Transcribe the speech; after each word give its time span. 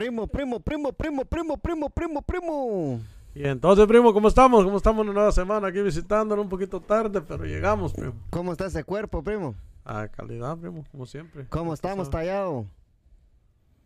Primo, 0.00 0.26
primo, 0.26 0.58
primo, 0.58 0.92
primo, 0.94 1.24
primo, 1.26 1.56
primo, 1.58 1.90
primo, 1.90 2.22
primo. 2.22 3.00
Y 3.34 3.44
entonces, 3.46 3.86
primo, 3.86 4.14
¿cómo 4.14 4.28
estamos? 4.28 4.64
¿Cómo 4.64 4.78
estamos 4.78 5.02
una 5.04 5.12
nueva 5.12 5.30
semana 5.30 5.68
aquí 5.68 5.82
visitándonos 5.82 6.42
un 6.42 6.48
poquito 6.48 6.80
tarde, 6.80 7.20
pero 7.20 7.44
llegamos, 7.44 7.92
primo. 7.92 8.14
¿Cómo 8.30 8.52
está 8.52 8.64
ese 8.64 8.82
cuerpo, 8.82 9.22
primo? 9.22 9.54
A 9.84 10.08
calidad, 10.08 10.56
primo, 10.56 10.86
como 10.90 11.04
siempre. 11.04 11.44
¿Cómo 11.50 11.74
estamos, 11.74 12.08
tallado? 12.08 12.64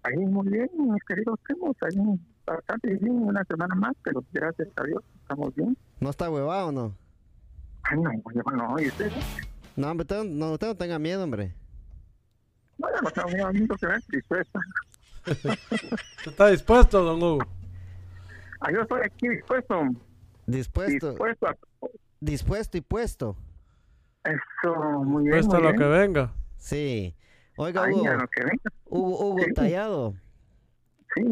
Ahí 0.05 0.19
muy 0.19 0.47
bien, 0.51 0.71
mis 0.79 1.03
queridos 1.03 1.37
primos, 1.49 1.75
ahí 1.83 2.21
bastante 2.47 2.95
bien, 2.95 3.11
una 3.11 3.43
semana 3.43 3.75
más, 3.75 3.97
pero 4.05 4.23
gracias 4.33 4.69
a 4.77 4.85
Dios 4.85 5.03
estamos 5.21 5.53
bien. 5.57 5.77
¿No 5.99 6.11
está 6.11 6.31
huevado 6.31 6.69
o 6.69 6.73
no? 6.73 6.95
Ay, 7.83 7.99
no, 7.99 8.13
no, 8.53 8.81
¿y 8.81 8.87
usted? 8.87 9.11
No, 9.75 9.91
hombre, 9.91 10.03
usted 10.05 10.23
no, 10.31 10.53
usted 10.53 10.69
no 10.69 10.77
tenga 10.77 10.97
miedo, 11.01 11.25
hombre. 11.25 11.53
Bueno, 12.79 12.99
no 13.03 13.11
tengo 13.11 13.29
miedo, 13.31 13.49
amigo, 13.49 13.75
que 13.75 13.87
me 13.89 13.95
dispuesta. 14.13 14.61
¿Usted 15.27 16.31
está 16.31 16.49
dispuesto, 16.49 17.03
don 17.03 17.23
Hugo? 17.23 17.39
Ah, 18.61 18.71
yo 18.73 18.83
estoy 18.83 19.01
aquí 19.05 19.29
dispuesto, 19.29 19.83
Dispuesto, 20.47 21.11
dispuesto 21.11 21.47
a 21.47 21.57
dispuesto 22.21 22.77
y 22.79 22.81
puesto. 22.81 23.37
eso, 24.25 24.75
muy 25.05 25.25
bien, 25.25 25.37
Dispuesto 25.37 25.57
a 25.57 25.71
lo 25.73 25.77
que 25.79 25.85
venga. 25.85 26.33
Sí. 26.59 27.15
Oiga, 27.57 27.85
Ay, 27.85 27.93
Hugo, 27.95 28.09
a 28.09 28.15
lo 28.15 28.29
que 28.29 28.41
venga. 28.43 28.71
Hugo, 28.87 29.27
Hugo 29.29 29.39
Sí. 29.45 29.53
Tallado. 29.55 30.15
Sí, 31.15 31.23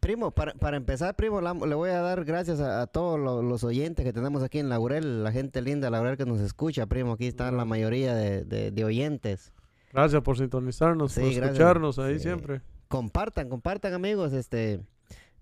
Primo, 0.00 0.30
para, 0.30 0.54
para 0.54 0.76
empezar, 0.78 1.14
primo, 1.14 1.40
la- 1.42 1.52
le 1.52 1.74
voy 1.74 1.90
a 1.90 2.00
dar 2.00 2.24
gracias 2.24 2.58
a, 2.60 2.80
a 2.82 2.86
todos 2.86 3.20
lo- 3.20 3.42
los 3.42 3.64
oyentes 3.64 4.04
que 4.04 4.12
tenemos 4.14 4.42
aquí 4.42 4.58
en 4.58 4.68
Laurel, 4.70 5.22
la 5.22 5.30
gente 5.30 5.60
linda 5.60 5.90
Laurel 5.90 6.16
que 6.16 6.24
nos 6.24 6.40
escucha, 6.40 6.86
primo. 6.86 7.12
Aquí 7.12 7.26
están 7.26 7.56
la 7.58 7.64
mayoría 7.66 8.14
de, 8.14 8.44
de- 8.44 8.70
de 8.70 8.84
oyentes. 8.84 9.52
Gracias 9.92 10.22
por 10.22 10.36
sintonizarnos, 10.38 11.12
Sí, 11.12 11.20
por 11.20 11.28
gracias. 11.30 11.46
escucharnos 11.52 11.98
ahí 11.98 12.14
Sí. 12.14 12.24
siempre. 12.24 12.60
Compartan, 12.88 13.48
compartan, 13.48 13.92
amigos, 13.94 14.32
este, 14.32 14.80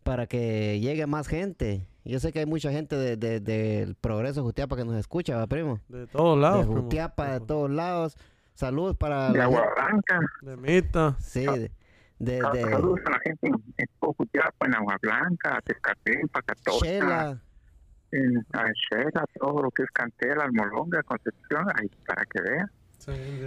para 0.02 0.26
que 0.26 0.80
llegue 0.80 1.06
más 1.06 1.28
gente. 1.28 1.86
Yo 2.04 2.18
sé 2.20 2.32
que 2.32 2.38
hay 2.40 2.46
mucha 2.46 2.70
gente 2.72 2.96
de- 2.96 3.16
de- 3.16 3.40
del 3.40 3.94
Progreso 3.94 4.42
Jutiapa 4.42 4.76
que 4.76 4.84
nos 4.84 4.94
escucha, 4.96 5.36
¿va, 5.36 5.46
primo? 5.46 5.80
De 5.88 6.06
todos 6.06 6.38
lados, 6.38 6.60
de 6.60 6.66
primo. 6.66 6.82
Jutiapa, 6.82 7.32
de 7.32 7.40
todos 7.40 7.70
lados. 7.70 8.16
Saludos 8.54 8.96
para 8.96 9.30
de 9.30 9.38
la 9.38 9.44
Agua 9.44 9.64
Blanca. 9.76 10.20
De 10.42 10.56
Mita. 10.56 11.16
Sí, 11.20 11.44
de, 11.46 11.70
de, 12.18 12.40
Ah, 12.44 12.50
de 12.52 12.62
Saludos 12.62 13.00
a 13.06 13.10
la 13.10 13.18
gente 13.20 13.46
en, 13.48 13.54
en 13.76 13.86
Cojutiapa, 13.98 14.66
en 14.66 14.74
Agua 14.74 14.96
Blanca, 15.02 15.60
Tezcatén, 15.64 16.26
Pacatocha, 16.28 16.84
Shela. 16.86 17.40
en 18.10 18.38
a 18.54 18.64
Shela, 18.90 19.24
todo 19.38 19.62
lo 19.62 19.70
que 19.70 19.82
es 19.82 19.90
Cantera, 19.90 20.44
Almolonga, 20.44 21.02
Concepción, 21.02 21.66
ahí 21.78 21.88
para 22.06 22.24
que 22.24 22.40
vean. 22.42 22.70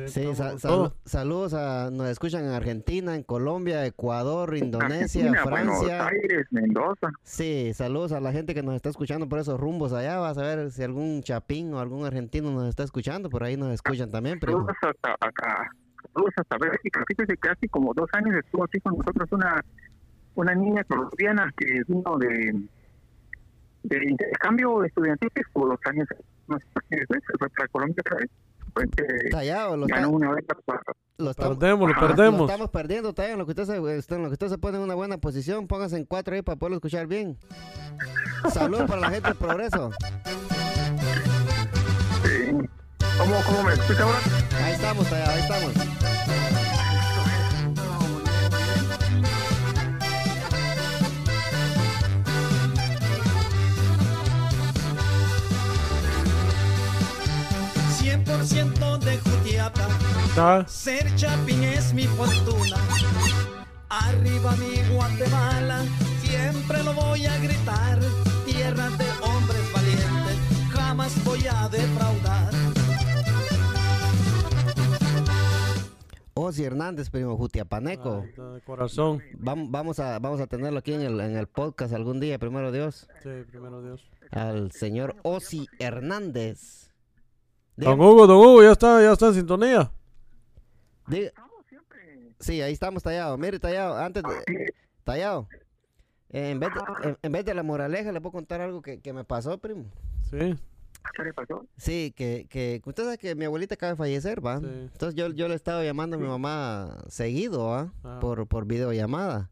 Sí, 0.08 0.36
sal- 0.36 0.59
saludos 1.06 1.54
a 1.54 1.90
nos 1.92 2.08
escuchan 2.09 2.44
en 2.45 2.52
Argentina, 2.52 3.16
en 3.16 3.23
Colombia, 3.23 3.86
Ecuador, 3.86 4.56
Indonesia, 4.58 5.30
Argentina, 5.30 5.44
Buenos 5.44 5.78
Francia. 5.80 6.08
Aires, 6.08 6.48
Mendoza. 6.52 7.12
Sí, 7.23 7.72
saludos 7.73 8.12
a 8.12 8.20
la 8.20 8.31
gente 8.31 8.53
que 8.53 8.64
nos 8.64 8.76
está 8.76 8.90
escuchando 8.90 9.28
por 9.30 9.40
esos 9.40 9.59
rumbos 9.59 9.94
allá. 9.94 10.18
Vas 10.19 10.38
a 10.38 10.41
ver 10.41 10.72
si 10.72 10.84
algún 10.84 11.22
chapín 11.24 11.74
o 11.74 11.80
algún 11.80 12.06
argentino 12.06 12.52
nos 12.52 12.68
está 12.68 12.84
escuchando, 12.84 13.30
por 13.30 13.44
ahí 13.44 13.58
nos 13.58 13.74
escuchan 13.74 14.09
también, 14.09 14.40
primo. 14.40 14.59
Saludos 14.59 14.78
hasta 14.81 15.13
acá. 15.28 15.69
Saludos 16.13 16.34
hasta 16.38 16.57
Bélgica. 16.57 17.03
Fíjese 17.07 17.38
que 17.38 17.50
hace 17.50 17.68
como 17.69 17.94
dos 17.94 18.09
años 18.13 18.36
estuvo 18.44 18.63
aquí 18.63 18.80
con 18.80 18.97
nosotros 18.97 19.28
una 19.31 19.63
una 20.34 20.56
niña 20.56 20.84
colombiana 20.86 21.53
que 21.57 21.81
vino 21.88 22.18
de 22.18 22.63
de 23.84 23.97
intercambio 24.09 24.84
estudiantil 24.84 25.30
que 25.34 25.41
estuvo 25.41 25.68
dos 25.68 25.80
años 25.86 26.07
no 26.47 26.57
sé, 26.59 26.66
después 26.90 27.19
se 27.25 27.38
fue 27.38 27.50
para 27.50 27.68
Colombia 27.69 27.96
otra 28.00 28.18
vez. 28.18 28.30
Fue 28.74 28.88
que 28.90 29.30
Tallado, 29.30 29.78
lo, 29.78 29.86
ganó 29.88 30.08
está- 30.08 30.16
una 30.16 30.30
para 30.66 30.82
lo 31.18 31.30
estamos, 31.32 31.58
Perdemos, 31.58 31.90
lo 31.90 31.96
Ajá, 31.96 32.02
lo 32.02 32.08
perdemos. 32.16 32.50
estamos 32.50 32.70
perdiendo, 32.72 33.14
Tallado. 33.14 33.34
En 33.34 33.40
lo 33.40 33.46
que 33.46 33.52
usted 33.52 33.66
se, 33.66 33.98
este, 33.98 34.16
en 34.16 34.24
lo 34.24 34.30
que 34.30 34.34
usted 34.34 34.48
se 34.50 34.58
pone 34.58 34.78
en 34.78 34.84
una 34.84 34.96
buena 34.96 35.18
posición, 35.18 35.68
póngase 35.68 35.98
en 35.98 36.06
cuatro 36.06 36.34
ahí 36.36 36.42
para 36.42 36.58
poderlo 36.58 36.78
escuchar 36.78 37.06
bien. 37.08 37.38
Saludos 38.52 38.88
para 38.88 39.02
la 39.02 39.10
gente 39.12 39.28
del 39.28 39.38
progreso. 39.38 39.92
Sí. 42.24 42.52
¿Cómo, 43.18 43.36
¿Cómo 43.46 43.64
me 43.64 43.74
escucha 43.74 44.04
ahora? 44.04 44.18
Ahí 44.64 44.74
estamos, 44.74 45.08
Tallado, 45.10 45.31
ahí 45.31 45.42
estamos. 45.42 45.74
Ciento 58.44 58.97
de 59.00 59.18
Jutiapa, 59.19 59.88
Ah, 60.38 60.63
ser 60.68 61.13
chapín 61.16 61.63
es 61.63 61.94
mi 61.94 62.03
fortuna. 62.07 62.78
Arriba 63.90 64.56
mi 64.56 64.94
Guatemala, 64.96 65.84
siempre 66.22 66.81
lo 66.84 66.94
voy 66.94 67.25
a 67.25 67.38
gritar. 67.40 68.00
Tierra 68.46 68.90
de 68.91 69.06
hombres 69.24 69.74
valientes, 69.74 70.38
jamás 70.72 71.24
voy 71.25 71.46
a 71.47 71.68
defraudar. 71.69 72.51
Osi 76.34 76.63
Hernández, 76.63 77.09
primo 77.09 77.35
Jutiapaneco. 77.38 78.25
ah, 78.38 78.41
de 78.56 78.62
corazón. 78.62 79.22
Vam- 79.38 79.68
Vamos 79.69 80.00
a, 80.00 80.18
vamos 80.19 80.40
a 80.40 80.47
tenerlo 80.47 80.80
aquí 80.80 80.94
en 80.94 81.01
el, 81.01 81.19
en 81.19 81.35
el 81.35 81.47
podcast 81.47 81.94
algún 81.94 82.19
día, 82.19 82.40
primero 82.40 82.72
Dios. 82.72 83.07
Sí, 83.22 83.30
primero 83.50 83.81
Dios. 83.81 84.01
Al 84.31 84.72
señor 84.72 85.18
Osi 85.24 85.68
Hernández. 85.80 86.81
Don 87.86 88.00
Hugo, 88.00 88.28
don 88.28 88.38
Hugo, 88.38 88.64
ya 88.64 88.72
está, 88.72 89.02
ya 89.02 89.12
está 89.14 89.28
en 89.28 89.34
sintonía. 89.34 89.92
Diga- 91.08 91.28
Estamos 91.28 91.66
siempre. 91.68 92.36
sí, 92.40 92.62
ahí 92.62 92.74
estamos 92.74 93.03
tallados. 93.03 93.38
Mire, 93.40 93.59
tallado, 93.59 93.97
antes 93.97 94.24
de, 94.24 94.74
tallado. 95.03 95.47
En 96.30 96.59
vez, 96.59 96.69
de, 96.74 97.09
en, 97.09 97.18
en 97.22 97.31
vez 97.31 97.44
de 97.44 97.53
la 97.53 97.64
moraleja, 97.64 98.12
le 98.12 98.22
puedo 98.22 98.31
contar 98.34 98.62
algo 98.62 98.81
que, 98.81 99.02
que 99.02 99.12
me 99.14 99.24
pasó, 99.25 99.58
primo. 99.58 99.86
Sí, 100.30 100.56
¿Qué 101.18 101.24
le 101.24 101.34
pasó? 101.34 101.66
Sí, 101.78 102.14
que, 102.16 102.46
que 102.50 102.80
usted 102.86 103.03
sabe 103.03 103.18
que 103.18 103.34
mi 103.36 103.46
abuelita 103.46 103.74
acaba 103.74 103.92
de 103.94 103.98
fallecer, 103.98 104.46
¿va? 104.46 104.59
Sí. 104.59 104.66
Entonces 104.68 105.16
yo, 105.16 105.30
yo 105.30 105.48
le 105.48 105.56
estaba 105.56 105.84
llamando 105.84 106.16
a 106.16 106.19
mi 106.19 106.28
mamá 106.28 107.00
seguido, 107.09 107.66
¿va? 107.66 107.92
Ah. 108.03 108.19
Por, 108.22 108.48
por 108.48 108.66
videollamada. 108.66 109.50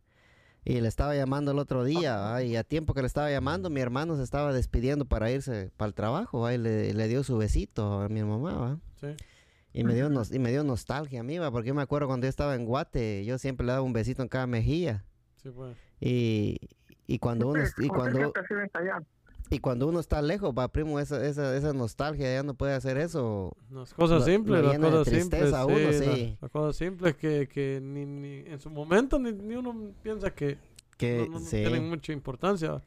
Y 0.70 0.82
le 0.82 0.88
estaba 0.88 1.16
llamando 1.16 1.50
el 1.50 1.58
otro 1.58 1.84
día, 1.84 2.18
¿va? 2.18 2.44
Y 2.44 2.56
a 2.56 2.64
tiempo 2.64 2.94
que 2.94 3.02
le 3.02 3.08
estaba 3.08 3.32
llamando, 3.32 3.72
mi 3.72 3.82
hermano 3.82 4.16
se 4.18 4.22
estaba 4.22 4.54
despidiendo 4.54 5.06
para 5.06 5.32
irse 5.32 5.72
para 5.78 5.88
el 5.88 5.96
trabajo, 5.96 6.42
¿va? 6.42 6.54
Y 6.54 6.60
le, 6.60 6.94
le 6.94 7.08
dio 7.08 7.24
su 7.24 7.40
besito 7.40 8.02
a 8.02 8.08
mi 8.08 8.22
mamá, 8.24 8.54
¿va? 8.54 8.78
sí. 9.02 9.08
Y 9.74 9.84
me, 9.84 9.96
dio 9.96 10.12
y 10.32 10.40
me 10.40 10.52
dio 10.52 10.64
nostalgia 10.64 11.22
a 11.22 11.24
mí, 11.24 11.40
¿va? 11.40 11.50
Porque 11.50 11.70
yo 11.70 11.74
me 11.74 11.82
acuerdo 11.82 12.06
cuando 12.08 12.26
yo 12.26 12.30
estaba 12.30 12.54
en 12.54 12.66
Guate, 12.66 13.26
yo 13.26 13.40
siempre 13.40 13.66
le 13.66 13.72
daba 13.72 13.84
un 13.84 13.94
besito 13.94 14.22
en 14.22 14.28
cada 14.28 14.46
mejilla. 14.46 15.06
Sí, 15.42 15.50
pues. 15.50 15.76
Y, 16.00 16.60
y 17.08 17.18
cuando 17.18 17.48
uno, 17.48 17.64
y 17.80 17.88
cuando, 17.88 18.32
allá. 18.74 19.02
y 19.50 19.58
cuando 19.58 19.88
uno 19.88 20.00
está 20.00 20.22
lejos, 20.22 20.54
va, 20.56 20.68
primo, 20.68 21.00
esa, 21.00 21.26
esa, 21.26 21.58
esa 21.58 21.74
nostalgia 21.74 22.32
ya 22.32 22.44
no 22.44 22.54
puede 22.54 22.74
hacer 22.74 22.98
eso. 22.98 23.58
Las 23.72 23.94
cosas 23.96 24.24
simples, 24.24 24.64
las 24.64 24.78
cosas 24.78 25.08
tristeza 25.08 25.20
simples. 25.22 25.54
a 25.54 25.66
uno, 25.66 25.92
sí, 25.92 26.00
sí. 26.00 26.28
Las, 26.30 26.42
las 26.44 26.52
cosas 26.52 26.76
simples 26.76 27.16
que, 27.16 27.48
que 27.48 27.80
ni, 27.82 28.06
ni 28.06 28.52
en 28.52 28.60
su 28.60 28.70
momento 28.70 29.18
ni, 29.18 29.32
ni 29.32 29.56
uno 29.56 29.94
piensa 30.04 30.30
que 30.30 30.69
Que, 31.00 31.18
no, 31.20 31.26
no- 31.26 31.40
no 31.40 31.46
sí. 31.46 31.58
tienen 31.58 31.90
mucha 31.90 32.14
importancia. 32.14 32.82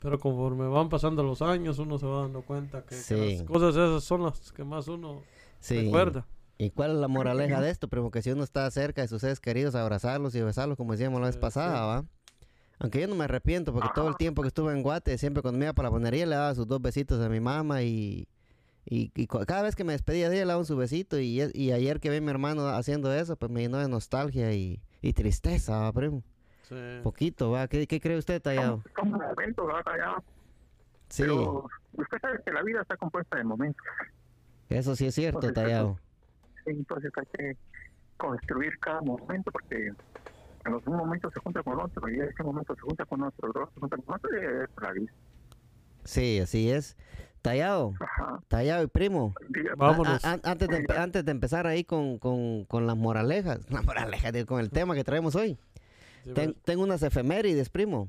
Pero 0.00 0.18
conforme 0.18 0.66
van 0.66 0.88
pasando 0.88 1.22
los 1.22 1.40
años, 1.42 1.78
uno 1.78 1.98
se 1.98 2.06
va 2.06 2.22
dando 2.22 2.42
cuenta 2.42 2.82
que, 2.82 2.96
que 2.96 3.00
Sí. 3.00 3.36
las 3.38 3.42
cosas 3.46 3.70
esas 3.76 4.02
son 4.04 4.22
las 4.24 4.52
que 4.52 4.64
más 4.64 4.88
uno 4.88 5.22
recuerda. 5.68 6.26
¿Y 6.58 6.70
cuál 6.70 6.92
es 6.92 6.96
la 6.98 7.08
moraleja 7.08 7.60
de 7.60 7.70
esto? 7.70 7.88
Primo, 7.88 8.10
que 8.10 8.22
si 8.22 8.30
uno 8.30 8.44
está 8.44 8.70
cerca 8.70 9.02
de 9.02 9.08
sus 9.08 9.20
seres 9.20 9.40
queridos, 9.40 9.74
abrazarlos 9.74 10.34
y 10.34 10.40
besarlos, 10.42 10.76
como 10.76 10.92
decíamos 10.92 11.20
la 11.20 11.26
vez 11.28 11.36
Sí, 11.36 11.40
pasada. 11.40 11.84
¿va? 11.86 12.04
Aunque 12.78 13.00
yo 13.00 13.08
no 13.08 13.14
me 13.14 13.24
arrepiento, 13.24 13.72
porque 13.72 13.88
todo 13.94 14.08
el 14.08 14.16
tiempo 14.16 14.42
que 14.42 14.48
estuve 14.48 14.72
en 14.72 14.82
Guate, 14.82 15.16
siempre 15.18 15.42
cuando 15.42 15.58
me 15.58 15.64
iba 15.66 15.72
para 15.72 15.88
la 15.88 15.92
ponería, 15.92 16.26
le 16.26 16.34
daba 16.36 16.54
sus 16.54 16.66
dos 16.66 16.80
besitos 16.82 17.20
a 17.20 17.28
mi 17.28 17.40
mamá 17.40 17.82
y, 17.82 18.28
y, 18.84 19.08
cada 19.46 19.62
vez 19.62 19.74
que 19.74 19.84
me 19.84 19.92
despedía 19.94 20.28
de 20.28 20.36
ella, 20.36 20.44
le 20.44 20.48
daba 20.48 20.60
un 20.60 20.66
su 20.66 20.76
besito. 20.76 21.18
Y, 21.18 21.40
y 21.54 21.72
ayer 21.72 21.98
que 22.00 22.10
vi 22.10 22.16
a 22.16 22.20
mi 22.20 22.30
hermano 22.30 22.68
haciendo 22.68 23.12
eso, 23.12 23.36
pues 23.36 23.50
me 23.50 23.60
llenó 23.62 23.78
de 23.78 23.88
nostalgia 23.88 24.52
y, 24.52 24.80
y 25.02 25.12
tristeza, 25.12 25.78
¿va, 25.78 25.92
primo? 25.92 26.22
Sí. 26.68 27.00
Poquito, 27.02 27.50
¿va? 27.50 27.68
¿Qué, 27.68 27.86
qué 27.86 28.00
cree 28.00 28.18
usted, 28.18 28.40
Tallado? 28.42 28.82
Son 28.96 29.10
momentos, 29.10 29.66
¿verdad? 29.66 29.82
Allá. 29.86 30.22
Sí, 31.08 31.22
Pero 31.22 31.66
usted 31.92 32.18
sabe 32.20 32.40
que 32.44 32.52
la 32.52 32.62
vida 32.62 32.80
está 32.82 32.96
compuesta 32.96 33.36
de 33.36 33.44
momentos. 33.44 33.84
eso 34.68 34.96
sí 34.96 35.06
es 35.06 35.14
cierto, 35.14 35.46
Entonces, 35.46 35.54
Tallado. 35.62 35.98
Entonces 36.66 37.12
hay 37.16 37.26
que 37.36 37.56
construir 38.16 38.78
cada 38.80 39.00
momento 39.02 39.50
porque 39.52 39.88
en 39.88 40.72
los 40.72 40.86
un 40.86 40.96
momento 40.96 41.30
se 41.30 41.40
junta 41.40 41.62
con 41.62 41.78
otro 41.78 42.08
y 42.08 42.18
ese 42.20 42.42
momento 42.42 42.74
se 42.74 42.80
junta 42.80 43.04
con 43.04 43.22
otro, 43.22 43.50
otro 43.50 43.70
se 43.74 43.80
junta 43.80 43.96
con 43.98 44.14
otro 44.14 44.30
y 44.32 44.44
es 44.44 44.70
la 44.80 44.92
vida. 44.92 45.12
Sí, 46.04 46.38
así 46.40 46.70
es. 46.70 46.96
Tallado, 47.42 47.92
Ajá. 48.00 48.40
Tallado 48.48 48.82
y 48.84 48.86
primo. 48.86 49.34
Vámonos. 49.76 50.24
A- 50.24 50.32
a- 50.32 50.40
antes, 50.50 50.66
de, 50.68 50.86
antes 50.96 51.24
de 51.26 51.30
empezar 51.30 51.66
ahí 51.66 51.84
con, 51.84 52.18
con, 52.18 52.64
con 52.64 52.86
las 52.86 52.96
moralejas, 52.96 53.60
la 53.70 53.82
moraleja, 53.82 54.32
digo, 54.32 54.46
con 54.46 54.60
el 54.60 54.70
tema 54.70 54.94
que 54.94 55.04
traemos 55.04 55.34
hoy, 55.34 55.58
ten- 56.32 56.54
tengo 56.64 56.82
unas 56.84 57.02
efemérides, 57.02 57.68
primo. 57.68 58.08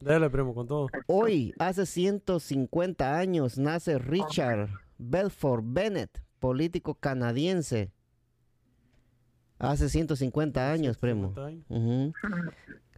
Dele, 0.00 0.28
primo, 0.28 0.54
con 0.54 0.66
todo. 0.66 0.88
Hoy, 1.06 1.54
hace 1.58 1.86
150 1.86 3.16
años, 3.16 3.56
nace 3.56 3.98
Richard 3.98 4.68
Belfort 4.98 5.64
Bennett, 5.66 6.22
político 6.38 6.94
canadiense. 6.94 7.90
Hace 9.58 9.88
150 9.88 10.70
años, 10.70 10.98
primo. 10.98 11.28
50 11.34 11.46
años. 11.46 11.64
Ujú. 11.70 12.12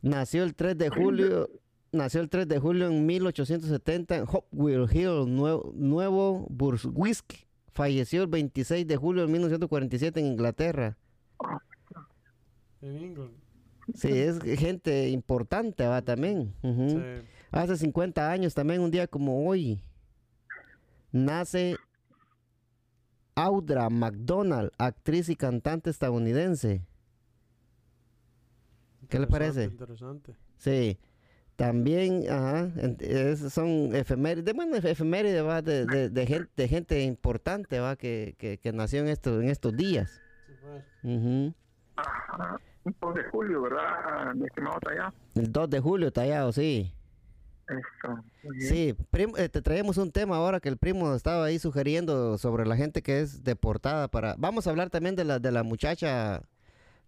Nació 0.02 0.42
el 0.42 0.54
3 0.56 0.76
de 0.76 0.90
julio, 0.90 1.48
nació 1.92 2.20
el 2.20 2.28
3 2.28 2.48
de 2.48 2.58
julio 2.58 2.88
en 2.88 3.06
1870 3.06 4.16
en 4.16 4.24
Hopewell 4.28 4.88
Hill, 4.92 5.32
Nuevo, 5.34 5.70
Nuevo 5.74 6.46
Brunswick. 6.50 7.46
Falleció 7.72 8.22
el 8.22 8.28
26 8.28 8.86
de 8.88 8.96
julio 8.96 9.22
de 9.24 9.28
1947 9.32 10.18
en 10.18 10.26
Inglaterra. 10.26 10.96
En 12.82 12.96
England. 12.96 13.30
Sí, 13.94 14.08
es 14.12 14.38
gente 14.58 15.08
importante, 15.08 15.86
va 15.86 16.02
también. 16.02 16.54
Sí. 16.62 17.26
Hace 17.50 17.76
50 17.76 18.30
años 18.30 18.54
también, 18.54 18.80
un 18.82 18.90
día 18.90 19.06
como 19.06 19.46
hoy, 19.48 19.82
nace 21.12 21.76
Audra 23.34 23.88
McDonald, 23.88 24.70
actriz 24.78 25.28
y 25.28 25.36
cantante 25.36 25.90
estadounidense. 25.90 26.82
¿Qué 29.08 29.18
le 29.18 29.26
parece? 29.26 29.64
Interesante. 29.64 30.34
Sí. 30.58 30.98
También, 31.56 32.24
ajá, 32.30 32.70
es- 33.00 33.52
son 33.52 33.94
efemérides, 33.96 34.54
bueno, 34.54 34.76
efe- 34.76 34.90
efemérides, 34.90 35.42
va, 35.44 35.60
de, 35.62 35.86
de, 35.86 36.08
de 36.10 36.26
gente, 36.26 36.50
de 36.56 36.68
gente 36.68 37.02
importante, 37.02 37.80
va, 37.80 37.96
que, 37.96 38.34
que, 38.38 38.58
que 38.58 38.72
nació 38.72 39.00
en 39.00 39.08
estos, 39.08 39.42
en 39.42 39.48
estos 39.48 39.74
días. 39.76 40.20
Sí, 40.46 40.52
pues. 40.60 40.84
Un 42.84 42.94
2 43.00 43.14
de 43.14 43.22
julio, 43.24 43.62
¿verdad, 43.62 44.34
mi 44.34 44.46
estimado 44.46 44.78
Tallá? 44.80 45.12
El 45.34 45.52
2 45.52 45.70
de 45.70 45.80
julio, 45.80 46.12
tallado, 46.12 46.52
sí. 46.52 46.92
Eso. 47.68 48.24
Sí, 48.60 48.94
primo, 49.10 49.36
eh, 49.36 49.48
te 49.50 49.60
traemos 49.60 49.98
un 49.98 50.10
tema 50.10 50.36
ahora 50.36 50.58
que 50.58 50.70
el 50.70 50.78
primo 50.78 51.14
estaba 51.14 51.44
ahí 51.44 51.58
sugiriendo 51.58 52.38
sobre 52.38 52.64
la 52.64 52.76
gente 52.76 53.02
que 53.02 53.20
es 53.20 53.44
deportada 53.44 54.08
para... 54.08 54.36
Vamos 54.38 54.66
a 54.66 54.70
hablar 54.70 54.88
también 54.88 55.16
de 55.16 55.24
la, 55.24 55.38
de 55.38 55.52
la 55.52 55.62
muchacha 55.64 56.42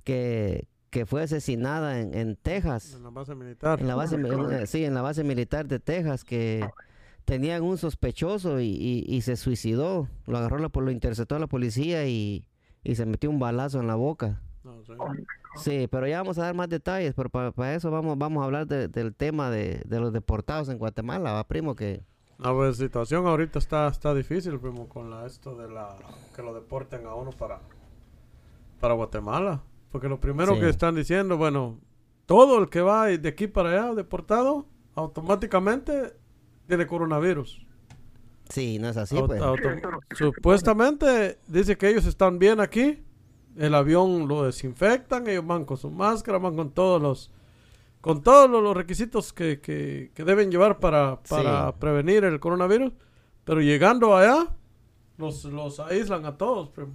que, 0.05 0.69
que 0.91 1.07
fue 1.07 1.23
asesinada 1.23 2.01
en, 2.01 2.13
en 2.15 2.37
Texas. 2.37 2.93
En 2.95 3.05
la 3.05 3.09
base 3.11 3.35
militar. 3.35 3.81
En 3.81 3.89
la 3.89 3.95
base, 3.95 4.17
eh, 4.17 4.67
sí, 4.67 4.85
en 4.85 4.93
la 4.93 5.01
base 5.01 5.25
militar 5.25 5.67
de 5.67 5.81
Texas 5.81 6.25
que 6.25 6.69
tenían 7.25 7.63
un 7.63 7.79
sospechoso 7.79 8.61
y, 8.61 8.67
y- 8.67 9.05
y 9.09 9.23
se 9.23 9.37
suicidó. 9.37 10.09
Lo 10.27 10.37
agarró, 10.37 10.59
la, 10.59 10.71
lo 10.75 10.91
interceptó 10.91 11.39
la 11.39 11.47
policía 11.47 12.07
y, 12.07 12.45
y 12.83 12.97
se 12.97 13.07
metió 13.07 13.31
un 13.31 13.39
balazo 13.39 13.81
en 13.81 13.87
la 13.87 13.95
boca. 13.95 14.43
Sí. 15.57 15.89
Pero 15.91 16.07
ya 16.07 16.19
vamos 16.19 16.39
a 16.39 16.43
dar 16.45 16.55
más 16.55 16.69
detalles, 16.69 17.15
pero 17.15 17.29
para, 17.31 17.75
eso 17.75 17.91
vamos, 17.91 18.17
vamos 18.19 18.43
a 18.43 18.45
hablar 18.45 18.67
de- 18.67 18.89
del 18.89 19.15
tema 19.15 19.51
de, 19.51 19.83
de 19.87 20.01
los 20.01 20.13
deportados 20.13 20.69
en 20.69 20.79
Guatemala, 20.79 21.33
¿va, 21.33 21.45
primo? 21.47 21.75
Que 21.75 22.03
La 22.39 22.53
pues, 22.53 22.77
situación 22.77 23.27
ahorita 23.27 23.59
está, 23.59 23.89
está 23.89 24.15
difícil, 24.15 24.59
primo, 24.59 24.89
con 24.89 25.11
la, 25.11 25.27
esto 25.27 25.57
de 25.57 25.69
la 25.71 25.97
que 26.35 26.43
lo 26.43 26.55
deporten 26.55 27.07
a 27.07 27.15
uno 27.15 27.31
para, 27.31 27.61
para 28.81 28.95
Guatemala. 28.95 29.63
Porque 29.91 30.09
lo 30.09 30.21
primero 30.21 30.55
Sí. 30.55 30.61
que 30.61 30.69
están 30.69 30.95
diciendo, 30.95 31.37
bueno, 31.37 31.79
todo 32.27 32.59
el 32.61 32.69
que 32.69 32.81
va 32.81 33.07
de 33.07 33.29
aquí 33.29 33.47
para 33.49 33.71
allá 33.71 33.95
deportado, 33.95 34.67
automáticamente 34.95 36.15
tiene 36.69 36.87
coronavirus. 36.87 37.67
sí, 38.49 38.79
no 38.79 38.89
es 38.89 38.97
así, 38.97 39.17
pues. 39.27 39.41
supuestamente 40.17 41.39
dice 41.47 41.77
que 41.77 41.89
ellos 41.89 42.07
están 42.07 42.39
bien 42.39 42.61
aquí. 42.61 43.03
El 43.57 43.75
avión 43.75 44.29
lo 44.29 44.45
desinfectan, 44.45 45.27
ellos 45.29 45.47
van 45.47 45.65
con 45.65 45.77
su 45.77 45.91
máscara, 45.91 46.39
van 46.39 46.57
con 46.57 46.71
todos 46.71 47.01
los 47.03 47.31
con 48.01 48.23
todos 48.23 48.49
los, 48.49 48.75
requisitos 48.75 49.33
que, 49.35 49.61
que- 49.61 50.11
que 50.15 50.25
deben 50.25 50.51
llevar 50.51 50.79
para, 50.79 51.21
para 51.29 51.69
Sí. 51.73 51.77
prevenir 51.79 52.25
el 52.25 52.41
coronavirus. 52.41 52.93
Pero 53.45 53.61
llegando 53.61 54.17
allá, 54.17 54.47
los, 55.19 55.45
los 55.45 55.81
aíslan 55.81 56.25
a 56.25 56.39
todos. 56.39 56.71
primo. 56.71 56.95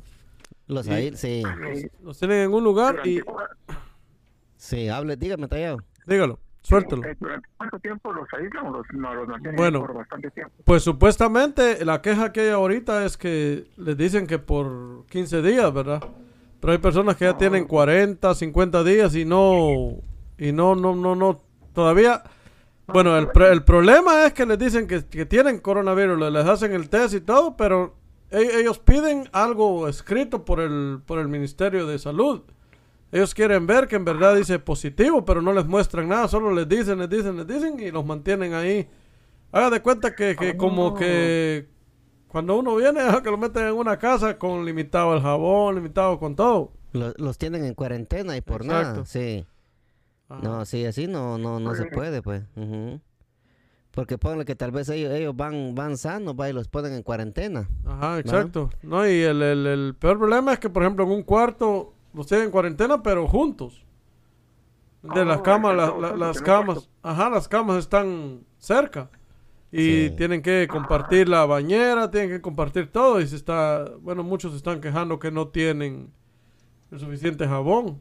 Los 0.68 0.88
sí, 0.88 1.12
Los, 1.44 1.86
los 2.04 2.18
tienen 2.20 2.40
en 2.46 2.54
un 2.54 2.64
lugar 2.64 3.06
y... 3.06 3.20
Sí, 4.58 4.90
hable, 4.90 5.16
dígame, 5.16 5.48
tallado. 5.48 5.78
Dígalo, 6.08 6.40
suéltalo. 6.64 7.04
eh, 7.06 7.16
¿Durante 7.20 7.48
cuánto 7.58 7.80
tiempo 7.80 8.12
los 8.14 8.28
aíslan 8.34 8.66
o 8.68 8.72
los, 8.78 8.86
no, 8.94 9.14
los 9.14 9.28
mantienen 9.28 9.56
Bueno. 9.58 9.82
por 9.82 9.94
bastante 9.94 10.32
tiempo? 10.32 10.54
Pues 10.64 10.82
supuestamente 10.84 11.86
la 11.86 12.02
queja 12.02 12.32
que 12.32 12.42
hay 12.42 12.50
ahorita 12.50 13.06
es 13.06 13.16
que 13.18 13.68
les 13.78 13.96
dicen 13.98 14.26
que 14.26 14.40
por 14.40 15.06
15 15.08 15.42
días, 15.44 15.72
¿verdad? 15.74 16.04
Pero 16.66 16.74
hay 16.74 16.80
personas 16.80 17.16
que 17.16 17.26
ya 17.26 17.38
tienen 17.38 17.66
40, 17.68 18.34
50 18.34 18.84
días 18.84 19.14
y 19.16 19.24
no, 19.24 20.00
y 20.36 20.52
no, 20.52 20.76
no, 20.76 20.96
no, 20.96 21.16
no, 21.16 21.44
todavía... 21.74 22.24
Bueno, 22.88 23.16
el, 23.16 23.64
problema 23.64 24.26
es 24.26 24.34
que 24.34 24.48
les 24.48 24.58
dicen 24.58 24.88
que, 24.88 25.06
que 25.06 25.28
tienen 25.28 25.60
coronavirus, 25.60 26.18
le- 26.20 26.32
les 26.32 26.44
hacen 26.48 26.74
el 26.74 26.90
test 26.90 27.14
y 27.14 27.22
todo, 27.22 27.56
pero 27.56 27.94
e- 28.32 28.62
ellos 28.62 28.80
piden 28.80 29.30
algo 29.32 29.88
escrito 29.88 30.44
por 30.44 30.60
el, 30.60 31.02
por 31.06 31.20
el 31.20 31.28
Ministerio 31.28 31.86
de 31.86 32.00
Salud. 32.00 32.42
Ellos 33.12 33.36
quieren 33.36 33.68
ver 33.68 33.88
que 33.88 33.98
en 33.98 34.06
verdad 34.06 34.36
dice 34.36 34.58
positivo, 34.58 35.24
pero 35.24 35.44
no 35.44 35.54
les 35.54 35.68
muestran 35.68 36.08
nada, 36.08 36.28
solo 36.28 36.52
les 36.52 36.68
dicen, 36.68 36.98
les 36.98 37.12
dicen, 37.12 37.38
les 37.38 37.46
dicen 37.46 37.80
y 37.80 37.92
los 37.92 38.04
mantienen 38.04 38.56
ahí. 38.56 38.88
Haga 39.52 39.70
de 39.70 39.84
cuenta 39.84 40.16
que, 40.16 40.36
que 40.36 40.58
como 40.58 40.96
que 40.96 41.68
cuando 42.28 42.58
uno 42.58 42.76
viene, 42.76 43.02
que 43.24 43.32
lo 43.32 43.38
meten 43.38 43.68
en 43.68 43.74
una 43.74 43.98
casa 43.98 44.38
con 44.38 44.66
limitado 44.66 45.14
el 45.16 45.22
jabón, 45.22 45.76
limitado 45.76 46.20
con 46.20 46.36
todo. 46.36 46.72
Lo- 46.92 47.14
los 47.18 47.38
tienen 47.38 47.66
en 47.66 47.74
cuarentena 47.74 48.36
y 48.38 48.42
por 48.42 48.62
Exacto. 48.64 48.90
nada, 48.92 49.06
sí. 49.06 49.46
Ajá. 50.30 50.42
No, 50.42 50.66
sí, 50.66 50.86
así 50.86 51.08
no, 51.08 51.38
no, 51.38 51.60
no 51.60 51.76
se 51.76 51.86
puede, 51.86 52.22
pues. 52.22 52.44
Porque 53.92 54.18
ponle 54.18 54.44
que 54.44 54.56
tal 54.56 54.72
vez 54.72 54.90
ellos, 54.90 55.14
ellos 55.14 55.36
van, 55.36 55.74
van 55.76 55.98
sanos, 55.98 56.36
va, 56.38 56.50
y 56.50 56.54
los 56.54 56.68
ponen 56.68 56.94
en 56.94 57.04
cuarentena. 57.04 57.70
Ajá, 57.86 58.20
exacto. 58.20 58.70
No, 58.82 59.08
y 59.08 59.22
el, 59.22 59.42
el- 59.42 59.66
el 59.68 59.96
peor 59.98 60.18
problema 60.18 60.52
es 60.54 60.60
que, 60.60 60.70
por 60.70 60.84
ejemplo, 60.84 61.06
en 61.06 61.12
un 61.12 61.24
cuarto 61.24 61.94
los 62.14 62.28
tienen 62.28 62.48
en 62.48 62.52
cuarentena, 62.52 63.02
pero 63.02 63.28
juntos. 63.28 63.84
De 65.02 65.24
las 65.24 65.40
Oh, 65.40 65.44
camas, 65.44 65.76
la- 65.76 66.16
las 66.16 66.42
camas, 66.42 66.90
ajá, 67.04 67.30
las 67.30 67.48
camas 67.48 67.78
están 67.78 68.42
cerca. 68.58 69.10
Y 69.78 70.08
Sí. 70.10 70.14
tienen 70.16 70.42
que 70.42 70.68
compartir 70.70 71.28
la 71.28 71.46
bañera, 71.46 72.10
tienen 72.10 72.30
que 72.30 72.42
compartir 72.42 72.92
todo. 72.92 73.20
Y 73.20 73.28
se 73.28 73.36
está, 73.36 73.86
bueno, 74.02 74.24
muchos 74.24 74.52
se 74.52 74.58
están 74.58 74.80
quejando 74.80 75.20
que 75.20 75.32
no 75.32 75.50
tienen 75.50 76.12
el 76.92 77.00
suficiente 77.00 77.48
jabón. 77.48 78.00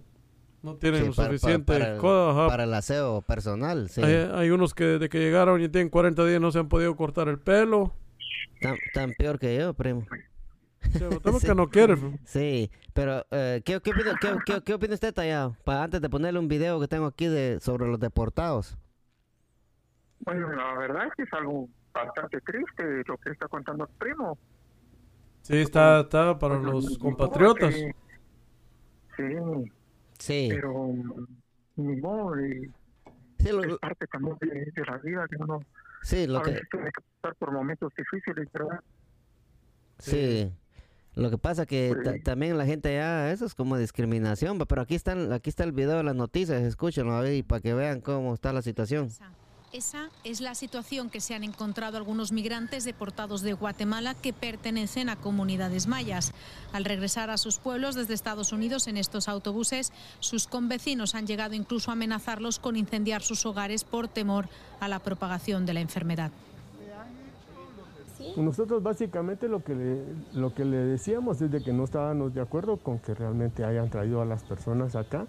No 0.63 0.77
tienen 0.77 1.01
Sí, 1.03 1.07
lo 1.09 1.13
para- 1.15 1.29
para- 1.29 1.39
suficiente 1.39 1.73
para 1.73 1.95
el-. 1.95 2.01
Para 2.49 2.65
el 2.65 2.73
aseo 2.75 3.23
personal, 3.23 3.89
sí. 3.91 4.03
Hay, 4.03 4.15
hay 4.35 4.51
unos 4.51 4.73
que 4.73 4.85
desde 4.85 5.09
que 5.09 5.19
llegaron 5.19 5.61
y 5.61 5.69
tienen 5.69 5.91
40 5.91 6.25
días 6.25 6.41
no 6.41 6.51
se 6.53 6.59
han 6.61 6.69
podido 6.69 6.95
cortar 6.97 7.29
el 7.29 7.39
pelo. 7.39 7.93
Tan, 8.63 8.77
tan 8.95 9.13
peor 9.19 9.39
que 9.39 9.57
yo, 9.59 9.75
primo. 9.75 10.07
O 10.95 10.99
sea, 10.99 11.09
Sí. 11.41 11.47
que 11.47 11.55
no 11.55 11.69
quieren. 11.69 12.19
Sí, 12.25 12.71
pero 12.95 13.27
eh, 13.31 13.61
¿qué, 13.65 13.81
qué, 13.81 13.91
opina, 13.91 14.15
qué, 14.21 14.29
qué- 14.47 14.63
qué 14.65 14.75
opina 14.75 14.95
usted, 14.95 15.13
Tallado? 15.13 15.57
Para 15.65 15.83
antes 15.83 16.01
de 16.01 16.09
ponerle 16.09 16.39
un 16.39 16.49
video 16.49 16.79
que 16.81 16.89
tengo 16.89 17.07
aquí 17.07 17.27
de 17.27 17.59
sobre 17.61 17.87
los 17.89 17.99
deportados. 18.01 18.79
Bueno, 20.25 20.53
la 20.53 20.75
verdad 20.79 21.07
es 21.07 21.13
que 21.17 21.23
es 21.25 21.33
algo 21.33 21.69
bastante 21.93 22.41
triste 22.41 23.03
lo 23.07 23.17
que 23.19 23.31
está 23.31 23.47
contando 23.49 23.85
el 23.85 23.95
primo. 23.99 24.39
Sí, 25.43 25.57
está, 25.59 26.01
está 26.01 26.39
para 26.39 26.59
Pues, 26.61 26.73
los 26.73 26.99
compatriotas. 26.99 27.75
que- 27.75 27.93
Sí, 29.17 29.23
Sí, 30.19 30.49
pero 30.51 30.89
ni 31.77 31.97
modo, 32.01 32.41
y 32.41 32.73
sí, 33.39 33.53
lo, 33.53 33.63
es 33.65 33.79
parte 33.79 34.07
también 34.09 34.37
de, 34.41 34.49
de 34.49 34.85
la 34.87 34.97
vida 34.99 35.27
que 35.29 35.37
uno 35.37 35.61
sí, 36.03 36.27
lo 36.27 36.39
a 36.39 36.43
que, 36.43 36.51
veces 36.53 36.69
tiene 36.71 36.87
que 36.87 37.03
pasar 37.21 37.37
por 37.37 37.53
momentos 37.53 37.93
difíciles, 37.97 38.49
¿verdad? 38.53 38.81
sí. 39.99 40.53
Lo 41.15 41.31
que 41.31 41.39
pasa 41.39 41.65
que 41.65 41.95
Sí. 42.05 42.21
también 42.25 42.59
la 42.59 42.67
gente 42.67 42.93
ya, 42.93 43.31
eso 43.31 43.45
es 43.47 43.55
como 43.55 43.79
discriminación, 43.79 44.59
pero 44.59 44.83
aquí 44.83 44.97
están, 44.97 45.33
aquí 45.33 45.49
está 45.49 45.63
el 45.63 45.71
video 45.71 45.99
de 45.99 46.03
las 46.03 46.17
noticias, 46.17 46.61
escúchenlo 46.63 47.13
a 47.13 47.21
ver 47.21 47.35
y 47.35 47.43
para 47.45 47.61
que 47.61 47.73
vean 47.73 48.01
cómo 48.01 48.35
está 48.35 48.53
la 48.53 48.63
situación. 48.63 49.07
Esa, 49.07 49.31
esa 49.75 50.09
es 50.23 50.41
la 50.41 50.55
situación 50.55 51.11
que 51.11 51.21
se 51.21 51.35
han 51.35 51.43
encontrado 51.43 51.97
algunos 51.97 52.31
migrantes 52.31 52.85
deportados 52.85 53.43
de 53.43 53.55
Guatemala 53.55 54.15
que 54.15 54.33
pertenecen 54.33 55.09
a 55.09 55.17
comunidades 55.17 55.89
mayas. 55.89 56.33
Al 56.73 56.85
regresar 56.85 57.29
a 57.29 57.37
sus 57.37 57.59
pueblos 57.59 57.97
desde 57.97 58.15
Estados 58.15 58.53
Unidos 58.53 58.87
en 58.87 58.97
estos 58.97 59.29
autobuses, 59.29 59.93
sus 60.21 60.47
convecinos 60.47 61.17
han 61.17 61.27
llegado 61.27 61.55
incluso 61.55 61.91
a 61.91 61.95
amenazarlos 61.95 62.61
con 62.61 62.77
incendiar 62.77 63.23
sus 63.23 63.45
hogares 63.47 63.83
por 63.83 64.07
temor 64.07 64.49
a 64.79 64.87
la 64.87 65.01
propagación 65.01 65.67
de 65.67 65.75
la 65.75 65.81
enfermedad. 65.81 66.31
Nosotros 68.37 68.81
básicamente 68.81 69.49
lo 69.49 69.65
que, 69.65 69.75
le, 69.75 70.05
lo 70.35 70.55
que 70.55 70.65
le 70.65 70.77
decíamos 70.77 71.43
es 71.43 71.51
de 71.51 71.61
que 71.61 71.73
no 71.73 71.83
estábamos 71.83 72.33
de 72.33 72.41
acuerdo 72.41 72.77
con 72.77 73.01
que 73.01 73.13
realmente 73.13 73.65
hayan 73.65 73.91
traído 73.91 74.23
a 74.23 74.25
las 74.25 74.45
personas 74.45 74.95
acá 74.95 75.27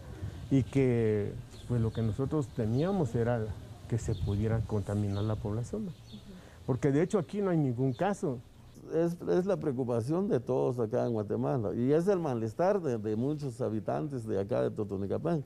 y 0.52 0.62
que 0.62 1.34
pues 1.68 1.82
lo 1.82 1.92
que 1.92 2.04
nosotros 2.04 2.48
teníamos 2.50 3.16
era 3.16 3.44
que 3.88 3.98
se 3.98 4.16
pudiera 4.16 4.62
contaminar 4.62 5.24
la 5.24 5.36
población. 5.36 5.90
Porque 6.66 6.92
de 6.92 7.02
hecho 7.02 7.20
aquí 7.20 7.42
no 7.42 7.52
hay 7.52 7.58
ningún 7.58 7.94
caso. 7.94 8.40
es, 8.94 9.18
es 9.30 9.46
la 9.46 9.58
preocupación 9.58 10.28
de 10.28 10.40
todos 10.40 10.80
acá 10.80 11.06
en 11.06 11.14
Guatemala 11.14 11.74
y 11.74 11.92
es 11.92 12.08
el 12.08 12.20
malestar 12.20 12.82
de, 12.82 12.98
de 12.98 13.16
muchos 13.16 13.62
habitantes 13.62 14.26
de 14.28 14.40
acá 14.40 14.62
de 14.62 14.72
Totonicapán. 14.72 15.44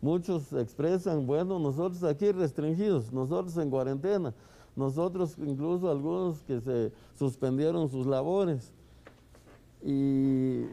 Muchos 0.00 0.52
expresan, 0.52 1.26
bueno, 1.26 1.60
nosotros 1.60 2.02
aquí 2.02 2.32
restringidos, 2.32 3.12
nosotros 3.12 3.56
en 3.56 3.70
cuarentena, 3.70 4.34
nosotros 4.74 5.36
incluso 5.38 5.88
algunos 5.88 6.42
que 6.42 6.60
se 6.60 6.92
suspendieron 7.16 7.88
sus 7.88 8.06
labores. 8.06 8.72
Y 9.84 10.64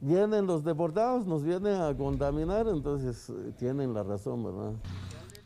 vienen 0.00 0.46
los 0.46 0.64
deportados, 0.64 1.26
nos 1.26 1.42
vienen 1.44 1.80
a 1.80 1.96
contaminar, 1.96 2.66
entonces 2.68 3.30
eh, 3.30 3.52
tienen 3.58 3.94
la 3.94 4.02
razón, 4.02 4.44
¿verdad? 4.44 4.72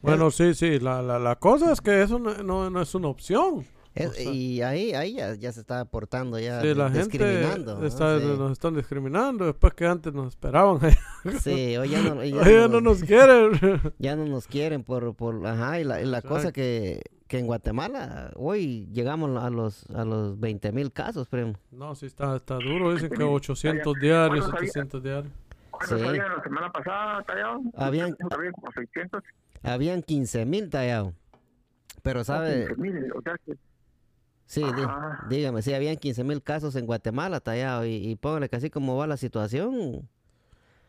Bueno, 0.02 0.30
sí, 0.30 0.54
sí, 0.54 0.78
la, 0.78 1.02
la, 1.02 1.18
la 1.18 1.36
cosa 1.36 1.72
es 1.72 1.80
que 1.80 2.02
eso 2.02 2.18
no, 2.18 2.34
no, 2.42 2.70
no 2.70 2.80
es 2.82 2.94
una 2.94 3.08
opción. 3.08 3.66
Es- 3.94 4.10
O 4.10 4.12
sea, 4.12 4.30
y 4.30 4.60
ahí, 4.60 4.92
ahí 4.92 5.14
ya, 5.14 5.34
ya 5.36 5.50
se 5.52 5.60
está 5.60 5.80
aportando, 5.80 6.38
ya 6.38 6.60
Sí, 6.60 6.74
la 6.74 6.90
gente 6.90 7.18
discriminando. 7.18 7.78
¿no? 7.78 7.86
está- 7.86 8.20
Sí. 8.20 8.26
nos 8.26 8.52
están 8.52 8.74
discriminando 8.74 9.46
después 9.46 9.72
que 9.72 9.86
antes 9.86 10.12
nos 10.12 10.28
esperaban. 10.28 10.78
Sí, 11.40 11.76
hoy 11.78 11.88
ya 11.88 12.02
no, 12.02 12.20
hoy 12.20 12.30
ya 12.30 12.40
Hoy 12.42 12.44
ya 12.52 12.60
no 12.60 12.68
no 12.68 12.80
nos- 12.82 13.00
nos 13.00 13.08
quieren. 13.08 13.50
ya 13.98 14.14
no 14.16 14.26
nos 14.26 14.46
quieren 14.46 14.84
por, 14.84 15.14
por 15.14 15.44
ajá, 15.46 15.80
y 15.80 15.84
la, 15.84 16.02
y 16.02 16.04
la 16.04 16.20
cosa 16.22 16.52
que, 16.52 17.00
que 17.26 17.38
en 17.38 17.46
Guatemala 17.46 18.30
hoy 18.36 18.86
llegamos 18.92 19.42
a 19.42 19.48
los, 19.50 19.88
a 19.90 20.04
los 20.04 20.38
20 20.38 20.72
mil 20.72 20.92
casos, 20.92 21.26
primo. 21.26 21.54
No, 21.72 21.94
sí 21.94 22.04
está, 22.06 22.36
está 22.36 22.56
duro. 22.56 22.92
Dicen 22.92 23.08
que 23.10 23.22
800 23.24 23.94
diarios, 24.00 24.44
700 24.50 25.02
diarios. 25.02 25.32
¿Cuántos 25.70 25.98
Sí. 26.00 26.04
la 26.18 26.42
semana 26.42 26.70
pasada, 26.70 27.22
Tallado? 27.22 27.60
Habían- 27.76 28.14
Había 28.30 28.52
como 28.52 28.70
600. 28.72 29.22
Habían 29.66 30.02
15 30.02 30.46
mil 30.46 30.70
tallados. 30.70 31.12
Pero, 32.02 32.24
¿sabe? 32.24 32.66
15,000, 32.68 33.12
o 33.12 33.22
sea 33.22 33.34
que 33.44 33.56
Sí, 34.46 34.62
Ajá. 34.62 35.26
dígame, 35.28 35.60
sí, 35.60 35.74
habían 35.74 35.96
15 35.96 36.22
mil 36.22 36.40
casos 36.40 36.76
en 36.76 36.86
Guatemala 36.86 37.40
tallados. 37.40 37.86
Y, 37.86 38.10
y 38.10 38.14
póngale 38.16 38.48
que 38.48 38.56
así 38.56 38.70
como 38.70 38.96
va 38.96 39.06
la 39.08 39.16
situación, 39.16 40.08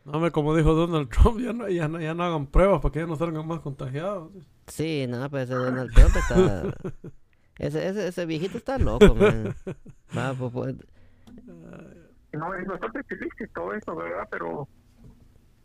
No, 0.06 0.20
me 0.20 0.30
como 0.32 0.56
dijo 0.56 0.74
Donald 0.76 1.10
Trump, 1.10 1.40
ya 1.40 1.54
no, 1.54 1.68
ya 1.68 1.88
no, 1.88 2.00
ya 2.00 2.14
no 2.14 2.24
hagan 2.24 2.46
pruebas 2.48 2.82
para 2.82 2.92
que 2.92 3.00
ya 3.00 3.08
no 3.08 3.16
salgan 3.16 3.48
más 3.48 3.60
contagiados. 3.62 4.32
sí, 4.68 5.06
nada, 5.10 5.28
pues 5.28 5.46
ese 5.46 5.56
Donald 5.56 5.92
Trump 5.94 6.16
está... 6.16 6.64
Ese, 7.60 7.88
ese, 7.88 8.08
ese 8.10 8.26
viejito 8.28 8.60
está 8.60 8.78
loco, 8.78 9.16
man. 9.16 9.56
Va, 10.16 10.32
pues, 10.36 10.52
pues, 10.54 10.76
no 12.34 12.54
es 12.54 12.68
bastante 12.68 13.04
triste 13.06 13.48
todo 13.48 13.74
eso, 13.74 13.96
¿verdad? 13.96 14.28
Pero, 14.30 14.68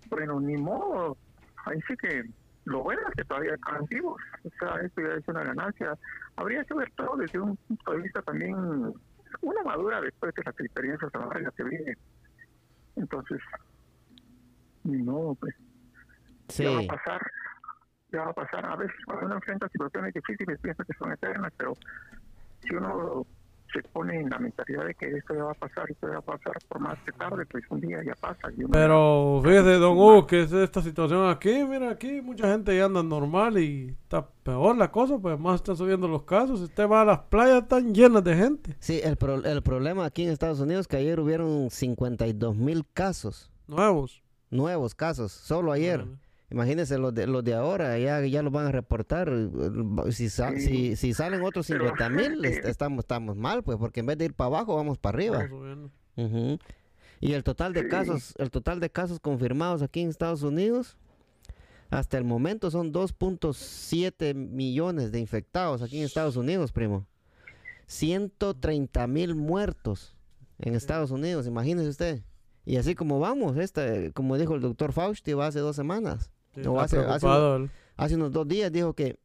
bueno, 0.09 0.41
ni 0.41 0.57
modo. 0.57 1.19
Ahí 1.67 1.79
sí 1.87 1.95
que 2.01 2.23
lo 2.65 2.83
bueno 2.83 3.03
es 3.09 3.15
que 3.15 3.25
todavía 3.25 3.55
están 3.55 3.85
vivos. 3.87 4.21
O 4.45 4.51
sea, 4.59 4.81
esto 4.81 5.01
ya 5.01 5.15
es 5.15 5.29
una 5.29 5.45
ganancia. 5.45 5.99
Habría 6.37 6.65
que 6.65 6.75
ver 6.75 6.91
todo 6.97 7.17
desde 7.17 7.41
un 7.41 7.57
punto 7.57 7.93
de 7.93 8.03
vista 8.03 8.23
también, 8.23 8.55
una 9.41 9.63
madura 9.65 10.01
después 10.01 10.35
de 10.35 10.43
las 10.45 10.61
experiencias 10.61 11.15
amargas 11.15 11.55
que 11.55 11.65
vienen. 11.65 11.97
Entonces, 12.97 13.41
modo, 14.85 15.35
pues. 15.35 15.55
sí. 16.49 16.65
ya 16.65 16.71
va 16.71 16.81
a 16.81 16.97
pasar, 16.97 17.31
ya 18.13 18.21
va 18.23 18.31
a 18.31 18.35
pasar. 18.35 18.67
A 18.67 18.77
veces 18.77 18.97
cuando 19.07 19.27
uno 19.27 19.35
enfrenta 19.37 19.69
situaciones 19.69 20.15
difíciles 20.15 20.61
piensa 20.61 20.85
que 20.85 20.93
son 20.95 21.13
eternas, 21.13 21.53
pero 21.57 21.75
si 22.61 22.75
uno 22.75 23.27
se 23.73 23.83
pone 23.89 24.21
en 24.21 24.31
la 24.31 24.39
mentalidad 24.39 24.85
de 24.87 24.95
que 24.95 25.07
esto 25.17 25.35
ya 25.35 25.45
va 25.45 25.53
a 25.53 25.55
pasar, 25.55 25.91
esto 25.91 26.07
ya 26.09 26.15
va 26.15 26.19
a 26.19 26.23
pasar 26.23 26.53
por 26.69 26.81
más 26.81 26.99
que 27.05 27.13
tarde, 27.13 27.47
pues 27.47 27.65
un 27.71 27.81
día 27.81 27.99
ya 28.05 28.15
pasa. 28.21 28.49
Pero 28.71 29.41
fíjese, 29.43 29.73
don 29.79 29.97
Hugo, 29.97 30.27
que 30.27 30.43
es 30.43 30.53
esta 30.53 30.83
situación 30.83 31.29
aquí, 31.29 31.65
mira, 31.65 31.91
aquí 31.91 32.21
mucha 32.21 32.51
gente 32.51 32.77
ya 32.77 32.85
anda 32.87 33.03
normal 33.03 33.59
y 33.59 33.89
está 34.03 34.27
peor 34.43 34.77
la 34.77 34.91
cosa, 34.91 35.19
pues 35.19 35.39
más 35.39 35.57
están 35.57 35.77
subiendo 35.77 36.09
los 36.09 36.23
casos. 36.25 36.61
Usted 36.61 36.89
va 36.89 37.03
a 37.03 37.05
las 37.05 37.19
playas, 37.21 37.63
están 37.63 37.95
llenas 37.95 38.23
de 38.25 38.35
gente. 38.37 38.77
Sí, 38.81 39.01
el, 39.03 39.17
pro- 39.17 39.45
el 39.45 39.63
problema 39.63 40.05
aquí 40.05 40.25
en 40.25 40.31
Estados 40.31 40.61
Unidos 40.61 40.87
que 40.89 40.97
ayer 40.97 41.19
hubieron 41.21 41.71
52 41.71 42.57
mil 42.57 42.85
casos, 42.93 43.51
Nuevos. 43.67 44.23
nuevos 44.51 44.95
casos, 44.95 45.33
solo 45.33 45.73
ayer. 45.73 46.07
Imagínense 46.53 46.99
los 46.99 47.15
de, 47.15 47.27
los 47.27 47.43
de 47.43 47.55
ahora, 47.55 47.99
ya, 47.99 48.21
ya 48.27 48.43
los 48.43 48.53
van 48.53 48.67
a 48.67 48.73
reportar. 48.73 49.29
eh, 49.33 50.13
Si, 50.13 50.29
sa- 50.29 50.53
Sí. 50.53 50.61
si, 50.61 50.97
si 50.97 51.15
salen 51.15 51.43
otros 51.43 51.67
Pero 51.67 51.89
50 51.89 52.09
mil, 52.11 52.45
estamos, 52.45 53.01
estamos 53.01 53.37
mal, 53.37 53.63
pues, 53.65 53.79
porque 53.79 54.01
en 54.01 54.07
vez 54.07 54.19
de 54.19 54.27
ir 54.27 54.35
para 54.35 54.49
abajo, 54.49 54.77
vamos 54.77 54.99
para 54.99 55.17
arriba. 55.17 55.49
Ujú. 56.17 56.59
Y 57.21 57.33
el 57.33 57.43
total 57.45 57.73
de 57.73 57.83
Sí. 57.83 57.89
casos, 57.89 58.35
el 58.39 58.51
total 58.51 58.81
de 58.81 58.91
casos 58.91 59.19
confirmados 59.21 59.81
aquí 59.83 60.01
en 60.01 60.09
Estados 60.11 60.43
Unidos, 60.43 60.97
hasta 61.91 62.19
el 62.19 62.25
momento 62.25 62.71
son 62.71 62.93
2.7 62.93 64.35
millones 64.35 65.13
de 65.13 65.21
infectados 65.21 65.83
aquí 65.83 65.99
en 65.99 66.05
Estados 66.05 66.37
Unidos, 66.37 66.73
primo. 66.73 67.07
130 67.87 69.07
mil 69.07 69.35
muertos 69.35 70.17
en 70.59 70.75
Estados 70.75 71.11
Unidos, 71.11 71.47
imagínese 71.47 71.89
usted. 71.89 72.23
Y 72.65 72.77
así 72.77 72.95
como 72.95 73.21
vamos, 73.21 73.57
esta, 73.57 74.11
como 74.15 74.37
dijo 74.39 74.55
el 74.55 74.61
doctor 74.61 74.93
Fausti 74.93 75.33
va 75.35 75.47
hace 75.49 75.59
dos 75.61 75.77
semanas, 75.77 76.31
Sí, 76.55 76.61
No, 76.63 76.81
hace- 76.81 76.99
hace 76.99 77.27
él. 77.27 77.71
hace 77.97 78.15
unos 78.17 78.33
dos 78.33 78.47
días, 78.49 78.71
dijo 78.73 78.95
que 78.95 79.19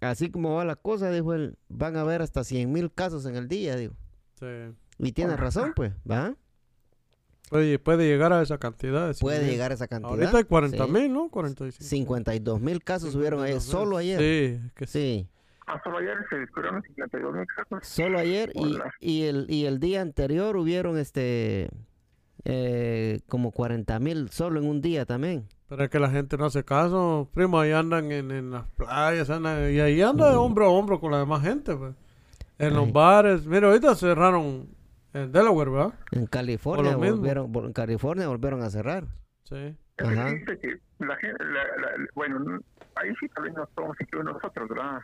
así 0.00 0.30
como 0.30 0.54
va 0.54 0.64
la 0.64 0.76
cosa, 0.76 1.10
dijo 1.10 1.34
él, 1.34 1.56
van 1.68 1.96
a 1.96 2.02
haber 2.02 2.22
hasta 2.22 2.44
100 2.44 2.70
mil 2.72 2.92
casos 2.92 3.24
en 3.26 3.36
el 3.36 3.48
día, 3.48 3.76
dijo. 3.76 3.94
Sí. 4.38 4.46
Y 4.98 5.12
tiene 5.12 5.36
razón, 5.36 5.72
pues, 5.74 5.92
¿va? 6.10 6.34
Puede, 7.50 7.78
puede 7.78 8.06
llegar 8.06 8.32
a 8.34 8.42
esa 8.42 8.58
cantidad. 8.58 9.14
Puede 9.20 9.40
mil. 9.40 9.50
llegar 9.50 9.70
a 9.70 9.74
esa 9.74 9.88
cantidad. 9.88 10.10
Ahorita 10.12 10.36
hay 10.36 10.44
40 10.44 10.84
sí. 10.84 10.90
mil, 10.92 11.10
¿no? 11.12 11.30
45. 11.30 11.82
52 11.88 12.60
mil 12.60 12.84
casos 12.84 13.12
subieron 13.12 13.40
ayer, 13.42 13.60
52,000. 13.60 13.70
solo 13.80 13.96
ayer. 13.96 14.18
Sí, 14.20 14.70
que 14.74 14.86
sí. 14.86 14.98
Sí, 15.26 15.28
Ah, 15.70 15.78
solo 15.84 15.98
ayer 15.98 16.16
se 16.30 16.36
descubrieron 16.36 16.82
52 16.82 17.34
mil 17.34 17.46
casos. 17.46 17.86
solo 17.86 18.18
ayer 18.18 18.50
y, 18.54 18.78
y 19.00 19.22
el, 19.24 19.46
y 19.50 19.66
el 19.66 19.78
día 19.80 20.00
anterior 20.00 20.56
hubieron 20.56 20.96
este 20.98 21.68
eh, 22.44 23.20
como 23.28 23.50
40 23.52 23.98
mil 23.98 24.30
solo 24.30 24.60
en 24.60 24.66
un 24.66 24.80
día 24.80 25.04
también. 25.04 25.46
Pero 25.68 25.84
es 25.84 25.90
que 25.90 25.98
la 25.98 26.08
gente 26.10 26.36
no 26.38 26.46
hace 26.46 26.64
caso. 26.64 27.28
Primo, 27.34 27.60
ahí 27.60 27.72
andan 27.72 28.10
en, 28.10 28.30
en 28.30 28.50
las 28.50 28.66
playas, 28.70 29.28
andan, 29.28 29.70
y 29.72 29.80
ahí 29.80 30.00
anda 30.00 30.30
de 30.30 30.36
hombro 30.36 30.66
a 30.66 30.68
hombro 30.70 30.98
con 31.00 31.10
la 31.12 31.18
demás 31.18 31.42
gente, 31.42 31.76
pues. 31.76 31.94
En 32.58 32.74
los 32.74 32.86
Ay. 32.86 32.92
bares. 32.92 33.46
Mira, 33.46 33.68
ahorita 33.68 33.94
cerraron 33.94 34.68
en 35.12 35.30
Delaware, 35.32 35.70
¿verdad? 35.70 35.94
En 36.12 36.26
California 36.26 36.96
volvieron, 36.96 37.52
vol- 37.52 37.66
en 37.66 37.72
California 37.72 38.26
volvieron 38.28 38.62
a 38.62 38.70
cerrar. 38.70 39.04
Sí. 39.44 39.76
Ajá. 39.98 40.12
la 40.14 40.26
gente, 40.28 40.58
la- 40.98 41.16
la- 41.16 42.06
bueno, 42.14 42.60
ahí 42.96 43.10
sí 43.20 43.28
tal 43.34 43.44
vez 43.44 43.54
nos 43.54 43.68
podemos 43.70 43.96
incluir 44.00 44.24
nosotros, 44.24 44.68
¿verdad? 44.68 45.00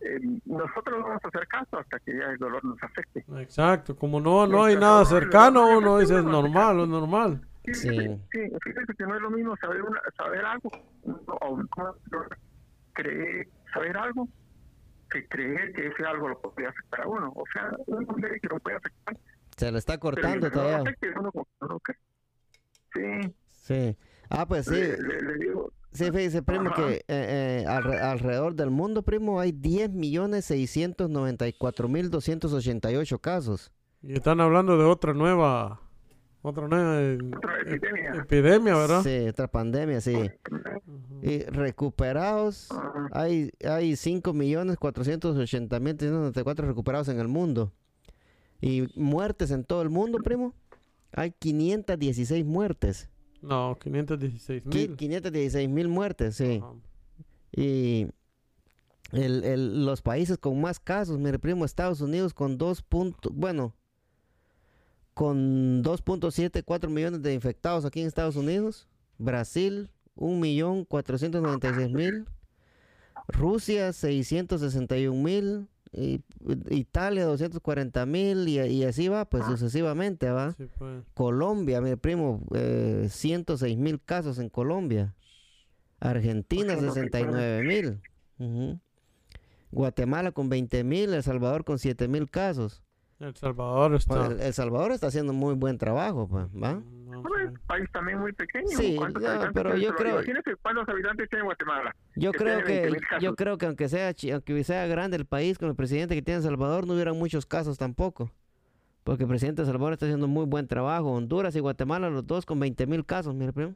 Eh, 0.00 0.18
nosotros 0.46 0.98
no 0.98 1.06
vamos 1.06 1.24
a 1.24 1.28
hacer 1.28 1.46
caso 1.48 1.78
hasta 1.78 1.98
que 2.00 2.12
ya 2.18 2.24
el 2.32 2.38
dolor 2.38 2.64
nos 2.64 2.82
afecte. 2.82 3.24
Exacto. 3.38 3.96
Como 3.96 4.20
no, 4.20 4.46
no 4.46 4.64
hay 4.64 4.74
nada 4.76 5.00
No, 5.00 5.04
cercano, 5.06 5.70
no, 5.70 5.78
uno 5.78 5.86
no, 5.92 5.98
dice 5.98 6.14
no, 6.14 6.18
es 6.18 6.24
no, 6.24 6.32
normal, 6.42 6.80
es 6.80 6.88
normal. 6.88 7.40
Sí, 7.64 7.88
Sí. 7.88 8.50
fíjate 8.62 8.94
que 8.96 9.04
no 9.04 9.14
es 9.16 9.22
lo 9.22 9.30
mismo 9.30 9.56
saber 9.56 9.82
una, 9.82 10.00
saber 10.16 10.44
algo 10.44 10.70
o 11.26 11.62
¿cómo? 11.70 11.94
creer, 12.92 13.48
saber 13.72 13.96
algo 13.96 14.28
que 15.10 15.26
creer 15.28 15.72
que 15.72 15.86
ese 15.88 16.04
algo 16.04 16.28
lo 16.28 16.40
puede 16.40 16.68
afectar 16.68 17.02
a 17.02 17.08
uno. 17.08 17.32
O 17.34 17.44
sea, 17.52 17.70
uno 17.86 18.06
cree 18.06 18.38
que 18.40 18.48
lo 18.48 18.58
puede 18.60 18.76
afectar. 18.76 19.16
Se 19.56 19.70
le 19.72 19.78
está 19.78 19.98
cortando 19.98 20.40
no 20.40 20.46
lo 20.46 20.50
todavía. 20.50 20.94
no 21.16 21.68
lo. 21.68 21.80
Sí, 22.92 23.34
Sí. 23.52 23.96
Ah, 24.28 24.46
pues 24.46 24.66
sí. 24.66 24.72
le, 24.74 24.96
le- 24.98 25.22
le 25.22 25.34
digo, 25.38 25.72
Sí, 25.92 26.06
fíjese, 26.06 26.42
primo, 26.42 26.70
Ajá. 26.70 26.74
que 26.88 26.94
eh, 26.96 27.02
eh, 27.08 27.64
alre- 27.68 28.00
alrededor 28.00 28.54
del 28.56 28.70
mundo, 28.70 29.02
primo, 29.04 29.38
hay 29.38 29.52
10 29.52 29.90
millones 29.92 30.44
694 30.46 31.88
mil 31.88 32.10
288 32.10 33.18
casos. 33.20 33.72
Y 34.02 34.12
están 34.14 34.40
hablando 34.40 34.76
de 34.76 34.84
otra 34.84 35.14
nueva, 35.14 35.80
otra 36.44 36.68
nueva 36.68 37.00
eh, 37.00 37.18
Otra 37.36 37.52
ep- 37.58 37.74
epidemia. 37.74 38.12
epidemia, 38.22 38.76
¿verdad? 38.76 39.02
Sí, 39.02 39.28
otra 39.28 39.48
pandemia, 39.48 40.00
sí. 40.00 40.14
Y 41.22 41.38
recuperados, 41.44 42.70
Ajá. 42.70 43.08
hay, 43.12 43.50
hay 43.68 43.96
5 43.96 44.32
millones 44.32 44.76
480 44.76 45.80
mil 45.80 45.96
394 45.96 46.66
recuperados 46.66 47.08
en 47.08 47.18
el 47.18 47.28
mundo. 47.28 47.72
Y 48.60 48.86
muertes 48.94 49.50
en 49.50 49.64
todo 49.64 49.82
el 49.82 49.90
mundo, 49.90 50.18
primo, 50.18 50.54
hay 51.12 51.30
516 51.32 52.44
muertes. 52.44 53.08
No, 53.42 53.76
516 53.82 54.64
Qui- 54.64 54.88
mil. 54.88 54.96
516 54.96 55.68
mil 55.68 55.88
muertes, 55.88 56.36
sí. 56.36 56.60
Ajá. 56.62 56.72
Y 57.52 58.06
el, 59.12 59.44
el- 59.44 59.84
los 59.86 60.02
países 60.02 60.38
con 60.38 60.60
más 60.60 60.78
casos, 60.80 61.18
mire 61.18 61.38
primo, 61.38 61.64
Estados 61.64 62.00
Unidos 62.00 62.34
con 62.34 62.58
2 62.58 62.82
punto, 62.82 63.30
bueno, 63.32 63.74
con 65.14 65.82
2.74 65.82 66.88
millones 66.88 67.22
de 67.22 67.32
infectados 67.32 67.84
aquí 67.84 68.00
en 68.00 68.08
Estados 68.08 68.36
Unidos, 68.36 68.88
Brasil 69.18 69.90
1.496.000, 70.16 72.26
Rusia 73.28 73.90
661.000, 73.90 75.68
y, 75.96 76.20
Italia 76.70 77.28
240.000 77.28 78.48
y, 78.48 78.60
y 78.60 78.84
así 78.84 79.08
va, 79.08 79.24
pues 79.24 79.44
sucesivamente 79.46 80.30
va. 80.30 80.52
Sí, 80.52 80.68
pues. 80.78 81.04
Colombia, 81.14 81.80
mi 81.80 81.96
primo, 81.96 82.42
eh, 82.54 83.08
106 83.10 83.78
mil 83.78 84.00
casos 84.00 84.38
en 84.38 84.48
Colombia. 84.48 85.14
Argentina, 86.00 86.74
O 86.74 86.76
sea, 86.76 86.86
lo 86.86 86.94
que 86.94 87.00
69 87.00 87.62
mil. 87.62 88.00
Ujú. 88.38 88.78
Guatemala 89.70 90.32
con 90.32 90.48
20 90.48 90.84
mil. 90.84 91.14
El 91.14 91.22
Salvador 91.22 91.64
con 91.64 91.78
7 91.78 92.08
mil 92.08 92.28
casos. 92.28 92.82
El 93.20 93.34
Salvador 93.36 93.90
Pues, 93.92 94.02
está. 94.02 94.26
el, 94.26 94.40
El 94.40 94.52
Salvador 94.52 94.92
está 94.92 95.06
haciendo 95.06 95.32
muy 95.32 95.54
buen 95.54 95.78
trabajo, 95.78 96.26
pues, 96.28 96.46
¿va? 96.48 96.74
No 96.74 97.22
Bueno, 97.22 97.36
sé. 97.36 97.44
es 97.44 97.50
un 97.50 97.58
país 97.66 97.88
también 97.92 98.18
muy 98.18 98.32
pequeño. 98.32 98.66
Sí, 98.68 98.96
¿Cuántos 98.96 99.22
no, 99.22 99.28
habitantes 99.28 99.54
pero 99.54 99.70
tiene 99.70 99.84
yo 99.84 99.90
El 99.90 99.94
creo-? 99.96 100.14
Imagínate 100.16 100.56
cuántos 100.56 100.88
habitantes 100.88 101.28
tiene 101.30 101.44
Guatemala. 101.44 101.96
Yo 102.16 102.32
que 102.32 102.38
creo 102.38 102.58
que 102.64 102.80
20,000 102.82 103.20
yo 103.20 103.34
creo 103.36 103.56
que 103.58 103.66
aunque 103.66 103.88
sea 103.88 104.12
chi- 104.14 104.30
aunque 104.32 104.64
sea 104.64 104.86
grande 104.86 105.16
el 105.16 105.26
país 105.26 105.58
con 105.58 105.68
el 105.68 105.76
presidente 105.76 106.14
que 106.14 106.22
tiene 106.22 106.38
El 106.38 106.44
Salvador 106.44 106.86
no 106.86 106.94
hubiera 106.94 107.12
muchos 107.12 107.46
casos 107.46 107.78
tampoco. 107.78 108.30
Porque 109.04 109.22
el 109.24 109.28
presidente 109.28 109.62
de 109.62 109.66
Salvador 109.66 109.92
está 109.92 110.06
haciendo 110.06 110.26
muy 110.28 110.46
buen 110.46 110.66
trabajo. 110.66 111.12
Honduras 111.12 111.54
y 111.56 111.60
Guatemala, 111.60 112.10
los 112.10 112.26
dos 112.26 112.44
con 112.46 112.58
20 112.58 112.86
mil 112.86 113.04
casos, 113.06 113.34
mire, 113.34 113.52
primo. 113.52 113.74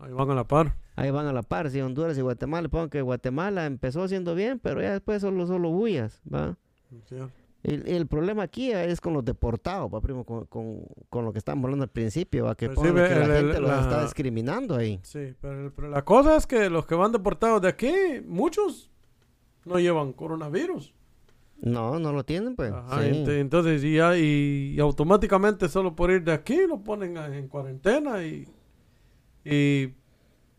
Ahí 0.00 0.12
van 0.12 0.30
a 0.30 0.34
la 0.34 0.44
par. 0.44 0.74
Ahí 0.96 1.10
van 1.10 1.26
a 1.26 1.32
la 1.32 1.42
par, 1.42 1.70
sí, 1.70 1.80
Honduras 1.80 2.16
y 2.18 2.22
Guatemala. 2.22 2.68
Pongo 2.68 2.88
que 2.88 3.02
Guatemala 3.02 3.66
empezó 3.66 4.02
haciendo 4.02 4.34
bien, 4.34 4.58
pero 4.58 4.80
ya 4.80 4.92
después 4.92 5.20
solo, 5.22 5.46
solo 5.46 5.70
bullas, 5.70 6.20
¿va? 6.32 6.56
Cierto. 7.06 7.30
El, 7.64 7.88
el 7.88 8.06
problema 8.06 8.44
aquí 8.44 8.70
es 8.70 9.00
con 9.00 9.12
los 9.14 9.24
deportados, 9.24 9.90
pa, 9.90 10.00
primo, 10.00 10.24
con, 10.24 10.44
con, 10.46 10.84
con 11.10 11.24
lo 11.24 11.32
que 11.32 11.38
estábamos 11.38 11.64
hablando 11.64 11.82
al 11.84 11.90
principio, 11.90 12.44
¿va? 12.44 12.54
que, 12.54 12.68
Pues 12.70 12.78
sí, 12.88 12.94
que 12.94 13.00
la 13.00 13.06
el- 13.06 13.30
el- 13.30 13.36
gente 13.46 13.60
los 13.60 13.70
está 13.80 13.96
la- 13.96 14.02
discriminando 14.04 14.76
ahí. 14.76 15.00
Sí, 15.02 15.34
pero, 15.40 15.64
el- 15.66 15.72
pero 15.72 15.88
la 15.88 16.04
cosa 16.04 16.36
es 16.36 16.46
que 16.46 16.70
los 16.70 16.86
que 16.86 16.94
van 16.94 17.10
deportados 17.10 17.60
de 17.60 17.68
aquí, 17.68 17.92
muchos 18.26 18.90
no 19.64 19.78
llevan 19.80 20.12
coronavirus. 20.12 20.94
No, 21.60 21.98
no 21.98 22.12
lo 22.12 22.24
tienen, 22.24 22.54
pues. 22.54 22.72
Ajá, 22.72 23.02
sí. 23.02 23.08
ent- 23.08 23.28
entonces 23.40 23.82
y, 23.82 23.96
ya- 23.96 24.16
y, 24.16 24.74
y 24.76 24.80
automáticamente 24.80 25.68
solo 25.68 25.96
por 25.96 26.12
ir 26.12 26.22
de 26.22 26.32
aquí 26.32 26.58
lo 26.68 26.78
ponen 26.84 27.16
en 27.16 27.48
cuarentena 27.48 28.22
y, 28.24 28.46
y 29.44 29.86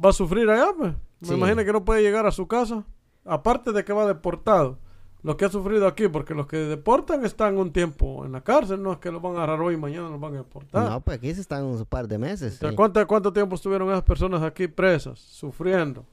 va 0.04 0.10
a 0.10 0.14
sufrir 0.14 0.50
allá, 0.50 0.74
pues. 0.78 0.94
Me 1.22 1.28
Sí. 1.30 1.34
imagino 1.34 1.64
que 1.64 1.72
no 1.72 1.86
puede 1.86 2.02
llegar 2.02 2.26
a 2.26 2.32
su 2.32 2.48
casa. 2.48 2.86
Aparte 3.24 3.72
de 3.72 3.86
que 3.86 3.94
va 3.94 4.06
deportado. 4.06 4.80
Lo 5.22 5.36
que 5.36 5.44
ha 5.46 5.50
sufrido 5.50 5.86
aquí, 5.86 6.08
porque 6.08 6.34
los 6.34 6.48
que 6.48 6.56
deportan 6.58 7.26
están 7.26 7.58
un 7.58 7.74
tiempo 7.74 8.26
en 8.26 8.32
la 8.32 8.42
cárcel, 8.42 8.82
no 8.82 8.94
es 8.94 9.00
que 9.00 9.12
los 9.12 9.22
van 9.22 9.34
a 9.34 9.44
agarrar 9.44 9.60
hoy 9.60 9.74
y 9.74 9.78
mañana 9.78 10.08
los 10.10 10.20
van 10.20 10.34
a 10.36 10.38
deportar. 10.38 10.90
No, 10.90 11.02
pues 11.02 11.18
aquí 11.18 11.34
se 11.34 11.42
están 11.42 11.66
un 11.66 11.84
par 11.86 12.08
de 12.08 12.18
meses. 12.18 12.58
Sí. 12.58 12.68
¿cuánto, 12.74 13.06
¿Cuánto 13.06 13.34
tiempo 13.34 13.56
estuvieron 13.56 13.90
esas 13.90 14.04
personas 14.04 14.42
aquí 14.44 14.68
presas, 14.70 15.20
sufriendo? 15.20 16.06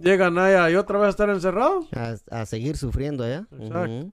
Llegan 0.00 0.38
allá 0.38 0.70
y 0.70 0.74
otra 0.76 0.98
vez 0.98 1.06
a 1.06 1.10
estar 1.10 1.28
encerrados. 1.30 1.86
a, 1.94 2.16
a 2.40 2.46
seguir 2.46 2.76
sufriendo 2.76 3.22
allá. 3.22 3.46
Exacto. 3.58 4.10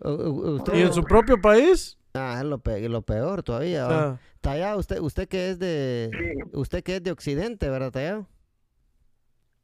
Usted- 0.00 0.74
Y 0.74 0.80
en 0.82 0.92
su 0.92 1.02
propio 1.02 1.40
país. 1.40 1.96
Ah, 2.14 2.36
es 2.40 2.44
lo, 2.44 2.58
pe- 2.58 2.86
lo 2.88 3.02
peor 3.02 3.42
todavía. 3.42 3.86
o 3.86 3.90
sea, 3.90 4.20
Tallado, 4.40 4.78
usted, 4.78 4.98
usted 5.00 5.28
que 5.28 5.50
es 5.50 5.58
de, 5.58 6.10
Sí. 6.12 6.50
usted 6.54 6.82
que 6.82 6.96
es 6.96 7.02
de 7.02 7.12
Occidente, 7.12 7.68
¿verdad, 7.70 7.92
Tallado? 7.92 8.26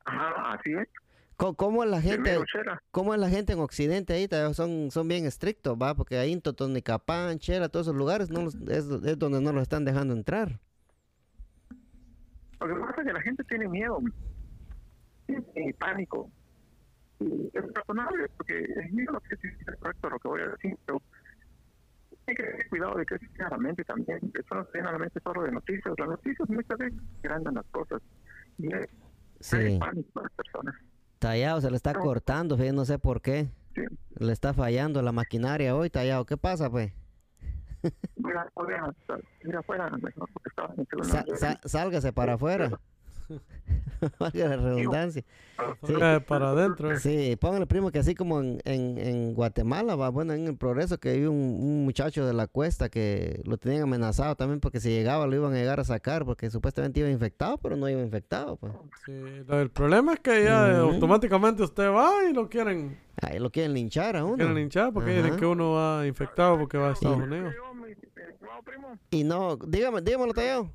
Ajá, 0.04 0.54
así 0.54 0.70
es. 0.72 0.88
¿Cómo, 1.36 1.82
es 1.84 1.90
la 1.90 2.00
gente, 2.00 2.38
cómo 2.90 3.12
es 3.14 3.20
la 3.20 3.28
gente 3.28 3.52
en 3.52 3.58
Occidente 3.58 4.12
ahí? 4.12 4.28
Son, 4.54 4.90
son 4.90 5.08
bien 5.08 5.26
estrictos, 5.26 5.76
va, 5.80 5.94
porque 5.94 6.16
ahí 6.18 6.32
en 6.32 6.40
Totonicapán, 6.40 7.38
Chela, 7.38 7.68
todos 7.68 7.86
esos 7.86 7.96
lugares 7.96 8.30
no 8.30 8.42
los- 8.42 8.54
es, 8.54 8.86
es 8.88 9.18
donde 9.18 9.40
no 9.40 9.52
los 9.52 9.62
están 9.62 9.84
dejando 9.84 10.14
entrar. 10.14 10.60
Lo 12.60 12.68
que 12.68 12.74
pasa 12.80 13.00
es 13.00 13.06
que 13.06 13.12
la 13.12 13.20
gente 13.22 13.44
tiene 13.44 13.68
miedo, 13.68 13.98
tiene 15.26 15.74
pánico. 15.74 16.30
Y 17.20 17.50
es 17.52 17.64
razonable, 17.74 18.28
porque 18.36 18.62
es 18.62 18.92
mío 18.92 19.10
lo 19.12 19.20
que 19.20 19.34
es 19.34 19.76
correcto 19.80 20.10
lo 20.10 20.18
que 20.18 20.28
voy 20.28 20.40
a 20.42 20.48
decir, 20.48 20.76
pero 20.86 21.02
hay 22.26 22.34
que 22.34 22.42
tener 22.42 22.68
cuidado 22.68 22.94
de 22.96 23.06
que 23.06 23.18
se 23.18 23.42
a 23.42 23.50
la 23.50 23.58
mente 23.58 23.84
también. 23.84 24.18
Eso 24.34 24.54
no 24.54 24.64
se 24.66 24.78
llena 24.78 24.92
la 24.92 24.98
mente 24.98 25.20
solo 25.20 25.42
de 25.42 25.52
noticias. 25.52 25.94
Las 25.98 26.08
noticias 26.08 26.48
muchas 26.48 26.78
veces 26.78 26.98
agrandan 27.22 27.54
las 27.54 27.66
cosas. 27.66 28.00
Y 28.58 28.72
es 28.72 28.88
Sí. 29.40 29.56
hay 29.56 29.78
pánico 29.78 30.20
a 30.20 30.22
las 30.22 30.32
personas. 30.32 30.74
Tallado, 31.24 31.60
se 31.62 31.70
le 31.70 31.76
está 31.76 31.94
cortando, 31.94 32.54
fíjate, 32.58 32.74
no 32.76 32.84
sé 32.84 32.98
por 32.98 33.22
qué. 33.22 33.48
Sí. 33.74 33.80
Le 34.18 34.30
está 34.30 34.52
fallando 34.52 35.00
la 35.00 35.10
maquinaria 35.10 35.74
hoy, 35.74 35.88
Tallado. 35.88 36.26
¿Qué 36.26 36.36
pasa, 36.36 36.68
pues? 36.68 36.92
Mira, 38.16 38.46
mira, 38.66 38.94
mira 39.42 39.58
afuera, 39.60 39.88
mejor, 39.90 40.28
porque 40.34 40.48
estaba 40.50 40.74
en 40.74 40.86
el 41.30 41.36
sa- 41.38 41.58
sálgase 41.64 42.12
para 42.12 42.34
afuera. 42.34 42.78
Valga 44.18 44.48
la 44.48 44.56
redundancia. 44.56 45.24
Sí. 45.86 45.94
para 46.26 46.50
adentro. 46.50 46.92
eh. 46.92 46.98
Sí, 46.98 47.36
póngale 47.40 47.66
primo 47.66 47.90
que 47.90 48.00
así 48.00 48.14
como 48.14 48.40
en, 48.40 48.60
en, 48.64 48.98
en 48.98 49.34
Guatemala, 49.34 49.94
va, 49.94 50.08
bueno, 50.10 50.32
en 50.32 50.46
el 50.48 50.56
progreso 50.56 50.98
que 50.98 51.10
hay 51.10 51.24
un, 51.24 51.36
un 51.36 51.84
muchacho 51.84 52.26
de 52.26 52.32
la 52.34 52.46
cuesta 52.48 52.88
que 52.88 53.40
lo 53.44 53.56
tenían 53.56 53.82
amenazado 53.84 54.34
también 54.34 54.60
porque 54.60 54.80
si 54.80 54.90
llegaba 54.90 55.26
lo 55.26 55.34
iban 55.36 55.52
a 55.52 55.56
llegar 55.56 55.78
a 55.80 55.84
sacar 55.84 56.24
porque 56.24 56.50
supuestamente 56.50 57.00
iba 57.00 57.08
infectado, 57.08 57.56
pero 57.58 57.76
no 57.76 57.88
iba 57.88 58.00
infectado, 58.02 58.56
pues. 58.56 58.72
Sí, 59.06 59.12
el 59.48 59.70
problema 59.70 60.14
es 60.14 60.20
que 60.20 60.44
ya 60.44 60.70
eh, 60.72 60.76
automáticamente 60.76 61.62
usted 61.62 61.88
va 61.90 62.10
y 62.28 62.32
lo 62.32 62.48
quieren, 62.48 62.98
Ahí 63.22 63.38
lo 63.38 63.50
quieren 63.50 63.74
linchar 63.74 64.16
a 64.16 64.24
uno. 64.24 64.36
quieren 64.36 64.58
hinchar 64.58 64.92
porque 64.92 65.16
dicen 65.22 65.36
que 65.36 65.46
uno 65.46 65.72
va 65.72 66.06
infectado 66.06 66.58
porque 66.58 66.76
va 66.76 66.88
a 66.90 66.92
Estados 66.92 67.18
Unidos. 67.18 67.54
Primo, 68.64 68.98
Y 69.10 69.24
no, 69.24 69.56
dígame, 69.56 70.00
dígamelo, 70.00 70.32
Tallado. 70.32 70.70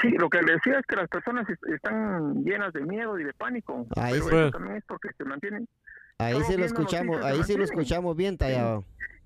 Sí, 0.00 0.10
lo 0.10 0.28
que 0.28 0.42
le 0.42 0.52
decía 0.54 0.78
es 0.78 0.86
que 0.86 0.96
las 0.96 1.08
personas 1.08 1.48
est- 1.48 1.64
están 1.68 2.44
llenas 2.44 2.72
de 2.72 2.82
miedo 2.82 3.18
y 3.18 3.24
de 3.24 3.32
pánico. 3.32 3.86
Ahí 3.96 4.20
pero 4.24 4.40
eso 4.40 4.50
también 4.50 4.76
es 4.76 4.84
porque 4.86 5.08
se 5.16 5.24
mantienen. 5.24 5.66
Ahí 6.18 6.42
sí 6.44 6.56
lo 6.56 6.64
escuchamos, 6.64 7.22
ahí 7.24 7.42
sí 7.44 7.56
lo 7.56 7.64
escuchamos 7.64 8.16
bien, 8.16 8.36
Tallado. 8.38 8.84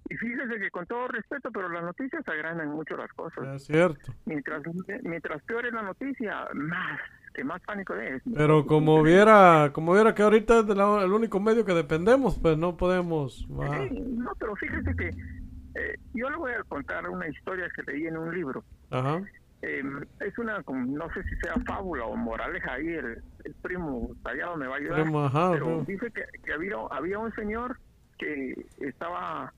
Y 0.08 0.16
fíjese 0.16 0.58
que 0.58 0.70
con 0.70 0.86
todo 0.86 1.06
respeto, 1.08 1.50
pero 1.52 1.68
las 1.68 1.84
noticias 1.84 2.26
agrandan 2.26 2.68
mucho 2.70 2.96
las 2.96 3.12
cosas. 3.12 3.46
Es 3.56 3.64
cierto. 3.66 4.12
Mientras 4.24 4.62
mientras 5.02 5.42
peor 5.42 5.66
es 5.66 5.72
la 5.72 5.82
noticia, 5.82 6.46
más 6.54 7.00
que 7.34 7.44
más 7.44 7.60
pánico 7.62 7.94
es. 7.94 8.20
Pero 8.34 8.66
como 8.66 9.02
viera, 9.02 9.70
como 9.72 9.92
viera 9.94 10.14
que 10.14 10.22
ahorita 10.22 10.60
es 10.60 10.66
la- 10.68 11.04
el 11.04 11.12
único 11.12 11.38
medio 11.38 11.64
que 11.64 11.74
dependemos, 11.74 12.38
pues 12.40 12.56
no 12.58 12.76
podemos. 12.76 13.46
Sí, 13.48 14.00
no, 14.16 14.32
pero 14.38 14.56
fíjese 14.56 14.96
que 14.96 15.08
eh, 15.76 15.94
yo 16.14 16.28
le 16.30 16.36
voy 16.36 16.52
a 16.52 16.62
contar 16.64 17.08
una 17.08 17.28
historia 17.28 17.68
que 17.76 17.82
leí 17.92 18.06
en 18.06 18.16
un 18.16 18.34
libro. 18.34 18.64
Ajá. 18.90 19.20
Eh, 19.62 19.82
es 20.20 20.38
una, 20.38 20.62
no 20.68 21.12
sé 21.12 21.22
si 21.24 21.36
sea 21.36 21.54
fábula 21.66 22.06
o 22.06 22.16
moraleja 22.16 22.72
ahí, 22.74 22.88
el, 22.88 23.22
el 23.44 23.54
primo 23.60 24.10
tallado 24.22 24.56
me 24.56 24.66
va 24.66 24.76
a 24.76 24.78
ayudar. 24.78 25.02
Primo, 25.02 25.24
ajá, 25.24 25.50
pero 25.52 25.84
dice 25.86 26.10
que, 26.12 26.24
que 26.42 26.52
había, 26.54 26.76
había 26.90 27.18
un 27.18 27.30
señor 27.34 27.78
que 28.18 28.54
estaba, 28.78 29.52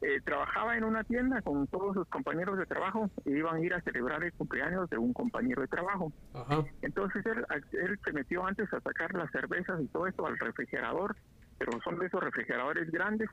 eh, 0.00 0.20
trabajaba 0.24 0.76
en 0.78 0.84
una 0.84 1.04
tienda 1.04 1.42
con 1.42 1.66
todos 1.66 1.94
sus 1.94 2.08
compañeros 2.08 2.58
de 2.58 2.64
trabajo 2.66 3.10
y 3.26 3.32
iban 3.32 3.56
a 3.56 3.60
ir 3.60 3.74
a 3.74 3.80
celebrar 3.82 4.24
el 4.24 4.32
cumpleaños 4.32 4.88
de 4.88 4.96
un 4.96 5.12
compañero 5.12 5.60
de 5.60 5.68
trabajo. 5.68 6.12
Ajá. 6.32 6.64
Entonces 6.80 7.24
él, 7.26 7.44
él 7.72 7.98
se 8.04 8.12
metió 8.12 8.46
antes 8.46 8.72
a 8.72 8.80
sacar 8.80 9.12
las 9.14 9.30
cervezas 9.32 9.80
y 9.82 9.86
todo 9.88 10.06
esto 10.06 10.26
al 10.26 10.38
refrigerador, 10.38 11.14
pero 11.58 11.72
son 11.84 11.98
de 11.98 12.06
esos 12.06 12.22
refrigeradores 12.22 12.90
grandes 12.90 13.28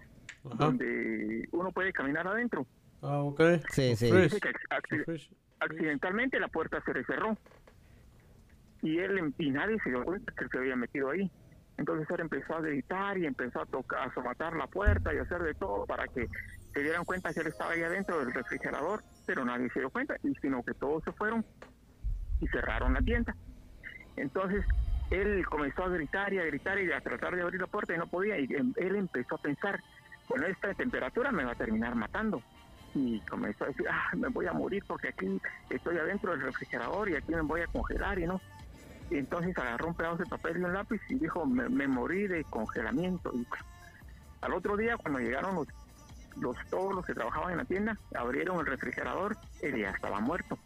Ajá. 0.45 0.55
donde 0.65 1.47
uno 1.53 1.71
puede 1.71 1.93
caminar 1.93 2.27
adentro. 2.27 2.65
Ah, 3.01 3.19
ok. 3.21 3.41
Sí, 3.69 3.95
sí. 3.95 4.10
Fresh. 4.12 4.34
Dice 4.34 4.39
que 4.41 4.49
acci- 4.69 5.05
Fresh. 5.05 5.32
Accidentalmente 5.60 6.39
la 6.39 6.48
puerta 6.48 6.82
se 6.86 6.93
le 6.93 7.04
cerró 7.06 7.38
y 8.82 9.00
él 9.00 9.34
y 9.38 9.52
nadie 9.52 9.78
se 9.84 9.89
dio 9.89 10.04
cuenta 10.04 10.34
que 10.38 10.48
se 10.48 10.58
había 10.58 10.76
metido 10.76 11.10
ahí. 11.10 11.30
Entonces 11.78 12.08
él 12.12 12.22
empezó 12.22 12.56
a 12.56 12.62
gritar 12.62 13.17
y 13.17 13.26
empezó 13.26 13.62
a 13.62 13.65
tocar, 13.65 14.08
a 14.08 14.13
somatar 14.13 14.56
la 14.56 14.67
puerta 14.67 15.13
y 15.13 15.17
a 15.17 15.22
hacer 15.22 15.41
de 15.43 15.54
todo 15.56 15.86
para 15.86 16.08
que 16.08 16.28
se 16.74 16.82
dieran 16.82 17.06
cuenta 17.06 17.34
que 17.34 17.41
él 17.41 17.48
estaba 17.48 17.72
ahí 17.72 17.82
adentro 17.84 18.19
del 18.19 18.34
refrigerador, 18.34 19.02
pero 19.26 19.45
nadie 19.45 19.69
se 19.74 19.80
dio 19.80 19.89
cuenta, 19.89 20.15
y 20.24 20.34
sino 20.41 20.63
que 20.63 20.74
todos 20.74 21.04
se 21.04 21.12
fueron 21.13 21.45
y 22.39 22.48
cerraron 22.48 22.93
la 22.93 23.02
tienda. 23.02 23.36
Entonces 24.15 24.65
él 25.10 25.45
comenzó 25.45 25.84
a 25.86 25.89
gritar 25.89 26.34
y 26.34 26.39
a 26.39 26.45
gritar 26.45 26.80
y 26.80 26.91
a 26.91 27.02
tratar 27.02 27.36
de 27.36 27.41
abrir 27.41 27.62
la 27.62 27.67
puerta 27.67 27.95
y 27.95 27.98
no 27.98 28.08
podía, 28.08 28.39
y 28.39 28.45
em- 28.54 28.74
él 28.78 28.95
empezó 28.95 29.36
a 29.36 29.39
pensar, 29.39 29.80
bueno, 30.28 30.48
esta 30.48 30.74
temperatura 30.74 31.32
me 31.32 31.45
va 31.45 31.52
a 31.54 31.56
terminar 31.56 31.95
matando. 31.95 32.43
Y 32.95 33.19
comenzó 33.21 33.65
a 33.65 33.67
decir, 33.67 33.86
ah, 33.89 34.15
me 34.15 34.30
voy 34.30 34.47
a 34.47 34.54
morir 34.54 34.84
porque 34.88 35.10
aquí 35.10 35.39
estoy 35.69 35.97
adentro 35.97 36.32
del 36.32 36.41
refrigerador 36.41 37.10
y 37.10 37.15
aquí 37.15 37.34
me 37.34 37.41
voy 37.41 37.62
a 37.62 37.67
congelar 37.67 38.19
y 38.19 38.25
no. 38.25 38.41
Y 39.10 39.17
entonces 39.17 39.58
agarró 39.58 39.88
un 39.88 39.95
pedazo 39.95 40.17
de 40.17 40.25
papel 40.25 40.58
y 40.58 40.63
un 40.63 40.73
lápiz 40.73 41.02
y 41.10 41.15
dijo, 41.15 41.45
me, 41.45 41.67
me 41.69 41.88
morí 41.88 42.28
de 42.28 42.43
congelamiento. 42.45 43.32
Y 43.34 43.45
bueno, 43.45 43.65
al 44.41 44.54
otro 44.54 44.78
día, 44.78 44.97
cuando 44.97 45.19
llegaron 45.19 45.56
los, 45.56 45.67
los 46.38 46.56
todos 46.69 46.93
los 46.93 47.06
que 47.06 47.13
trabajaban 47.13 47.52
en 47.52 47.58
la 47.58 47.65
tienda, 47.65 47.97
abrieron 48.15 48.60
el 48.60 48.65
refrigerador, 48.65 49.36
él 49.62 49.78
ya 49.78 49.89
estaba 49.89 50.19
muerto 50.19 50.58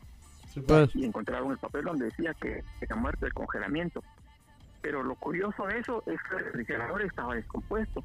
Sí, 0.54 0.62
pues. 0.62 0.96
y 0.96 1.04
encontraron 1.04 1.52
el 1.52 1.58
papel 1.58 1.86
donde 1.86 2.06
decía 2.06 2.34
que 2.36 2.64
era 2.80 2.96
muerto 2.96 3.26
de 3.26 3.32
congelamiento. 3.32 4.04
Pero 4.82 5.02
lo 5.02 5.16
curioso 5.16 5.66
de 5.66 5.80
eso 5.80 6.04
es 6.06 6.22
que 6.30 6.36
el 6.36 6.46
refrigerador 6.46 7.02
estaba 7.02 7.36
descompuesto. 7.36 8.04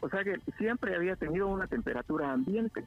O 0.00 0.08
sea 0.08 0.24
que 0.24 0.38
siempre 0.56 0.94
había 0.94 1.16
tenido 1.16 1.48
una 1.48 1.66
temperatura 1.66 2.32
ambiente. 2.32 2.84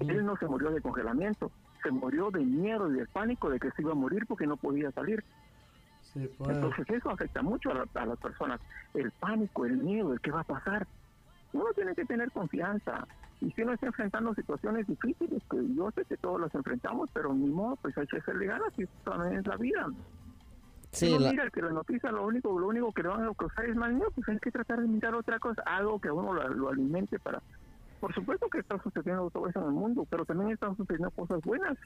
Él 0.00 0.24
no 0.24 0.36
se 0.36 0.46
murió 0.46 0.70
de 0.70 0.80
congelamiento, 0.80 1.50
se 1.82 1.90
murió 1.90 2.30
de 2.30 2.40
miedo 2.40 2.90
y 2.90 2.98
de 2.98 3.06
pánico 3.06 3.50
de 3.50 3.58
que 3.58 3.70
se 3.72 3.82
iba 3.82 3.92
a 3.92 3.96
morir 3.96 4.26
porque 4.26 4.46
no 4.46 4.56
podía 4.56 4.90
salir. 4.92 5.24
Sí, 6.02 6.28
pues. 6.38 6.50
Entonces 6.56 6.88
eso 6.90 7.10
afecta 7.10 7.42
mucho 7.42 7.70
a, 7.70 7.74
la- 7.74 7.86
a 7.94 8.06
las 8.06 8.18
personas. 8.18 8.60
El 8.94 9.10
pánico, 9.12 9.64
el 9.66 9.76
miedo, 9.78 10.12
el 10.12 10.20
qué 10.20 10.30
va 10.30 10.40
a 10.40 10.44
pasar. 10.44 10.86
Uno 11.52 11.66
tiene 11.74 11.94
que 11.94 12.04
tener 12.04 12.30
confianza. 12.32 13.06
Y 13.40 13.50
si 13.52 13.62
uno 13.62 13.72
está 13.72 13.86
enfrentando 13.86 14.34
situaciones 14.34 14.86
difíciles, 14.86 15.42
que 15.50 15.56
yo 15.74 15.90
sé 15.92 16.04
que 16.04 16.16
todos 16.18 16.40
las 16.40 16.54
enfrentamos, 16.54 17.08
pero 17.12 17.32
ni 17.32 17.48
modo, 17.48 17.76
pues 17.76 17.96
hay 17.96 18.06
que 18.06 18.18
hacerle 18.18 18.46
ganas 18.46 18.72
y 18.78 18.82
eso 18.82 18.92
también 19.04 19.38
es 19.40 19.46
la 19.46 19.56
vida. 19.56 19.86
Sí, 20.92 21.16
la- 21.18 21.30
mira 21.30 21.50
que 21.50 21.62
la 21.62 21.70
noticia 21.70 22.10
lo 22.10 22.26
único, 22.26 22.58
lo 22.58 22.66
único 22.68 22.92
que 22.92 23.02
le 23.02 23.08
van 23.08 23.24
a 23.24 23.32
causar 23.34 23.64
es 23.66 23.76
mal 23.76 23.94
miedo, 23.94 24.10
pues 24.14 24.28
hay 24.28 24.38
que 24.40 24.50
tratar 24.50 24.80
de 24.80 24.88
mirar 24.88 25.14
otra 25.14 25.38
cosa, 25.38 25.62
algo 25.64 26.00
que 26.00 26.08
a 26.08 26.12
uno 26.12 26.32
lo, 26.34 26.48
lo 26.48 26.68
alimente 26.68 27.18
para... 27.20 27.40
Por 28.00 28.14
supuesto 28.14 28.48
que 28.48 28.58
está 28.60 28.82
sucediendo 28.82 29.30
todo 29.30 29.48
eso 29.48 29.60
en 29.60 29.66
el 29.66 29.72
mundo, 29.72 30.06
pero 30.08 30.24
también 30.24 30.50
están 30.52 30.76
sucediendo 30.76 31.10
cosas 31.10 31.40
buenas. 31.42 31.76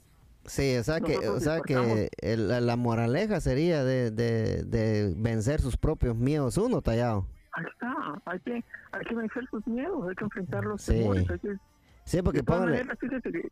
Sí, 0.44 0.76
o 0.76 0.84
sea 0.84 1.00
que, 1.00 1.16
o 1.28 1.40
sea 1.40 1.60
que 1.60 2.08
el- 2.20 2.66
la, 2.66 2.76
moraleja 2.76 3.40
sería 3.40 3.82
de, 3.82 4.10
de, 4.10 4.62
de 4.64 5.14
vencer 5.16 5.60
sus 5.60 5.76
propios 5.76 6.16
miedos 6.16 6.56
uno, 6.58 6.80
Tallado. 6.82 7.26
Ahí 7.52 7.64
está, 7.72 7.94
hay 8.26 8.40
que, 8.40 8.64
hay 8.92 9.04
que 9.08 9.14
vencer 9.14 9.44
sus 9.50 9.66
miedos, 9.66 10.08
hay 10.08 10.14
que 10.14 10.24
enfrentar 10.24 10.64
los 10.64 10.82
Sí. 10.82 10.92
temores, 10.92 11.28
hay 11.30 11.38
que 11.38 11.56
Sí, 12.04 12.20
porque 12.22 12.38
De 12.40 12.44
todas 12.44 12.60
póngale, 12.62 12.78
maneras, 12.84 12.98
fíjese 13.00 13.32
que- 13.32 13.48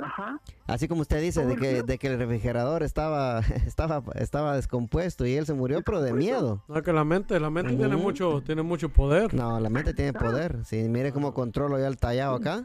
Ajá. 0.00 0.40
así 0.66 0.88
como 0.88 1.02
usted 1.02 1.20
dice, 1.20 1.44
de 1.44 1.56
que, 1.56 1.82
de 1.82 1.98
que 1.98 2.06
el 2.06 2.18
refrigerador 2.18 2.82
estaba, 2.82 3.40
estaba, 3.66 4.02
estaba 4.14 4.56
descompuesto 4.56 5.26
y 5.26 5.34
él 5.36 5.44
se 5.46 5.52
murió, 5.54 5.82
pero 5.82 6.00
de 6.00 6.12
miedo. 6.12 6.62
No, 6.68 6.82
que 6.82 6.92
la 6.92 7.04
mente, 7.04 7.38
la 7.38 7.50
mente 7.50 7.74
tiene 7.76 7.94
Ujú. 7.96 8.02
mucho, 8.04 8.42
tiene 8.44 8.62
mucho 8.62 8.88
poder. 8.88 9.34
No, 9.34 9.60
la 9.60 9.68
mente 9.68 9.92
tiene 9.94 10.12
poder. 10.14 10.64
Sí, 10.64 10.76
mire 10.88 11.12
cómo 11.12 11.34
controlo 11.34 11.78
ya 11.78 11.88
el 11.88 11.98
tallado 11.98 12.36
acá. 12.36 12.64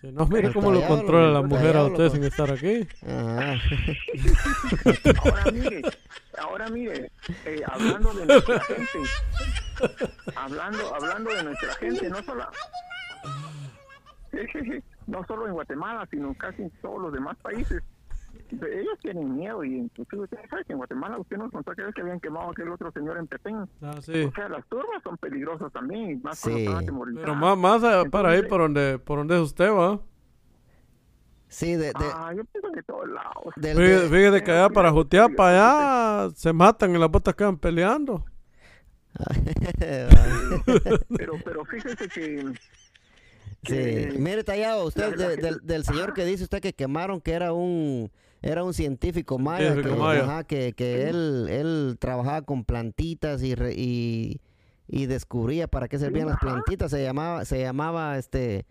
Sí, 0.00 0.12
no, 0.12 0.26
mire 0.26 0.48
El 0.48 0.52
cómo 0.54 0.70
lo 0.70 0.80
tallado, 0.80 0.96
controla 0.98 1.26
lo- 1.28 1.32
la 1.32 1.42
mujer 1.42 1.76
a 1.76 1.84
usted 1.84 2.04
loco. 2.04 2.14
sin 2.14 2.24
estar 2.24 2.50
aquí. 2.52 2.86
Ajá. 3.06 3.54
Ahora 5.24 5.50
mire, 5.50 5.82
ahora 6.38 6.68
mire, 6.68 7.10
eh, 7.46 7.62
hablando 7.66 8.12
de 8.14 8.26
nuestra 8.26 8.60
gente, 8.60 8.98
hablando, 10.36 10.94
hablando 10.94 11.30
de 11.34 11.42
nuestra 11.44 11.74
gente, 11.76 12.08
no 12.10 12.22
solo, 12.22 12.44
no 15.08 15.24
solo 15.26 15.46
en 15.48 15.54
Guatemala, 15.54 16.06
sino 16.10 16.32
casi 16.34 16.62
en 16.62 16.70
todos 16.80 17.02
los 17.02 17.12
demás 17.12 17.36
países. 17.42 17.82
Ellos 18.50 18.98
tienen 19.00 19.36
miedo 19.36 19.64
y 19.64 19.74
inclusive 19.76 20.22
usted 20.22 20.38
sabe 20.48 20.64
que 20.64 20.72
en 20.72 20.78
Guatemala 20.78 21.18
usted 21.18 21.36
nos 21.38 21.50
contó 21.50 21.72
que 21.74 22.00
habían 22.00 22.20
quemado 22.20 22.48
a 22.48 22.50
aquel 22.52 22.68
otro 22.70 22.92
señor 22.92 23.16
en 23.18 23.26
Petén. 23.26 23.56
Ah, 23.82 23.98
sí. 24.00 24.22
O 24.24 24.32
sea, 24.32 24.48
las 24.48 24.64
turbas 24.68 25.02
son 25.02 25.16
peligrosas 25.16 25.72
también, 25.72 26.10
y 26.12 26.16
más 26.16 26.38
Sí. 26.38 26.66
Pero 27.16 27.34
más, 27.34 27.58
más 27.58 27.82
a- 27.84 28.04
para 28.04 28.30
ahí 28.30 28.42
por 28.42 28.60
donde, 28.60 28.98
por 28.98 29.18
donde 29.18 29.34
es 29.36 29.40
usted, 29.42 29.70
va. 29.72 30.00
Sí, 31.48 31.72
de, 31.72 31.86
de, 31.86 31.92
Ah, 32.14 32.32
yo 32.36 32.44
pienso 32.44 32.70
que 32.72 32.82
todos 32.82 33.08
lados. 33.08 33.54
del- 33.56 33.76
Fíjate, 33.76 34.02
de- 34.02 34.08
fíjate 34.18 34.44
que 34.44 34.50
allá 34.52 34.68
para 34.68 34.92
jutear 34.92 35.28
Sí, 35.30 35.34
para 35.34 36.22
allá 36.26 36.30
se 36.34 36.52
matan 36.52 36.94
y 36.94 36.98
las 36.98 37.10
botas 37.10 37.34
quedan 37.34 37.56
peleando. 37.58 38.24
Pero, 41.16 41.32
pero 41.44 41.64
fíjese 41.64 42.08
que 42.08 42.52
Sí, 43.64 44.08
mire 44.18 44.44
tallado, 44.44 44.86
usted 44.86 45.16
de- 45.16 45.36
que- 45.36 45.42
del, 45.42 45.58
del 45.62 45.84
señor 45.84 46.14
que 46.14 46.24
dice 46.24 46.44
usted 46.44 46.60
que 46.60 46.72
quemaron 46.74 47.20
que 47.20 47.32
era 47.32 47.52
un 47.52 48.10
era 48.40 48.62
un 48.62 48.72
científico 48.72 49.36
maya, 49.38 49.74
que, 49.74 49.88
maya. 49.88 50.20
ajá, 50.22 50.44
que, 50.44 50.72
que 50.74 51.08
él 51.08 51.48
él 51.50 51.96
trabajaba 51.98 52.42
con 52.42 52.64
plantitas 52.64 53.42
y 53.42 53.56
re- 53.56 53.74
y, 53.76 54.40
y 54.86 55.06
descubría 55.06 55.66
para 55.66 55.88
qué 55.88 55.98
servían 55.98 56.28
las 56.28 56.38
plantitas, 56.38 56.90
se 56.92 57.02
llamaba 57.02 57.44
se 57.44 57.60
llamaba 57.60 58.16
este 58.16 58.64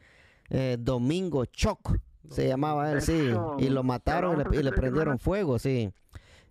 eh, 0.49 0.77
Domingo 0.79 1.43
Choc, 1.45 1.97
se 2.29 2.47
llamaba 2.47 2.93
él, 2.93 3.01
sí, 3.01 3.29
y 3.59 3.67
lo 3.69 3.83
mataron 3.83 4.39
y 4.39 4.49
le, 4.55 4.59
y 4.61 4.63
le 4.63 4.71
prendieron 4.71 5.19
fuego, 5.19 5.59
sí. 5.59 5.91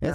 ¿Ya 0.00 0.10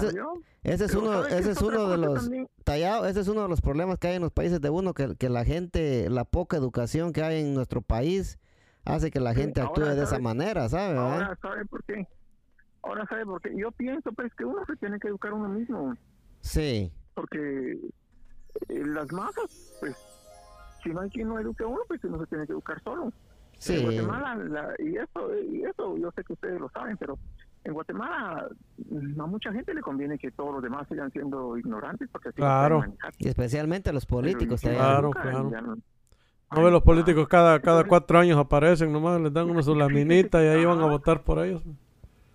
Ese, 0.62 0.84
es 0.84 0.94
uno 0.94 1.12
¿sabe 1.12 1.28
qué 1.28 1.38
ese 1.38 1.50
es 1.52 1.62
uno 1.62 1.88
de 1.88 1.96
los? 1.98 2.30
Tallado, 2.64 3.06
ese 3.06 3.20
es 3.20 3.28
uno 3.28 3.42
de 3.42 3.48
los 3.48 3.60
problemas 3.60 3.98
que 3.98 4.08
hay 4.08 4.16
en 4.16 4.22
los 4.22 4.32
países 4.32 4.60
de 4.60 4.70
uno, 4.70 4.94
que, 4.94 5.16
que 5.16 5.28
la 5.28 5.44
gente, 5.44 6.08
la 6.08 6.24
poca 6.24 6.56
educación 6.56 7.12
que 7.12 7.22
hay 7.22 7.40
en 7.40 7.54
nuestro 7.54 7.82
país 7.82 8.38
hace 8.84 9.10
que 9.10 9.20
la 9.20 9.34
Sí, 9.34 9.40
gente 9.40 9.60
actúe 9.60 9.82
de 9.82 10.02
esa 10.04 10.18
manera, 10.18 10.68
¿sabe? 10.68 10.96
Ahora 10.98 11.36
sabe 11.42 11.64
por 11.66 11.82
qué. 11.84 12.06
Ahora 12.82 13.06
sabe 13.06 13.24
por 13.26 13.40
qué. 13.40 13.52
Yo 13.56 13.70
pienso 13.72 14.12
pues 14.12 14.32
que 14.34 14.44
uno 14.44 14.64
se 14.66 14.76
tiene 14.76 14.98
que 15.00 15.08
educar 15.08 15.32
uno 15.32 15.48
mismo, 15.48 15.94
Sí, 16.40 16.92
porque 17.14 17.72
eh, 18.68 18.82
las 18.86 19.10
masas, 19.12 19.76
pues, 19.80 19.96
si 20.82 20.90
no 20.90 21.00
hay 21.00 21.10
quien 21.10 21.28
no 21.28 21.38
eduque 21.38 21.62
a 21.62 21.68
uno, 21.68 21.80
pues 21.86 22.02
uno 22.04 22.18
se 22.20 22.26
tiene 22.26 22.46
que 22.46 22.52
educar 22.52 22.80
solo. 22.82 23.04
En 23.04 23.12
sí, 23.58 23.82
Guatemala, 23.82 24.34
la- 24.36 24.74
y 24.80 24.96
eso, 24.96 25.34
y 25.50 25.62
eso 25.64 25.96
yo 25.96 26.10
sé 26.16 26.24
que 26.24 26.32
ustedes 26.32 26.60
lo 26.60 26.68
saben, 26.70 26.96
pero 26.96 27.16
en 27.64 27.72
Guatemala 27.74 28.48
mm, 28.90 29.20
a 29.20 29.26
mucha 29.26 29.52
gente 29.52 29.72
le 29.74 29.80
conviene 29.80 30.18
que 30.18 30.30
todos 30.32 30.54
los 30.54 30.62
demás 30.62 30.86
sigan 30.88 31.10
siendo 31.12 31.56
ignorantes 31.56 32.08
porque 32.10 32.30
así 32.30 32.36
Claro. 32.36 32.80
manejar. 32.80 33.12
y 33.18 33.28
especialmente 33.28 33.90
a 33.90 33.92
los 33.92 34.04
Pero 34.06 34.16
políticos. 34.20 34.60
Tallado. 34.62 35.10
Claro, 35.12 35.30
claro. 35.50 35.50
no- 35.66 35.76
No 36.54 36.62
ve 36.64 36.70
los 36.70 36.82
políticos 36.82 37.26
cada, 37.28 37.60
cada 37.60 37.84
cuatro 37.84 38.18
años 38.18 38.36
aparecen 38.38 38.92
nomás, 38.92 39.20
les 39.20 39.32
dan 39.32 39.48
una 39.48 39.62
su 39.62 39.74
laminita 39.74 40.42
y 40.42 40.48
ahí 40.48 40.64
van 40.64 40.80
a 40.80 40.86
votar 40.86 41.22
por 41.22 41.38
ellos. 41.44 41.62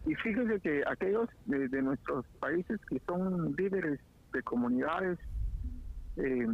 Y 0.07 0.15
fíjese 0.15 0.59
que 0.61 0.81
aquellos 0.87 1.27
de, 1.45 1.67
de 1.67 1.81
nuestros 1.81 2.25
países 2.39 2.79
que 2.89 2.99
son 3.05 3.53
líderes 3.57 3.99
de 4.33 4.41
comunidades 4.43 5.19
eh, 6.15 6.47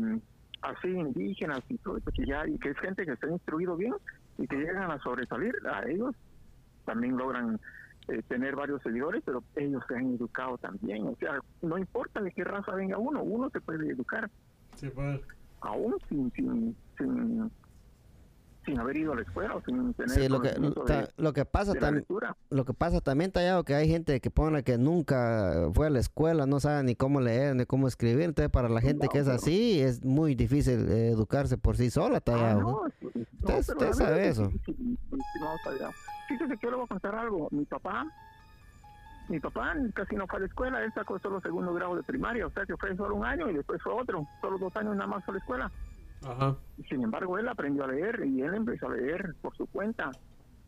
así 0.62 0.88
indígenas 0.88 1.60
y 1.70 1.78
todo 1.78 1.98
eso, 1.98 2.12
que 2.12 2.26
ya 2.26 2.46
y 2.48 2.58
que 2.58 2.70
es 2.72 2.78
gente 2.80 3.06
que 3.06 3.14
está 3.14 3.28
instruido 3.30 3.78
bien 3.78 3.94
y 4.38 4.48
que 4.48 4.58
llegan 4.58 4.92
a 4.92 5.00
sobresalir, 5.00 5.54
a 5.72 5.88
ellos 5.88 6.16
también 6.86 7.16
logran 7.16 7.60
eh, 8.10 8.22
tener 8.28 8.56
varios 8.56 8.82
seguidores, 8.84 9.22
pero 9.26 9.44
ellos 9.56 9.82
se 9.88 9.96
han 9.96 10.16
educado 10.16 10.58
también. 10.58 11.08
O 11.08 11.16
sea, 11.18 11.39
no 11.62 11.78
importa 11.78 12.22
de 12.22 12.32
qué 12.32 12.44
raza 12.44 12.74
venga 12.76 12.98
uno, 12.98 13.24
uno 13.24 13.50
se 13.50 13.62
puede 13.62 13.89
educar 13.89 14.30
Sí, 14.76 14.89
pues. 14.89 15.22
aún 15.62 15.96
sin 16.10 16.32
sin 16.34 16.76
sin, 16.98 17.52
sin 18.66 18.80
haber 18.80 18.96
ido 18.98 19.12
a 19.13 19.16
la 19.18 19.22
escuela 19.24 19.56
o 19.56 19.62
sin 19.63 19.94
tener 19.94 20.10
Sí, 20.12 20.28
lo 20.30 20.42
que, 20.42 20.50
conocimiento 20.50 20.84
ta- 20.86 21.02
de, 21.02 21.10
lo 21.18 21.34
que 21.34 21.44
pasa 21.46 21.74
también, 21.74 21.96
lectura. 21.96 22.36
lo 22.50 22.63
que 22.66 22.74
pasa 22.74 23.02
también 23.02 23.32
tallado 23.32 23.63
que 23.66 23.74
hay 23.76 23.89
gente 23.89 24.20
que 24.22 24.32
pone 24.32 24.63
que 24.63 24.78
nunca 24.78 25.70
fue 25.74 25.88
a 25.88 25.89
la 25.89 26.00
escuela, 26.00 26.46
no 26.46 26.60
sabe 26.62 26.84
ni 26.84 26.96
cómo 26.96 27.20
leer 27.20 27.56
ni 27.56 27.66
cómo 27.66 27.88
escribir, 27.89 28.24
entonces 28.24 28.50
para 28.52 28.70
la 28.70 28.80
gente 28.82 29.08
que 29.12 29.18
es 29.20 29.26
pero- 29.26 29.36
así 29.36 29.82
es 29.82 30.04
muy 30.06 30.34
difícil 30.36 30.89
eh, 30.89 31.10
educarse 31.10 31.58
por 31.58 31.76
sí 31.78 31.89
sola, 31.89 32.18
Ah, 32.18 32.22
tallado. 32.22 32.60
¿no? 32.62 32.82
no, 33.42 33.58
Usted- 33.60 33.94
sabe 33.94 34.28
eso. 34.30 34.44
no. 34.50 34.52
Fíjese 36.28 36.58
que 36.58 36.66
yo 36.66 36.72
le 36.72 36.78
voy 36.78 36.86
a 36.86 36.88
contar 36.88 37.16
algo. 37.16 37.48
Mi 37.52 37.66
papá, 37.66 38.06
mi 39.30 39.40
papá 39.40 39.74
casi 39.94 40.16
no 40.16 40.28
fue 40.28 40.38
a 40.38 40.40
la 40.42 40.46
escuela, 40.48 40.84
él 40.84 40.92
sacó 40.94 41.20
solo 41.20 41.42
segundo 41.42 41.74
grado 41.74 41.96
de 41.96 42.04
primaria, 42.04 42.46
o 42.46 42.52
sea 42.52 42.66
que 42.66 42.78
fue 42.78 42.96
solo 42.96 43.16
un 43.16 43.26
año 43.26 43.50
y 43.50 43.54
después 43.54 43.82
fue 43.82 43.94
otro, 43.94 44.28
solo 44.42 44.58
dos 44.58 44.76
años 44.76 44.96
nada 44.96 45.08
más 45.08 45.24
fue 45.26 45.34
a 45.34 45.36
la 45.36 45.40
escuela. 45.40 45.72
Ajá. 46.26 46.56
Sin 46.90 47.04
embargo, 47.04 47.38
él 47.38 47.48
aprendió 47.48 47.84
a 47.84 47.88
leer 47.88 48.24
y 48.26 48.42
él 48.42 48.54
empezó 48.54 48.88
a 48.88 48.96
leer 48.96 49.36
por 49.42 49.56
su 49.56 49.66
cuenta. 49.68 50.12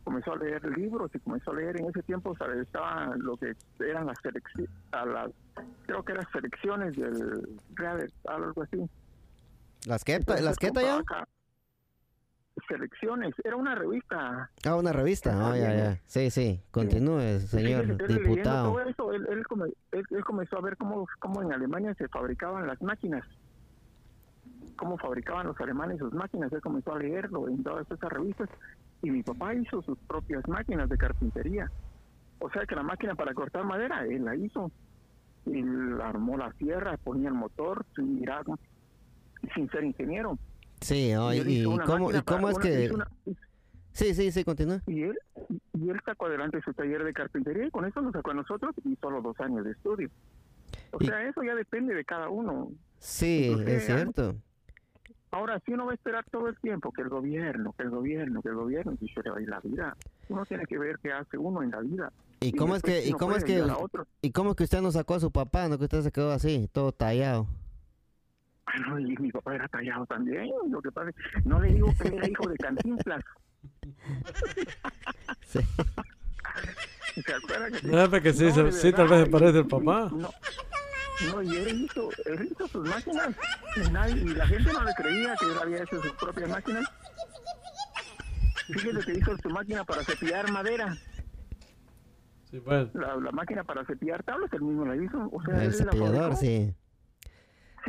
Comenzó 0.03 0.33
a 0.33 0.37
leer 0.37 0.63
libros 0.77 1.09
y 1.15 1.19
comenzó 1.19 1.51
a 1.51 1.55
leer 1.55 1.79
en 1.79 1.89
ese 1.89 2.03
tiempo, 2.03 2.35
¿sabe? 2.37 2.61
estaban 2.61 3.19
lo 3.19 3.35
que 3.37 3.55
eran 3.79 4.05
las 4.05 4.17
selecciones, 4.21 4.69
las, 4.91 5.31
creo 5.87 6.03
que 6.03 6.11
eran 6.11 6.27
selecciones 6.31 6.95
del 6.95 7.59
Real, 7.73 8.13
algo 8.27 8.61
así. 8.61 8.87
¿Las 9.87 10.03
que, 10.03 10.15
Entonces, 10.15 10.45
las 10.45 10.57
que 10.57 10.67
acá 10.67 11.27
Selecciones, 12.67 13.33
era 13.43 13.55
una 13.57 13.75
revista. 13.75 14.49
Ah, 14.65 14.75
una 14.75 14.93
revista, 14.93 15.31
ah, 15.51 15.57
ya, 15.57 15.73
ya. 15.75 16.01
Sí, 16.05 16.29
sí, 16.31 16.61
continúe, 16.71 17.19
Fíjese 17.19 17.47
señor 17.59 17.81
él 17.83 17.97
leyendo 17.97 18.19
diputado. 18.29 18.69
todo 18.71 18.79
eso, 18.81 19.13
él, 19.13 19.27
él, 19.29 19.45
come- 19.45 19.73
él- 19.91 20.05
él 20.09 20.23
comenzó 20.23 20.57
a 20.57 20.61
ver 20.61 20.77
cómo, 20.77 21.05
cómo 21.19 21.41
en 21.41 21.51
Alemania 21.51 21.93
se 21.95 22.07
fabricaban 22.07 22.65
las 22.65 22.81
máquinas, 22.81 23.23
cómo 24.77 24.97
fabricaban 24.97 25.47
los 25.47 25.59
alemanes 25.59 25.99
sus 25.99 26.13
máquinas, 26.13 26.51
él 26.53 26.61
comenzó 26.61 26.93
a 26.93 26.99
leerlo 26.99 27.47
en 27.49 27.61
todas 27.63 27.85
esas 27.91 28.09
revistas 28.09 28.49
y 29.01 29.11
mi 29.11 29.21
papá 29.21 29.53
hizo 29.53 29.81
sus 29.81 29.97
propias 30.07 30.47
máquinas 30.47 30.89
de 30.89 30.97
carpintería. 30.97 31.69
O 32.39 32.49
sea 32.49 32.65
que 32.65 32.75
la 32.75 32.83
máquina 32.83 33.15
para 33.15 33.33
cortar 33.33 33.63
madera, 33.65 34.05
él 34.05 34.23
la 34.25 34.35
hizo. 34.35 34.71
La 35.45 36.09
armó 36.09 36.37
la 36.37 36.51
sierra, 36.53 36.97
ponía 37.03 37.29
el 37.29 37.35
motor, 37.35 37.85
sin 37.95 38.15
mirar, 38.15 38.43
sin 39.53 39.69
ser 39.69 39.83
ingeniero. 39.83 40.39
Sí, 40.81 41.13
oh, 41.15 41.33
Y 41.33 41.37
y, 41.39 41.61
y 41.61 41.63
cómo, 41.63 42.11
y 42.11 42.15
es 42.15 42.57
que... 42.59 42.91
una- 42.93 43.07
Sí, 43.91 44.13
sí, 44.13 44.29
sí, 44.31 44.43
continúa. 44.43 44.81
y 44.87 45.03
él 45.03 45.17
y 45.73 45.89
él 45.89 46.01
sacó 46.05 46.25
adelante 46.25 46.59
su 46.65 46.73
taller 46.73 47.03
de 47.05 47.13
carpintería 47.13 47.65
y 47.67 47.71
con 47.71 47.85
eso 47.85 48.01
nos 48.01 48.11
sacó 48.11 48.31
a 48.31 48.33
nosotros 48.33 48.75
y 48.83 48.95
solo 48.97 49.21
dos 49.21 49.39
años 49.39 49.63
de 49.63 49.71
estudio. 49.71 50.09
O 50.91 50.97
Y- 51.01 51.05
sea, 51.07 51.23
eso 51.27 51.41
ya 51.43 51.55
depende 51.55 51.93
de 51.95 52.03
cada 52.03 52.27
uno. 52.29 52.71
Sí, 52.99 53.55
es 53.65 53.85
cierto. 53.85 54.35
Ahora, 55.31 55.61
si 55.65 55.73
uno 55.73 55.85
va 55.85 55.91
a 55.91 55.95
esperar 55.95 56.25
todo 56.29 56.47
el 56.49 56.57
tiempo 56.59 56.91
que 56.91 57.01
el 57.03 57.09
gobierno, 57.09 57.73
que 57.77 57.83
el 57.83 57.89
gobierno, 57.89 58.41
que 58.41 58.49
el 58.49 58.55
gobierno, 58.55 58.97
y 58.99 59.07
se 59.09 59.21
le 59.21 59.29
va 59.29 59.37
a 59.37 59.41
ir 59.41 59.49
la 59.49 59.59
vida. 59.61 59.97
Uno 60.29 60.45
tiene 60.45 60.65
que 60.65 60.77
ver 60.77 60.97
qué 61.01 61.11
hace 61.13 61.37
uno 61.37 61.61
en 61.63 61.71
la 61.71 61.79
vida. 61.81 62.11
¿Y 62.41 62.51
cómo 62.53 62.75
es 62.75 62.81
que, 62.83 63.05
y 63.05 63.11
cómo 63.13 63.35
es 63.35 63.43
que, 63.43 63.61
y 64.21 64.31
cómo 64.31 64.51
es 64.51 64.55
que 64.57 64.63
usted 64.63 64.81
no 64.81 64.91
sacó 64.91 65.15
a 65.15 65.19
su 65.19 65.31
papá, 65.31 65.67
no 65.69 65.77
que 65.77 65.85
usted 65.85 66.01
se 66.01 66.11
quedó 66.11 66.31
así, 66.31 66.69
todo 66.71 66.91
tallado? 66.91 67.47
Ay, 68.67 68.81
no, 68.81 68.99
y 68.99 69.15
mi 69.17 69.31
papá 69.31 69.55
era 69.55 69.67
tallado 69.67 70.05
también. 70.07 70.49
Lo 70.69 70.81
que 70.81 70.91
pasa 70.91 71.09
es 71.09 71.45
no 71.45 71.59
le 71.59 71.73
digo 71.73 71.93
que 72.01 72.07
era 72.07 72.27
hijo 72.29 72.47
de 72.49 72.55
Cantinflas. 72.57 73.23
Sí. 75.47 75.59
¿Se 77.25 77.33
acuerda 77.33 77.71
que 77.71 77.87
No, 77.87 78.09
porque 78.09 78.33
sí, 78.33 78.45
No, 78.45 78.53
se- 78.53 78.71
sí, 78.73 78.91
tal 78.93 79.07
vez 79.07 79.23
se 79.25 79.29
parece 79.31 79.59
el 79.59 79.67
papá. 79.67 80.09
No, 80.11 80.29
no, 81.31 81.41
y 81.43 81.55
él 81.55 81.81
hizo, 81.85 82.09
él 82.25 82.49
hizo 82.51 82.67
sus 82.67 82.87
máquinas 82.87 83.29
y, 83.77 83.89
nadie- 83.91 84.21
y 84.21 84.27
la 84.35 84.45
gente 84.47 84.73
no 84.73 84.83
le 84.83 84.93
creía 84.95 85.35
que 85.39 85.45
él 85.45 85.57
había 85.61 85.83
hecho 85.83 86.01
sus 86.01 86.11
propias 86.13 86.49
máquinas. 86.49 86.83
Fíjese 88.67 88.99
que 89.05 89.17
hizo 89.19 89.37
su 89.37 89.49
máquina 89.49 89.83
para 89.85 90.03
cepillar 90.03 90.51
madera, 90.51 90.95
Sí, 92.51 92.59
pues. 92.59 92.93
la, 92.93 93.15
la 93.15 93.31
máquina 93.31 93.63
para 93.63 93.85
cepillar 93.85 94.23
tablas, 94.23 94.51
él 94.53 94.61
mismo 94.61 94.85
la 94.85 94.95
hizo. 94.97 95.29
O 95.31 95.41
sea, 95.43 95.61
El 95.63 95.67
la 95.71 95.73
cepillador, 95.77 96.15
fabricó. 96.33 96.35
sí. 96.41 96.75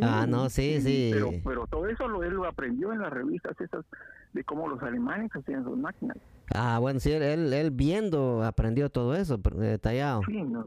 Ah, 0.02 0.26
no, 0.26 0.48
sí, 0.50 0.80
sí. 0.80 1.10
Pero, 1.12 1.30
pero 1.44 1.66
todo 1.66 1.86
eso 1.86 2.06
lo, 2.08 2.22
él 2.22 2.34
lo 2.34 2.44
aprendió 2.46 2.92
en 2.92 3.00
las 3.00 3.12
revistas 3.12 3.58
esas 3.60 3.84
de 4.32 4.44
cómo 4.44 4.68
los 4.68 4.82
alemanes 4.82 5.30
hacían 5.34 5.64
sus 5.64 5.78
máquinas. 5.78 6.16
Ah, 6.54 6.78
bueno, 6.78 7.00
sí, 7.00 7.12
él, 7.12 7.22
él, 7.22 7.52
él 7.52 7.70
viendo 7.70 8.42
aprendió 8.44 8.90
todo 8.90 9.14
eso, 9.16 9.40
eh, 9.62 9.78
tallado. 9.80 10.20
Sí, 10.26 10.42
no, 10.42 10.66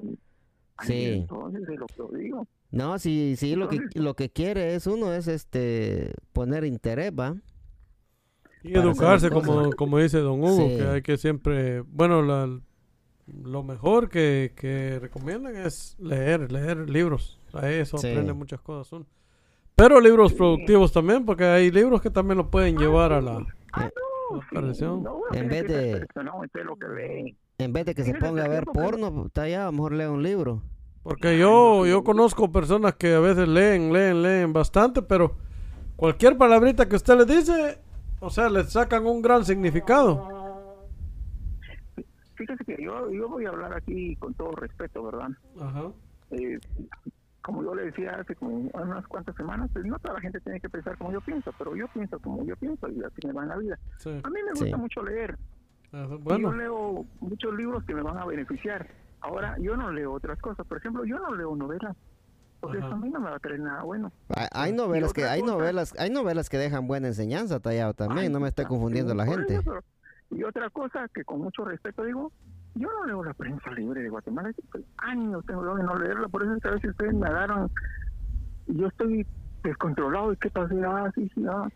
Sí. 0.83 1.05
Entonces, 1.13 1.61
es 1.67 1.77
lo 1.79 2.07
que 2.09 2.17
digo. 2.17 2.47
No, 2.71 2.97
sí, 2.99 3.35
sí, 3.37 3.55
lo 3.55 3.67
que, 3.67 3.79
lo 3.95 4.13
que 4.15 4.29
quiere 4.29 4.75
es 4.75 4.87
uno, 4.87 5.11
es 5.13 5.27
este, 5.27 6.13
poner 6.31 6.63
interés, 6.63 7.11
¿va? 7.11 7.35
Y 8.63 8.73
para 8.73 8.85
educarse, 8.85 9.29
como, 9.29 9.71
como 9.71 9.97
dice 9.99 10.19
Don 10.19 10.39
Hugo, 10.41 10.69
Sí. 10.69 10.77
que 10.77 10.83
hay 10.87 11.01
que 11.01 11.17
siempre, 11.17 11.81
bueno, 11.81 12.21
la- 12.21 12.59
lo 13.43 13.63
mejor 13.63 14.09
que, 14.09 14.53
que 14.55 14.99
recomiendan 14.99 15.55
es 15.55 15.95
leer, 15.99 16.51
leer 16.51 16.89
libros. 16.89 17.39
A 17.53 17.69
eso 17.69 17.97
Sí. 17.97 18.07
aprende 18.09 18.33
muchas 18.33 18.61
cosas 18.61 18.91
uno. 18.93 19.05
Pero 19.79 19.99
libros 20.01 20.33
productivos 20.33 20.91
también, 20.91 21.25
porque 21.25 21.45
hay 21.45 21.71
libros 21.71 22.01
que 22.01 22.09
también 22.09 22.37
lo 22.37 22.49
pueden 22.51 22.77
llevar 22.77 23.13
a 23.13 23.21
la, 23.21 23.37
a 23.71 23.83
la 23.83 23.91
perdición. 24.51 25.03
No, 25.03 25.21
En 25.31 25.47
vez 25.47 25.65
de- 25.67 25.91
en 25.91 26.07
todo 26.07 26.63
lo 26.65 26.75
que 26.75 26.87
lee. 26.89 27.37
En 27.57 27.73
vez 27.73 27.85
de 27.85 27.95
que 27.95 28.03
se 28.03 28.13
ponga 28.13 28.43
a 28.45 28.47
ver 28.49 28.65
porno, 28.65 29.25
está 29.27 29.43
allá, 29.43 29.63
a 29.63 29.65
lo 29.67 29.71
mejor 29.71 29.93
lea 29.93 30.11
un 30.11 30.21
libro. 30.21 30.61
Porque 31.01 31.37
yo, 31.37 31.85
yo 31.85 32.03
conozco 32.03 32.51
personas 32.51 32.95
que 32.95 33.13
a 33.15 33.19
veces 33.21 33.47
leen, 33.47 33.91
leen, 33.93 34.21
leen 34.21 34.53
bastante, 34.53 35.01
pero 35.01 35.35
cualquier 35.95 36.37
palabrita 36.37 36.87
que 36.87 36.97
usted 36.97 37.17
le 37.17 37.25
dice, 37.25 37.79
o 38.19 38.29
sea, 38.29 38.49
le 38.49 38.65
sacan 38.65 39.05
un 39.07 39.21
gran 39.21 39.45
significado. 39.45 40.27
Fíjese 42.35 42.63
que 42.65 42.83
yo, 42.83 43.09
yo 43.11 43.27
voy 43.29 43.45
a 43.45 43.49
hablar 43.49 43.73
aquí 43.73 44.15
con 44.17 44.33
todo 44.33 44.51
respeto, 44.51 45.03
¿verdad? 45.03 45.29
Ajá. 45.59 45.83
Eh, 46.31 46.59
como 47.41 47.63
yo 47.63 47.73
le 47.75 47.85
decía 47.85 48.11
hace 48.19 48.35
como 48.35 48.69
unas 48.73 49.07
cuantas 49.07 49.35
semanas, 49.35 49.69
pues 49.73 49.85
no 49.85 49.97
toda 49.99 50.15
la 50.15 50.21
gente 50.21 50.39
tiene 50.41 50.59
que 50.59 50.69
pensar 50.69 50.97
como 50.97 51.11
yo 51.11 51.21
pienso, 51.21 51.51
pero 51.57 51.75
yo 51.75 51.87
pienso 51.89 52.19
como 52.19 52.43
yo 52.45 52.55
pienso 52.57 52.87
y 52.89 53.01
así 53.03 53.25
me 53.27 53.33
va 53.33 53.43
en 53.43 53.49
la 53.49 53.57
vida. 53.57 53.79
Sí. 53.97 54.09
A 54.23 54.29
mí 54.29 54.39
me 54.43 54.55
Sí. 54.55 54.63
gusta 54.65 54.77
mucho 54.77 55.03
leer. 55.03 55.37
Y 55.91 55.97
Bueno, 56.21 56.51
Yo 56.51 56.53
leo 56.57 57.05
muchos 57.21 57.55
libros 57.55 57.83
que 57.85 57.95
me 57.95 58.01
van 58.03 58.17
a 58.17 58.25
beneficiar. 58.25 58.87
Ahora, 59.21 59.57
yo 59.59 59.75
no 59.75 59.91
leo 59.91 60.13
otras 60.13 60.39
cosas. 60.39 60.65
Por 60.67 60.77
ejemplo, 60.77 61.03
yo 61.05 61.17
no 61.19 61.33
leo 61.35 61.55
novelas. 61.55 61.95
Porque 62.59 62.77
Ajá. 62.77 62.87
eso 62.87 62.95
a 62.95 62.99
mí 62.99 63.09
no 63.09 63.19
me 63.21 63.29
va 63.29 63.37
a 63.37 63.39
traer 63.39 63.59
nada 63.61 63.83
bueno. 63.83 64.11
Hay, 64.35 64.47
hay 64.51 64.73
novelas 64.73 65.13
que 65.13 65.23
hay 65.25 65.39
cosa- 65.41 65.53
novelas 65.53 65.95
hay 65.97 66.09
novelas 66.09 66.49
que 66.49 66.57
dejan 66.57 66.87
buena 66.87 67.07
enseñanza 67.07 67.59
tallado 67.61 67.93
también, 67.93 68.25
Ay, 68.25 68.29
no 68.29 68.39
me 68.41 68.49
esté 68.49 68.63
está, 68.63 68.69
confundiendo 68.69 69.13
sí, 69.13 69.17
la 69.17 69.25
gente. 69.25 69.53
eso, 69.55 69.63
pero- 69.63 69.83
Y 70.31 70.43
otra 70.43 70.69
cosa 70.69 71.07
que 71.13 71.23
con 71.23 71.39
mucho 71.41 71.63
respeto 71.65 72.03
digo, 72.03 72.31
yo 72.79 72.89
no 72.91 73.05
leo 73.05 73.23
la 73.23 73.33
prensa 73.33 73.71
libre 73.71 74.01
de 74.01 74.09
Guatemala. 74.09 74.51
Pues, 74.71 74.83
años 74.97 75.45
tengo 75.45 75.63
yo 75.65 75.75
de 75.75 75.83
no 75.83 75.95
leerla. 75.97 76.27
Por 76.27 76.43
eso 76.43 76.55
es 76.55 76.61
que 76.61 76.67
a 76.67 76.71
veces 76.71 76.89
ustedes 76.91 77.13
me 77.13 77.27
agarran 77.27 77.69
y 78.67 78.77
yo 78.77 78.87
estoy 78.87 79.25
descontrolado. 79.63 80.33
¿Y 80.33 80.37
qué 80.37 80.49
pasa? 80.49 80.73
Ah, 80.87 81.11
sí, 81.15 81.29
sí, 81.35 81.43
ah. 81.49 81.67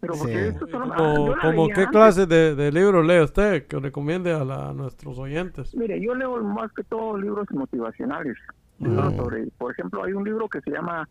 Pero 0.00 0.14
porque 0.18 0.32
Sí. 0.34 0.48
esto 0.48 0.66
solo... 0.68 0.92
ah, 0.92 0.96
como, 0.96 1.34
como 1.40 1.66
qué 1.68 1.72
antes. 1.80 1.88
clase 1.88 2.26
de, 2.26 2.54
de 2.54 2.70
libros 2.72 3.06
lee 3.06 3.20
usted 3.22 3.66
que 3.66 3.78
recomiende 3.80 4.32
a, 4.32 4.44
la- 4.44 4.68
a 4.70 4.72
nuestros 4.74 5.18
oyentes. 5.18 5.74
Mire, 5.74 6.00
yo 6.00 6.14
leo 6.14 6.42
más 6.44 6.70
que 6.72 6.84
todo 6.84 7.16
libros 7.18 7.50
motivacionales. 7.50 8.36
Libros 8.78 9.14
sobre, 9.16 9.46
por 9.56 9.72
ejemplo, 9.72 10.04
hay 10.04 10.12
un 10.12 10.24
libro 10.24 10.48
que 10.48 10.60
se 10.60 10.70
llama 10.70 11.08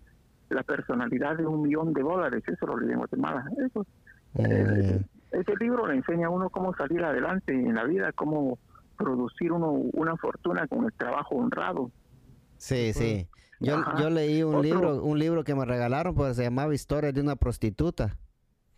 La 0.49 0.62
personalidad 0.63 1.38
de 1.38 1.45
un 1.47 1.63
millón 1.63 1.93
de 1.93 2.01
dólares. 2.03 2.43
Eso 2.47 2.67
lo 2.67 2.77
leí 2.77 2.91
en 2.91 2.97
Guatemala. 2.99 3.45
Eso, 3.65 3.86
eh, 4.36 5.01
ese 5.32 5.56
libro 5.60 5.88
le 5.88 5.95
enseña 5.95 6.27
a 6.27 6.29
uno 6.29 6.49
cómo 6.51 6.75
salir 6.75 7.03
adelante 7.03 7.53
en 7.53 7.73
la 7.73 7.86
vida, 7.86 8.12
cómo 8.12 8.60
producir 9.03 9.51
uno 9.51 9.71
una 9.71 10.15
fortuna 10.17 10.67
con 10.67 10.85
el 10.85 10.93
trabajo 10.93 11.35
honrado. 11.35 11.91
Sí, 12.57 12.93
sí. 12.93 13.27
Yo, 13.59 13.75
Ajá. 13.77 14.01
yo 14.01 14.09
leí 14.09 14.41
un 14.43 14.55
Otro- 14.55 14.63
libro, 14.63 15.03
un 15.03 15.19
libro 15.19 15.43
que 15.43 15.55
me 15.55 15.65
regalaron, 15.65 16.15
pues 16.15 16.35
se 16.35 16.43
llamaba 16.43 16.73
Historia 16.73 17.11
de 17.11 17.21
una 17.21 17.35
prostituta. 17.35 18.17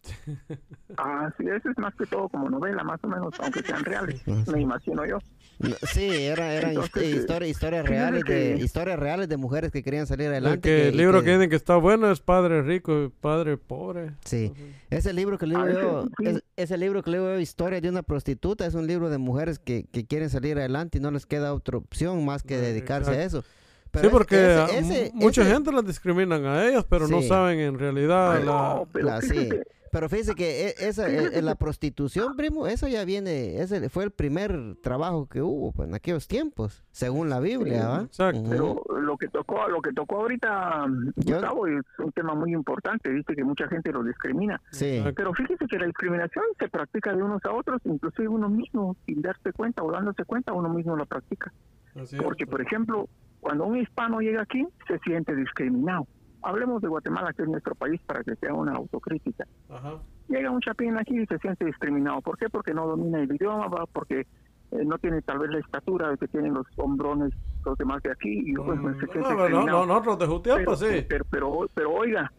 Ah, 0.98 1.30
sí, 1.38 1.44
eso 1.46 1.70
es 1.70 1.78
más 1.78 1.94
que 1.96 2.06
todo 2.06 2.30
como 2.30 2.50
novela, 2.50 2.82
más 2.84 3.04
o 3.04 3.08
menos, 3.08 3.34
aunque 3.40 3.62
sean 3.64 3.84
reales, 3.84 4.22
me 4.48 4.62
imagino 4.62 5.06
yo. 5.06 5.18
No, 5.60 5.76
Sí, 5.92 6.08
era, 6.10 6.54
eran 6.54 6.70
Entonces, 6.72 7.04
eh, 7.04 7.10
historia- 7.18 7.48
historias 7.50 7.86
reales 7.86 8.24
de 8.24 8.56
que- 8.56 8.64
historias 8.64 8.98
reales 8.98 9.28
de 9.28 9.36
mujeres 9.38 9.72
que 9.72 9.84
querían 9.84 10.08
salir 10.08 10.28
El, 10.28 10.34
adelante. 10.34 10.62
que, 10.70 10.76
que- 10.84 10.88
el 10.90 10.98
libro 10.98 11.22
que- 11.22 11.32
dicen 11.34 11.50
que 11.50 11.56
está 11.58 11.76
bueno 11.76 12.10
es 12.12 12.22
Padre 12.22 12.62
Rico 12.62 13.04
y 13.04 13.10
Padre 13.10 13.58
Pobre. 13.58 14.12
Sí, 14.24 14.54
ese 14.90 15.12
libro 15.12 15.38
que 15.38 15.48
leo 15.48 15.60
Ah, 15.60 15.70
yo, 15.70 16.08
sí. 16.18 16.26
es- 16.28 16.44
ese 16.56 16.78
libro 16.78 17.04
que 17.04 17.12
leo 17.12 17.34
yo, 17.34 17.40
Historia 17.40 17.82
de 17.82 17.90
una 17.90 18.04
prostituta, 18.04 18.66
es 18.66 18.74
un 18.74 18.88
libro 18.88 19.10
de 19.10 19.18
mujeres 19.18 19.60
que, 19.60 19.86
que 19.92 20.06
quieren 20.06 20.30
salir 20.30 20.58
adelante 20.58 20.98
y 20.98 21.02
no 21.02 21.12
les 21.12 21.26
queda 21.26 21.54
otra 21.54 21.78
opción 21.78 22.24
más 22.26 22.44
que 22.44 22.56
Eh, 22.56 22.62
dedicarse 22.62 23.12
a 23.12 23.24
eso. 23.24 23.42
sí, 23.42 23.48
Pero 23.92 24.08
ese- 24.08 24.12
porque 24.12 24.36
ese- 24.36 24.60
ah, 24.62 24.68
ese- 24.72 25.12
mu- 25.14 25.22
mucha 25.26 25.42
ese- 25.42 25.52
gente 25.54 25.72
las 25.74 25.86
discriminan 25.86 26.46
a 26.46 26.66
ellas, 26.68 26.86
pero 26.90 27.08
no 27.10 27.22
Sí. 27.22 27.28
saben 27.28 27.60
en 27.60 27.78
realidad 27.80 28.34
Ay, 28.38 28.44
la... 28.46 28.52
no, 28.52 28.88
pero 28.92 29.06
la- 29.06 29.22
sí. 29.22 29.50
Pero 29.96 30.10
fíjese 30.10 30.36
que 30.36 30.68
e- 30.68 30.76
esa, 30.90 31.08
e- 31.10 31.42
la 31.42 31.56
prostitución, 31.56 32.36
primo, 32.36 32.68
eso 32.68 32.90
ya 32.90 33.06
viene, 33.06 33.62
ese 33.62 33.88
fue 33.88 34.04
el 34.04 34.12
primer 34.12 34.76
trabajo 34.84 35.30
que 35.30 35.42
hubo 35.42 35.72
pues, 35.72 35.88
en 35.88 35.96
aquellos 35.96 36.28
tiempos, 36.28 36.84
según 36.92 37.30
la 37.30 37.40
Biblia, 37.40 37.88
¿va? 37.88 38.02
exacto. 38.02 38.44
Pero 38.50 38.84
lo 39.00 39.16
que 39.18 39.30
tocó, 39.30 39.70
lo 39.70 39.82
que 39.82 39.94
tocó 39.94 40.18
ahorita, 40.18 40.86
Yo- 41.16 41.36
Gustavo, 41.36 41.68
es 41.68 41.86
un 42.00 42.12
tema 42.12 42.36
muy 42.36 42.52
importante, 42.52 43.10
viste 43.10 43.38
que 43.38 43.46
mucha 43.46 43.70
gente 43.70 43.94
lo 43.94 44.04
discrimina. 44.04 44.60
Sí, 44.70 45.02
Pero 45.16 45.34
fíjese 45.34 45.66
que 45.66 45.80
la 45.80 45.86
discriminación 45.86 46.44
se 46.60 46.68
practica 46.68 47.16
de 47.16 47.24
unos 47.24 47.46
a 47.46 47.54
otros, 47.54 47.80
inclusive 47.86 48.28
uno 48.28 48.50
mismo, 48.50 48.98
sin 49.06 49.22
darse 49.22 49.54
cuenta 49.54 49.82
o 49.82 49.94
dándose 49.94 50.26
cuenta, 50.26 50.52
uno 50.52 50.68
mismo 50.68 50.98
la 50.98 51.06
practica. 51.06 51.54
Así 51.96 52.18
es. 52.18 52.22
Porque, 52.22 52.46
por 52.46 52.60
ejemplo, 52.62 53.08
cuando 53.40 53.64
un 53.64 53.78
hispano 53.78 54.20
llega 54.20 54.42
aquí, 54.42 54.68
se 54.90 55.00
siente 55.00 55.34
discriminado. 55.38 56.06
Hablemos 56.46 56.82
de 56.82 56.88
Guatemala, 56.88 57.34
que 57.34 57.42
es 57.42 57.50
nuestro 57.50 57.76
país, 57.76 58.00
para 58.06 58.24
que 58.24 58.36
sea 58.36 58.54
una 58.54 58.74
autocrítica. 58.74 59.48
Ajá. 59.70 60.00
Llega 60.28 60.52
un 60.52 60.62
chapín 60.62 60.98
aquí 60.98 61.20
y 61.20 61.26
se 61.26 61.38
siente 61.40 61.66
discriminado. 61.66 62.22
¿Por 62.22 62.38
qué? 62.38 62.50
Porque 62.50 62.74
no 62.74 62.88
domina 62.88 63.22
el 63.22 63.34
idioma, 63.34 63.68
¿va? 63.68 63.86
porque 63.88 64.22
eh, 64.22 64.86
no 64.86 64.98
tiene 65.00 65.22
tal 65.22 65.40
vez 65.40 65.52
la 65.52 65.60
estatura 65.60 66.16
que 66.18 66.28
tienen 66.28 66.54
los 66.54 66.68
hombrones 66.78 67.34
los 67.66 67.78
demás 67.78 68.02
de 68.04 68.12
aquí. 68.12 68.44
Y 68.46 68.54
pues, 68.54 68.80
se 68.80 69.08
siente 69.08 69.20
No, 69.20 69.38
pero 69.38 69.66
no, 69.66 69.86
nosotros 69.86 70.20
de 70.20 70.28
Jutiapa 70.28 70.60
pero, 70.60 70.76
sí. 70.76 71.06
pero, 71.10 71.26
pero, 71.30 71.70
pero 71.74 71.94
oiga, 71.94 72.32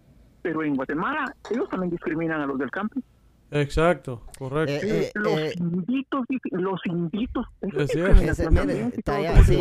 pero 0.43 0.63
en 0.63 0.75
Guatemala 0.75 1.35
ellos 1.51 1.69
también 1.69 1.91
discriminan 1.91 2.41
a 2.41 2.47
los 2.47 2.59
del 2.59 2.71
campo. 2.71 3.01
Exacto, 3.51 4.23
correcto. 4.39 4.87
Eh, 4.87 5.07
eh, 5.07 5.11
los 5.15 5.39
eh, 5.39 5.53
inditos, 5.59 6.25
los 6.51 6.81
inditos. 6.87 7.47
Es 7.61 7.95
es 7.95 7.97
mire, 7.97 8.91
también, 9.03 9.45
sí. 9.45 9.61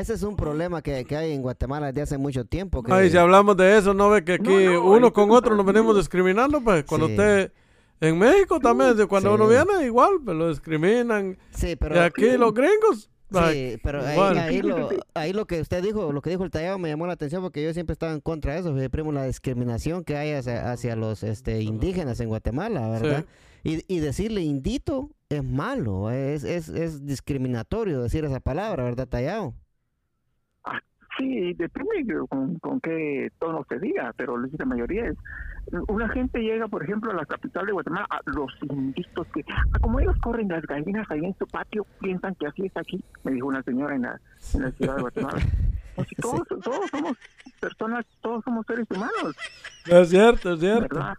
Ese 0.00 0.14
es 0.14 0.22
un 0.22 0.36
problema 0.36 0.82
que, 0.82 1.04
que 1.04 1.16
hay 1.16 1.32
en 1.32 1.42
Guatemala 1.42 1.86
desde 1.88 2.02
hace 2.02 2.18
mucho 2.18 2.44
tiempo. 2.44 2.82
Que, 2.82 2.92
Ay, 2.92 3.10
si 3.10 3.16
hablamos 3.16 3.56
de 3.56 3.76
eso, 3.78 3.94
¿no 3.94 4.10
ve 4.10 4.24
que 4.24 4.34
aquí 4.34 4.48
No, 4.64 4.72
no, 4.72 4.84
uno 4.92 5.12
con 5.12 5.30
otro 5.30 5.54
nos 5.54 5.66
venimos 5.66 5.96
discriminando? 5.96 6.60
Pues 6.60 6.84
cuando 6.84 7.06
Sí. 7.06 7.12
usted... 7.12 7.52
En 8.00 8.18
México 8.18 8.58
también, 8.58 8.96
cuando 9.06 9.28
Sí. 9.28 9.34
uno 9.36 9.46
viene, 9.46 9.86
igual, 9.86 10.14
pues 10.24 10.36
lo 10.36 10.48
discriminan. 10.48 11.38
sí, 11.52 11.76
pero 11.76 11.94
y 11.94 11.98
aquí 12.00 12.36
los 12.36 12.52
gringos... 12.52 13.08
Sí, 13.30 13.78
pero 13.82 14.04
ahí, 14.04 14.60
lo, 14.60 14.90
ahí 15.14 15.32
lo 15.32 15.46
que 15.46 15.60
usted 15.60 15.82
dijo, 15.82 16.12
lo 16.12 16.20
que 16.20 16.30
dijo 16.30 16.44
el 16.44 16.50
tallado 16.50 16.78
me 16.78 16.88
llamó 16.90 17.06
la 17.06 17.14
atención 17.14 17.42
porque 17.42 17.62
yo 17.62 17.72
siempre 17.72 17.92
estaba 17.94 18.12
en 18.12 18.20
contra 18.20 18.52
de 18.54 18.60
eso, 18.60 18.90
primo, 18.90 19.10
la 19.12 19.24
discriminación 19.24 20.04
que 20.04 20.16
hay 20.16 20.32
hacia, 20.32 20.70
hacia 20.72 20.96
los 20.96 21.22
este, 21.22 21.62
indígenas 21.62 22.20
en 22.20 22.28
Guatemala, 22.28 22.88
¿verdad? 22.88 23.24
Y, 23.62 23.84
y 23.86 24.00
decirle 24.00 24.42
indito 24.42 25.08
es 25.30 25.42
malo, 25.44 26.10
es, 26.10 26.44
es, 26.44 26.68
es 26.68 27.06
discriminatorio 27.06 28.02
decir 28.02 28.24
esa 28.24 28.40
palabra, 28.40 28.82
¿verdad, 28.84 29.08
tallado? 29.08 29.54
Sí, 31.18 31.52
depende 31.54 32.04
de 32.04 32.26
con, 32.26 32.58
con 32.58 32.80
qué 32.80 33.30
tono 33.38 33.64
se 33.68 33.78
diga, 33.78 34.12
pero 34.16 34.38
la 34.38 34.64
mayoría 34.64 35.08
es. 35.08 35.16
Una 35.88 36.08
gente 36.08 36.40
llega, 36.40 36.66
por 36.68 36.82
ejemplo, 36.82 37.10
a 37.10 37.14
la 37.14 37.26
capital 37.26 37.66
de 37.66 37.72
Guatemala, 37.72 38.06
a 38.10 38.20
los 38.26 38.50
inditos 38.68 39.26
que, 39.28 39.44
ah, 39.48 39.62
como 39.80 40.00
ellos 40.00 40.16
corren 40.22 40.48
las 40.48 40.62
gallinas 40.64 41.08
ahí 41.10 41.24
en 41.24 41.36
su 41.38 41.46
patio, 41.46 41.86
piensan 42.00 42.34
que 42.34 42.46
así 42.46 42.66
es 42.66 42.76
aquí, 42.76 43.04
me 43.24 43.32
dijo 43.32 43.46
una 43.46 43.62
señora 43.62 43.94
en 43.94 44.02
la, 44.02 44.20
en 44.54 44.62
la 44.62 44.70
ciudad 44.72 44.96
de 44.96 45.02
Guatemala. 45.02 45.38
Pues 45.94 46.08
todos, 46.22 46.48
todos 46.48 46.90
somos 46.90 47.18
personas, 47.60 48.06
todos 48.22 48.42
somos 48.44 48.64
seres 48.66 48.86
humanos, 48.90 49.36
Es 49.84 50.08
cierto, 50.08 50.54
es 50.54 50.60
cierto. 50.60 50.94
¿verdad? 50.94 51.14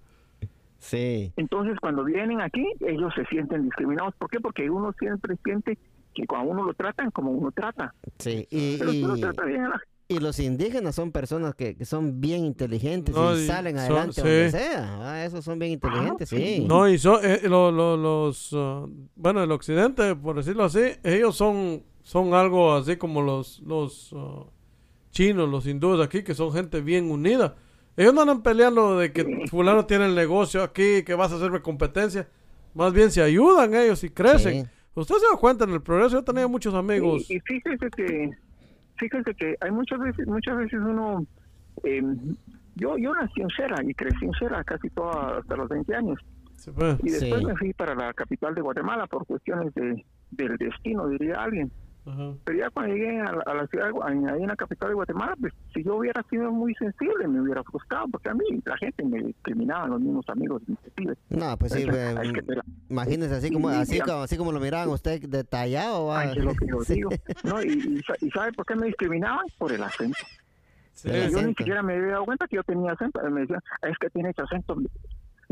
Sí. 0.80 1.32
Entonces, 1.38 1.80
cuando 1.80 2.04
vienen 2.04 2.42
aquí, 2.42 2.66
ellos 2.82 3.14
se 3.16 3.24
sienten 3.26 3.64
discriminados. 3.64 4.16
¿Por 4.16 4.32
qué? 4.32 4.40
Porque 4.40 4.70
uno 4.70 4.92
siempre 5.00 5.38
siente 5.44 5.78
que 6.13 6.26
cuando 6.28 6.52
uno 6.52 6.63
lo 6.63 6.73
tratan 6.73 7.12
como 7.12 7.32
uno 7.32 7.52
trata. 7.52 7.93
Sí, 8.19 8.47
y, 8.49 8.78
Pero 8.78 8.91
si 8.91 9.04
uno 9.04 9.17
y, 9.17 9.21
trata 9.21 9.45
bien 9.45 9.62
a 9.63 9.69
la 9.69 9.82
y 10.10 10.19
los 10.19 10.38
indígenas 10.39 10.93
son 10.95 11.12
personas 11.12 11.56
que, 11.56 11.76
que 11.76 11.86
son 11.86 12.19
bien 12.21 12.43
inteligentes 12.45 13.15
No, 13.15 13.36
y 13.36 13.41
y 13.43 13.47
salen 13.47 13.78
son- 13.78 13.86
adelante 13.86 14.13
sí. 14.15 14.21
donde 14.21 14.52
sea. 14.52 14.97
Ah, 15.02 15.26
esos 15.26 15.43
son 15.45 15.58
bien 15.58 15.71
inteligentes, 15.71 16.30
sí. 16.30 16.65
No, 16.67 16.88
y 16.88 16.97
son, 16.99 17.19
eh, 17.23 17.41
lo- 17.45 17.71
lo- 17.71 17.97
los, 17.97 18.52
ah, 18.54 18.86
bueno, 19.15 19.41
el 19.41 19.52
occidente, 19.52 20.15
por 20.15 20.36
decirlo 20.36 20.65
así, 20.65 20.82
ellos 21.04 21.36
son, 21.36 21.84
son 22.04 22.34
algo 22.34 22.73
así 22.76 22.97
como 22.97 23.21
los, 23.21 23.60
los 23.62 24.12
ah, 24.15 24.43
chinos, 25.12 25.49
los 25.49 25.65
hindúes 25.65 26.06
aquí, 26.06 26.21
que 26.21 26.36
son 26.36 26.52
gente 26.52 26.82
bien 26.82 27.10
unida. 27.10 27.56
Ellos 27.95 28.13
no 28.13 28.21
andan 28.21 28.43
peleando 28.43 28.97
de 28.97 29.12
que 29.13 29.45
fulano 29.49 29.86
tiene 29.86 30.06
el 30.06 30.15
negocio 30.15 30.63
aquí, 30.63 31.04
que 31.04 31.15
vas 31.15 31.32
a 31.32 31.36
hacerme 31.38 31.62
competencia. 31.62 32.28
Más 32.76 32.91
bien 32.91 33.10
se 33.10 33.21
ayudan 33.21 33.73
ellos 33.73 34.04
y 34.04 34.10
crecen. 34.10 34.65
Sí. 34.65 34.69
Usted 34.96 35.16
se 35.16 35.26
da 35.32 35.38
cuenta 35.40 35.64
en 35.64 35.72
el 35.72 35.82
progreso, 35.82 36.18
yo 36.18 36.24
tenía 36.24 36.48
muchos 36.48 36.74
amigos. 36.76 37.30
Y, 37.30 37.36
y 37.38 37.40
fíjese 37.40 37.90
que 37.96 38.30
fíjese 38.98 39.34
que 39.36 39.56
hay 39.60 39.72
muchas 39.72 40.00
veces 40.00 40.28
muchas 40.28 40.56
veces 40.58 40.80
uno 40.80 41.26
eh, 41.84 42.02
yo 42.76 42.98
yo 42.98 43.14
nací 43.16 43.42
en 43.42 43.50
Cera 43.50 43.76
y 43.84 43.94
crecí 43.96 44.24
en 44.26 44.32
Cera 44.34 44.64
casi 44.64 44.90
toda 44.92 45.40
hasta 45.40 45.56
los 45.56 45.68
20 45.68 45.96
años 45.96 46.20
Sí, 46.58 46.70
pues. 46.72 46.98
y 47.04 47.10
después 47.10 47.40
Sí. 47.42 47.46
me 47.46 47.56
fui 47.58 47.74
para 47.74 47.96
la 47.96 48.14
capital 48.14 48.54
de 48.54 48.62
Guatemala 48.62 49.08
por 49.08 49.26
cuestiones 49.26 49.74
de 49.74 50.06
del 50.32 50.58
destino 50.58 51.08
diría 51.08 51.42
alguien 51.44 51.72
Pero 52.44 52.58
ya 52.58 52.70
cuando 52.70 52.94
llegué 52.96 53.20
a 53.22 53.32
la, 53.32 53.42
a 53.46 53.54
la 53.54 53.68
ciudad, 53.68 53.89
de 53.92 54.32
ahí 54.32 54.42
en 54.42 54.48
la 54.48 54.56
capital 54.56 54.89
de 54.89 54.96
Guatemala, 54.96 55.36
pues 55.39 55.54
si 55.74 55.84
yo 55.84 55.96
hubiera 55.96 56.22
sido 56.30 56.52
muy 56.52 56.74
sensible, 56.76 57.28
me 57.28 57.39
hubiera 57.42 57.62
gustado, 57.72 58.08
porque 58.10 58.30
a 58.30 58.34
mí 58.34 58.44
la 58.66 58.76
gente 58.78 59.04
me 59.06 59.22
discriminaba, 59.24 59.88
los 59.88 60.02
mismos 60.02 60.26
amigos 60.28 60.62
inclusive. 60.68 61.16
No, 61.30 61.58
pues 61.58 61.72
sí, 61.72 61.82
Entonces, 61.84 62.13
pues, 62.13 62.28
hay 62.28 62.34
que 62.34 62.42
te 62.42 62.56
la- 62.56 62.66
imagínese 62.89 63.36
así 63.36 63.52
como, 63.52 63.70
Sí, 63.70 63.76
así 63.78 64.00
como, 64.02 64.18
así 64.24 64.38
como 64.38 64.52
lo 64.52 64.60
miraban 64.60 64.89
usted 64.89 65.22
detallado, 65.30 66.08
va. 66.08 66.20
Ay, 66.20 66.34
es 66.38 66.44
lo 66.44 66.54
que 66.56 66.68
yo 66.68 66.80
digo. 66.88 67.10
¿no? 67.44 67.62
Y, 67.63 67.68
y, 67.72 68.02
sa- 68.04 68.16
y 68.20 68.30
¿sabe 68.32 68.52
por 68.54 68.66
qué 68.66 68.76
me 68.76 68.88
discriminaban? 68.88 69.46
Por 69.58 69.72
el 69.72 69.82
acento. 69.84 70.18
Sí, 70.94 71.10
yo 71.32 71.42
ni 71.42 71.56
siquiera 71.56 71.82
me 71.82 71.94
había 71.96 72.12
dado 72.12 72.26
cuenta 72.26 72.48
que 72.48 72.56
yo 72.58 72.63
tenía 72.63 72.92
acento. 72.92 73.20
Me 73.30 73.42
decían, 73.42 73.60
es 73.82 73.98
que 73.98 74.10
tienes 74.12 74.38
acento. 74.38 74.76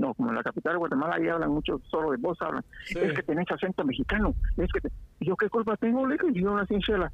No, 0.01 0.13
como 0.15 0.29
en 0.29 0.35
la 0.35 0.43
capital 0.43 0.73
de 0.73 0.79
Guatemala, 0.79 1.15
ahí 1.15 1.27
hablan 1.27 1.51
mucho, 1.51 1.79
solo 1.89 2.11
de 2.11 2.17
voz 2.17 2.41
hablan. 2.41 2.63
sí. 2.85 2.97
Es 2.99 3.13
que 3.13 3.23
tenés 3.23 3.49
acento 3.51 3.83
mexicano. 3.85 4.33
Es 4.57 4.71
que 4.73 4.81
te- 4.81 4.91
¿Y 5.19 5.27
¿Yo 5.27 5.35
qué 5.37 5.47
culpa 5.49 5.77
tengo? 5.77 6.07
Le 6.07 6.15
dije, 6.17 6.27
yo 6.41 6.55
nací 6.55 6.73
en 6.73 6.79
Shela. 6.79 7.11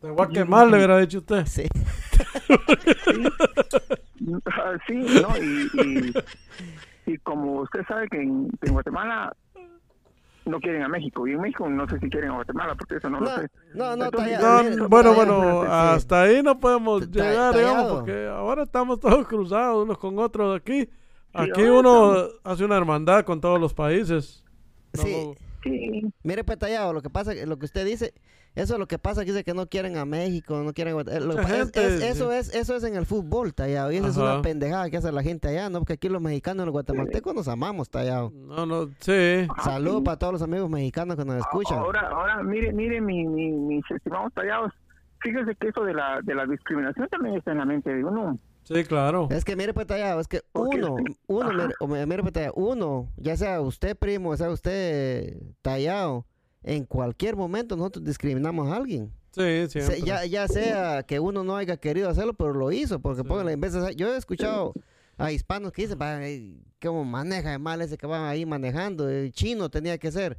Te 0.00 0.10
voy 0.10 0.26
a 0.26 0.28
quemar, 0.28 0.66
le 0.66 0.76
hubiera 0.76 0.98
dicho 0.98 1.18
usted. 1.18 1.46
Sí. 1.46 1.66
Ah, 4.46 4.72
Sí, 4.86 4.94
¿no? 4.94 5.36
Y, 5.42 5.68
y, 7.06 7.12
y 7.12 7.18
como 7.18 7.60
usted 7.62 7.80
sabe 7.86 8.08
que 8.08 8.20
en, 8.22 8.48
en 8.62 8.72
Guatemala 8.72 9.34
no 10.46 10.60
quieren 10.60 10.82
a 10.82 10.88
México. 10.88 11.26
Y 11.26 11.32
en 11.32 11.40
México 11.40 11.68
no 11.68 11.86
sé 11.88 11.98
si 11.98 12.08
quieren 12.08 12.30
a 12.30 12.34
Guatemala, 12.36 12.74
porque 12.74 12.96
eso 12.96 13.10
no, 13.10 13.20
No, 13.20 13.24
lo 13.26 13.36
sé. 13.36 13.48
no, 13.74 13.96
no, 13.96 14.04
Entonces, 14.06 14.38
tallado, 14.38 14.62
No, 14.76 14.88
bueno, 14.88 15.14
bueno, 15.14 15.62
hasta 15.62 16.22
ahí 16.22 16.42
no 16.42 16.58
podemos 16.58 17.10
llegar, 17.10 17.54
digamos, 17.54 17.92
porque 17.92 18.26
ahora 18.28 18.62
estamos 18.64 19.00
todos 19.00 19.26
cruzados 19.26 19.84
unos 19.84 19.98
con 19.98 20.18
otros 20.18 20.56
aquí. 20.60 20.88
Aquí 21.34 21.62
uno 21.62 22.14
hace 22.44 22.64
una 22.64 22.76
hermandad 22.76 23.24
con 23.24 23.40
todos 23.40 23.60
los 23.60 23.74
países. 23.74 24.44
Sí. 24.94 25.24
No, 25.26 25.34
Sí, 25.64 26.02
Mire, 26.22 26.44
pues 26.44 26.58
tallado, 26.58 26.92
lo 26.92 27.00
que 27.00 27.08
pasa, 27.08 27.32
lo 27.46 27.58
que 27.58 27.64
usted 27.64 27.86
dice, 27.86 28.12
eso 28.54 28.74
es 28.74 28.78
lo 28.78 28.86
que 28.86 28.98
pasa, 28.98 29.24
que 29.24 29.30
dice 29.32 29.44
que 29.44 29.54
no 29.54 29.66
quieren 29.66 29.96
a 29.96 30.04
México, 30.04 30.62
no 30.62 30.74
quieren 30.74 30.94
lo 30.94 31.02
que 31.04 31.10
es- 31.14 32.02
eso 32.02 32.30
sí. 32.30 32.36
es, 32.36 32.54
eso 32.54 32.76
es 32.76 32.84
en 32.84 32.96
el 32.96 33.06
fútbol, 33.06 33.54
tallado, 33.54 33.90
y 33.90 33.96
esa 33.96 34.08
es 34.08 34.18
una 34.18 34.42
pendejada 34.42 34.90
que 34.90 34.98
hace 34.98 35.10
la 35.10 35.22
gente 35.22 35.48
allá, 35.48 35.70
¿no? 35.70 35.78
Porque 35.78 35.94
aquí 35.94 36.10
los 36.10 36.20
mexicanos 36.20 36.64
y 36.64 36.66
los 36.66 36.72
guatemaltecos 36.72 37.34
nos 37.34 37.48
amamos, 37.48 37.88
tallado. 37.88 38.30
no, 38.34 38.66
no, 38.66 38.90
sí. 39.00 39.46
Saludos 39.64 40.02
para 40.04 40.18
todos 40.18 40.34
los 40.34 40.42
amigos 40.42 40.68
mexicanos 40.68 41.16
que 41.16 41.24
nos 41.24 41.36
escuchan. 41.36 41.78
Ahora, 41.78 42.08
ahora, 42.10 42.42
mire, 42.42 42.70
mire, 42.74 43.00
mi, 43.00 43.24
mi, 43.26 43.50
mis 43.50 43.90
estimados 43.90 44.34
tallados. 44.34 44.70
Fíjese 45.20 45.54
que 45.54 45.68
eso 45.68 45.82
de 45.82 45.94
la, 45.94 46.20
de 46.22 46.34
la 46.34 46.44
discriminación 46.44 47.08
también 47.08 47.36
está 47.36 47.52
en 47.52 47.58
la 47.58 47.64
mente 47.64 47.88
de 47.94 48.04
uno. 48.04 48.38
Sí, 48.64 48.82
claro. 48.84 49.28
Es 49.30 49.44
que 49.44 49.56
mire 49.56 49.74
pues 49.74 49.86
tallado, 49.86 50.20
es 50.20 50.26
que 50.28 50.40
uno, 50.54 50.96
uno, 51.26 51.50
mire, 51.86 52.06
mire 52.06 52.22
pues 52.22 52.32
tallado, 52.32 52.54
uno, 52.54 53.12
ya 53.16 53.36
sea 53.36 53.60
usted 53.60 53.96
primo, 53.96 54.36
sea 54.36 54.50
usted 54.50 55.36
tallado, 55.62 56.26
en 56.62 56.84
cualquier 56.86 57.36
momento 57.36 57.76
nosotros 57.76 58.04
discriminamos 58.04 58.68
a 58.72 58.76
alguien. 58.76 59.12
Sí, 59.32 59.40
Se- 59.42 59.68
siempre. 59.68 60.00
ya, 60.02 60.24
ya 60.24 60.48
sea 60.48 61.02
que 61.02 61.20
uno 61.20 61.44
no 61.44 61.56
haya 61.56 61.76
querido 61.76 62.08
hacerlo, 62.08 62.34
pero 62.34 62.54
lo 62.54 62.72
hizo, 62.72 63.00
porque 63.00 63.22
Sí. 63.22 63.28
póngale, 63.28 63.52
en 63.52 63.60
vez 63.60 63.72
de 63.74 63.80
hacer- 63.80 63.96
yo 63.96 64.14
he 64.14 64.16
escuchado 64.16 64.72
a 65.18 65.30
hispanos 65.32 65.72
que 65.72 65.82
dicen, 65.82 65.98
"Pa, 65.98 66.24
eh, 66.26 66.56
cómo 66.80 67.04
maneja 67.04 67.50
de 67.50 67.58
mal 67.58 67.82
ese 67.82 67.98
que 67.98 68.06
va 68.06 68.28
ahí 68.30 68.46
manejando, 68.46 69.08
el 69.10 69.30
chino 69.32 69.68
tenía 69.68 69.98
que 69.98 70.10
ser. 70.12 70.38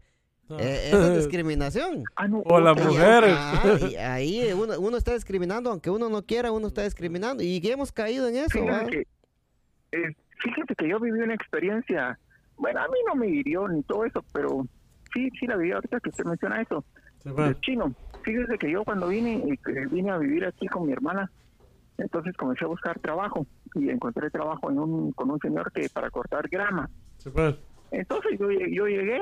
Ah. 0.49 0.58
Eh, 0.60 0.89
eso 0.89 1.08
es 1.08 1.17
discriminación. 1.23 2.03
Ah, 2.15 2.27
no, 2.27 2.39
O 2.45 2.60
las 2.60 2.75
mujeres. 2.84 3.36
Ah, 3.36 3.77
ahí 4.13 4.41
eh, 4.41 4.53
uno, 4.53 4.79
uno 4.79 4.97
está 4.97 5.13
discriminando, 5.13 5.71
aunque 5.71 5.89
uno 5.89 6.10
no 6.10 6.23
quiera, 6.23 6.51
uno 6.51 6.67
está 6.67 6.84
discriminando. 6.84 7.43
Y 7.43 7.60
hemos 7.65 7.91
caído 7.91 8.27
en 8.27 8.38
eso. 8.38 8.60
que, 8.89 9.08
eh, 9.91 10.15
fíjese 10.39 10.75
que 10.75 10.88
yo 10.89 10.99
viví 10.99 11.19
una 11.19 11.34
experiencia, 11.34 12.19
bueno, 12.58 12.81
a 12.81 12.88
mí 12.88 12.97
no 13.08 13.15
me 13.15 13.27
hirió 13.27 13.67
ni 13.67 13.81
todo 13.84 14.05
eso, 14.05 14.23
pero 14.34 14.65
sí, 15.13 15.29
sí 15.39 15.47
la 15.47 15.55
viví 15.58 15.71
ahorita 15.71 15.99
que 15.99 16.10
usted 16.10 16.25
menciona 16.25 16.62
eso, 16.62 16.84
Sí, 17.23 17.29
bueno. 17.29 17.45
del 17.45 17.60
chino. 17.62 17.95
Fíjese 18.23 18.58
que 18.58 18.71
yo 18.71 18.84
cuando 18.84 19.08
vine, 19.08 19.38
eh, 19.38 19.88
vine 19.89 20.12
a 20.12 20.17
vivir 20.17 20.45
aquí 20.45 20.67
con 20.67 20.86
mi 20.86 20.93
hermana, 20.93 21.31
entonces 21.97 22.36
comencé 22.38 22.65
a 22.65 22.67
buscar 22.67 22.99
trabajo 22.99 23.45
y 23.75 23.89
encontré 23.89 24.29
trabajo 24.29 24.69
en 24.69 24.79
un, 24.79 25.12
con 25.13 25.31
un 25.31 25.39
señor 25.39 25.71
que 25.71 25.88
para 25.89 26.10
cortar 26.10 26.47
grama. 26.49 26.89
Sí, 27.17 27.29
pues. 27.29 27.55
Entonces 27.91 28.38
yo, 28.39 28.51
yo 28.51 28.88
llegué 28.88 29.19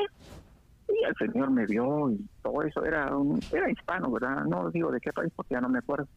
y 0.88 1.04
el 1.06 1.16
señor 1.16 1.50
me 1.52 1.66
vio 1.66 2.10
y 2.12 2.26
todo 2.42 2.62
eso, 2.64 2.84
era 2.86 3.16
un, 3.16 3.40
era 3.52 3.70
hispano, 3.70 4.12
¿verdad? 4.12 4.44
No 4.46 4.70
digo 4.72 4.92
de 4.92 5.00
qué 5.00 5.12
país 5.12 5.32
porque 5.36 5.56
ya 5.56 5.62
no 5.62 5.70
me 5.70 5.80
acuerdo. 5.80 6.08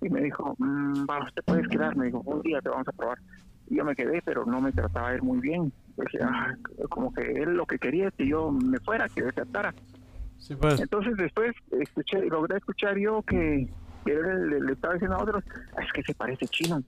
Y 0.00 0.08
me 0.10 0.20
dijo, 0.22 0.54
mm, 0.58 1.04
va, 1.10 1.24
usted 1.24 1.42
puedes 1.44 1.66
quedar, 1.68 1.96
me 1.96 2.06
dijo, 2.06 2.20
un 2.24 2.40
día 2.42 2.60
te 2.60 2.68
vamos 2.68 2.86
a 2.86 2.92
probar. 2.92 3.18
Y 3.66 3.76
yo 3.76 3.84
me 3.84 3.94
quedé, 3.96 4.22
pero 4.22 4.44
no 4.46 4.60
me 4.60 4.72
trataba 4.72 5.12
él 5.12 5.22
muy 5.22 5.40
bien. 5.40 5.72
"Ah, 6.22 6.54
como 6.90 7.12
que 7.12 7.22
él 7.22 7.54
lo 7.54 7.66
que 7.66 7.78
quería 7.78 8.08
es 8.08 8.14
que 8.14 8.26
yo 8.28 8.50
me 8.52 8.78
fuera, 8.78 9.08
que 9.08 9.22
desertara. 9.22 9.74
Sí, 10.38 10.54
pues. 10.54 10.78
Entonces 10.80 11.16
después 11.16 11.52
escuché, 11.72 12.20
logré 12.26 12.56
escuchar 12.58 12.96
yo 12.96 13.22
que, 13.24 13.68
que 14.04 14.12
él 14.12 14.48
le, 14.50 14.60
le 14.60 14.72
estaba 14.72 14.94
diciendo 14.94 15.16
a 15.16 15.22
otros, 15.22 15.42
"Ah, 15.76 15.82
es 15.82 15.92
que 15.92 16.02
se 16.04 16.14
parece 16.14 16.46
chino. 16.46 16.80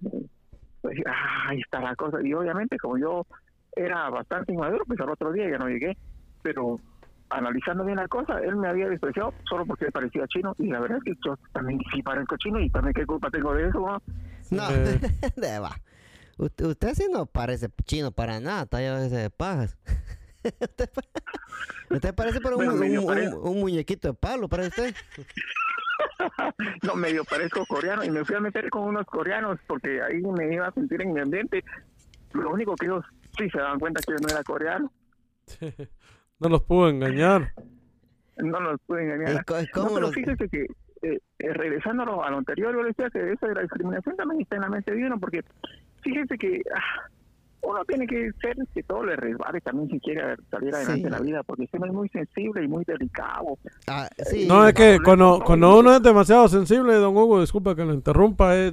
Pues, 0.80 0.98
ah, 1.06 1.48
ahí 1.48 1.60
está 1.60 1.80
la 1.80 1.96
cosa. 1.96 2.18
Y 2.22 2.32
obviamente 2.32 2.78
como 2.78 2.96
yo 2.96 3.26
era 3.74 4.08
bastante 4.08 4.52
inmaduro, 4.52 4.84
pues 4.86 5.00
al 5.00 5.10
otro 5.10 5.32
día 5.32 5.50
ya 5.50 5.58
no 5.58 5.68
llegué. 5.68 5.98
Pero 6.42 6.78
analizando 7.30 7.84
bien 7.84 7.96
la 7.96 8.08
cosa, 8.08 8.38
él 8.40 8.56
me 8.56 8.68
había 8.68 8.88
despreciado 8.88 9.32
solo 9.48 9.64
porque 9.66 9.90
parecía 9.90 10.26
chino. 10.28 10.54
Y 10.58 10.66
la 10.68 10.80
verdad 10.80 10.98
es 10.98 11.04
que 11.04 11.14
yo 11.24 11.36
también 11.52 11.80
sí 11.92 12.02
parezco 12.02 12.36
chino 12.36 12.60
y 12.60 12.68
también 12.70 12.94
qué 12.94 13.06
culpa 13.06 13.30
tengo 13.30 13.54
de 13.54 13.68
eso. 13.68 13.78
¿no? 13.80 14.02
No, 14.50 14.68
de 15.36 15.58
va. 15.58 15.74
Usted, 16.38 16.64
usted 16.66 16.94
sí 16.94 17.06
no 17.12 17.26
parece 17.26 17.68
chino 17.84 18.10
para 18.12 18.40
nada, 18.40 18.66
tallado 18.66 18.98
ese 19.04 19.16
de 19.16 19.30
pajas. 19.30 19.76
usted, 20.42 20.90
pa- 20.90 21.94
usted 21.94 22.14
parece 22.14 22.40
pero 22.40 22.56
un, 22.56 22.64
Bueno, 22.64 22.80
medio 22.80 23.00
un- 23.02 23.06
parece. 23.06 23.34
un- 23.34 23.48
un 23.48 23.60
muñequito 23.60 24.08
de 24.08 24.14
palo, 24.14 24.48
parece 24.48 24.68
usted. 24.68 24.94
no, 26.82 26.94
medio 26.94 27.24
parezco 27.24 27.66
coreano 27.66 28.02
y 28.04 28.10
me 28.10 28.24
fui 28.24 28.36
a 28.36 28.40
meter 28.40 28.70
con 28.70 28.82
unos 28.84 29.04
coreanos 29.06 29.58
porque 29.66 30.00
ahí 30.02 30.22
me 30.22 30.52
iba 30.54 30.66
a 30.66 30.72
sentir 30.72 31.02
en 31.02 31.12
mi 31.12 31.20
ambiente. 31.20 31.62
Lo 32.32 32.50
único 32.52 32.74
que 32.74 32.86
ellos 32.86 33.04
sí 33.36 33.50
se 33.50 33.58
daban 33.58 33.78
cuenta 33.78 34.00
que 34.00 34.12
yo 34.12 34.18
no 34.22 34.28
era 34.28 34.42
coreano. 34.42 34.90
No 36.40 36.48
los 36.48 36.62
pudo 36.62 36.88
engañar. 36.88 37.52
no 38.38 38.58
nos 38.60 38.80
pueden 38.86 39.08
¿Y 39.08 39.12
engañar. 39.12 39.44
co- 39.44 39.60
No, 39.60 39.66
cómo 39.74 39.88
pero 39.94 40.00
los- 40.06 40.14
fíjese 40.14 40.48
que, 40.48 40.62
eh, 41.02 41.18
eh, 41.38 41.52
regresando 41.52 42.02
a 42.02 42.06
lo, 42.06 42.24
anterior, 42.38 42.72
yo 42.74 42.82
le 42.82 42.88
decía 42.88 43.10
que 43.10 43.32
eso 43.32 43.46
de 43.46 43.54
la 43.54 43.60
discriminación 43.62 44.16
también 44.16 44.40
está 44.42 44.56
en 44.56 44.62
la 44.62 44.68
mente 44.70 44.94
de 44.94 45.04
uno, 45.06 45.18
porque 45.20 45.42
fíjese 46.02 46.38
que 46.38 46.62
ah, 46.74 47.08
uno 47.62 47.84
tiene 47.84 48.06
que 48.06 48.30
ser 48.40 48.56
que 48.72 48.82
todo 48.82 49.04
le 49.04 49.16
resbale 49.16 49.60
también 49.60 49.90
si 49.90 50.00
quiere 50.00 50.36
salir 50.50 50.74
adelante 50.74 51.00
Sí. 51.00 51.06
en 51.06 51.12
la 51.12 51.20
vida, 51.20 51.42
porque 51.42 51.68
uno 51.74 51.86
es 51.86 51.92
muy 51.92 52.08
sensible 52.08 52.64
y 52.64 52.68
muy 52.68 52.84
delicado. 52.86 53.58
Ah, 53.86 54.08
sí. 54.24 54.46
No, 54.48 54.66
es 54.66 54.72
que 54.72 54.98
cuando, 55.04 55.42
cuando 55.44 55.68
no. 55.68 55.78
uno 55.80 55.94
es 55.94 56.02
demasiado 56.02 56.48
sensible, 56.48 56.94
don 56.94 57.14
Hugo, 57.14 57.42
disculpa 57.42 57.76
que 57.76 57.84
lo 57.84 57.92
interrumpa, 57.92 58.56
eh, 58.56 58.72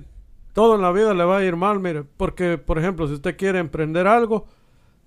todo 0.53 0.75
en 0.75 0.81
la 0.81 0.93
vida 0.93 1.13
le 1.13 1.25
va 1.25 1.39
a 1.39 1.43
ir 1.43 1.57
mal, 1.57 1.81
mire. 1.81 2.03
Porque, 2.15 2.57
por 2.57 2.79
ejemplo, 2.79 3.05
si 3.07 3.15
usted 3.15 3.35
quiere 3.35 3.59
emprender 3.59 4.07
algo, 4.07 4.45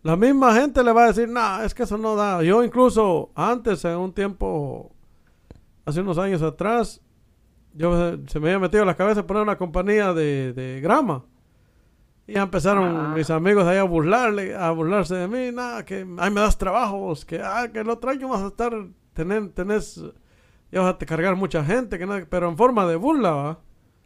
la 0.03 0.17
misma 0.17 0.55
gente 0.55 0.83
le 0.83 0.93
va 0.93 1.05
a 1.05 1.07
decir, 1.09 1.29
no, 1.29 1.63
es 1.63 1.75
que 1.75 1.83
eso 1.85 1.99
no 1.99 2.17
da. 2.17 2.43
Yo 2.43 2.63
incluso 2.65 3.31
antes, 3.35 3.85
en 3.85 3.97
un 3.97 4.13
tiempo, 4.13 4.91
hace 5.85 6.01
unos 6.01 6.19
años 6.19 6.43
atrás, 6.43 7.01
yo 7.75 8.17
se 8.27 8.41
me 8.41 8.49
había 8.49 8.59
metido 8.59 8.83
en 8.83 8.87
la 8.89 8.97
cabeza 8.97 9.27
poner 9.27 9.43
una 9.43 9.57
compañía 9.59 10.13
de, 10.15 10.53
de 10.53 10.81
grama. 10.81 11.25
Y 12.27 12.35
ya 12.35 12.43
empezaron 12.43 12.85
Ah. 12.97 13.13
mis 13.17 13.29
amigos 13.31 13.65
ahí 13.67 13.77
a 13.79 13.83
burlarle, 13.85 14.55
a 14.55 14.71
burlarse 14.71 15.17
de 15.17 15.29
mí, 15.29 15.51
nada, 15.55 15.85
que 15.85 16.07
ahí 16.19 16.31
me 16.31 16.41
das 16.41 16.57
trabajos, 16.59 17.25
que 17.25 17.41
ah, 17.43 17.69
que 17.73 17.81
el 17.81 17.91
otro 17.91 18.11
año 18.11 18.29
vas 18.29 18.43
a 18.43 18.47
estar, 18.49 18.73
tener, 19.15 19.49
tenés, 19.51 20.01
ya 20.71 20.81
vas 20.81 20.95
a 20.95 20.99
te 20.99 21.07
cargar 21.07 21.35
mucha 21.37 21.65
gente, 21.65 21.99
que 21.99 22.07
nada, 22.07 22.25
pero 22.31 22.49
en 22.49 22.57
forma 22.57 22.87
de 22.87 22.95
burla, 22.97 23.31
¿va? 23.33 23.59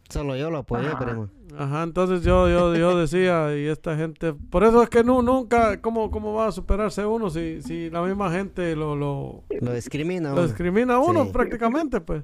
Solo 0.09 0.35
yo 0.35 0.49
lo 0.49 0.59
apoyé, 0.59 0.87
Ajá. 0.87 0.99
primo. 0.99 1.29
Ajá, 1.57 1.83
entonces 1.83 2.23
yo, 2.23 2.49
yo, 2.49 2.75
yo 2.75 2.97
decía, 2.97 3.55
y 3.57 3.65
esta 3.67 3.95
gente, 3.95 4.33
por 4.33 4.63
eso 4.63 4.81
es 4.81 4.89
que 4.89 5.03
nu- 5.03 5.21
nunca, 5.21 5.79
¿cómo, 5.81 6.09
¿cómo 6.11 6.33
va 6.33 6.47
a 6.47 6.51
superarse 6.51 7.05
uno 7.05 7.29
si, 7.29 7.61
si 7.61 7.89
la 7.89 8.01
misma 8.01 8.31
gente 8.31 8.75
lo, 8.75 8.95
lo, 8.95 9.43
Lo 9.61 9.73
discrimina. 9.73 10.29
lo 10.29 10.35
uno. 10.35 10.43
discrimina 10.47 10.95
a 10.95 10.99
uno 10.99 11.25
Sí. 11.25 11.29
prácticamente, 11.31 12.01
pues. 12.01 12.23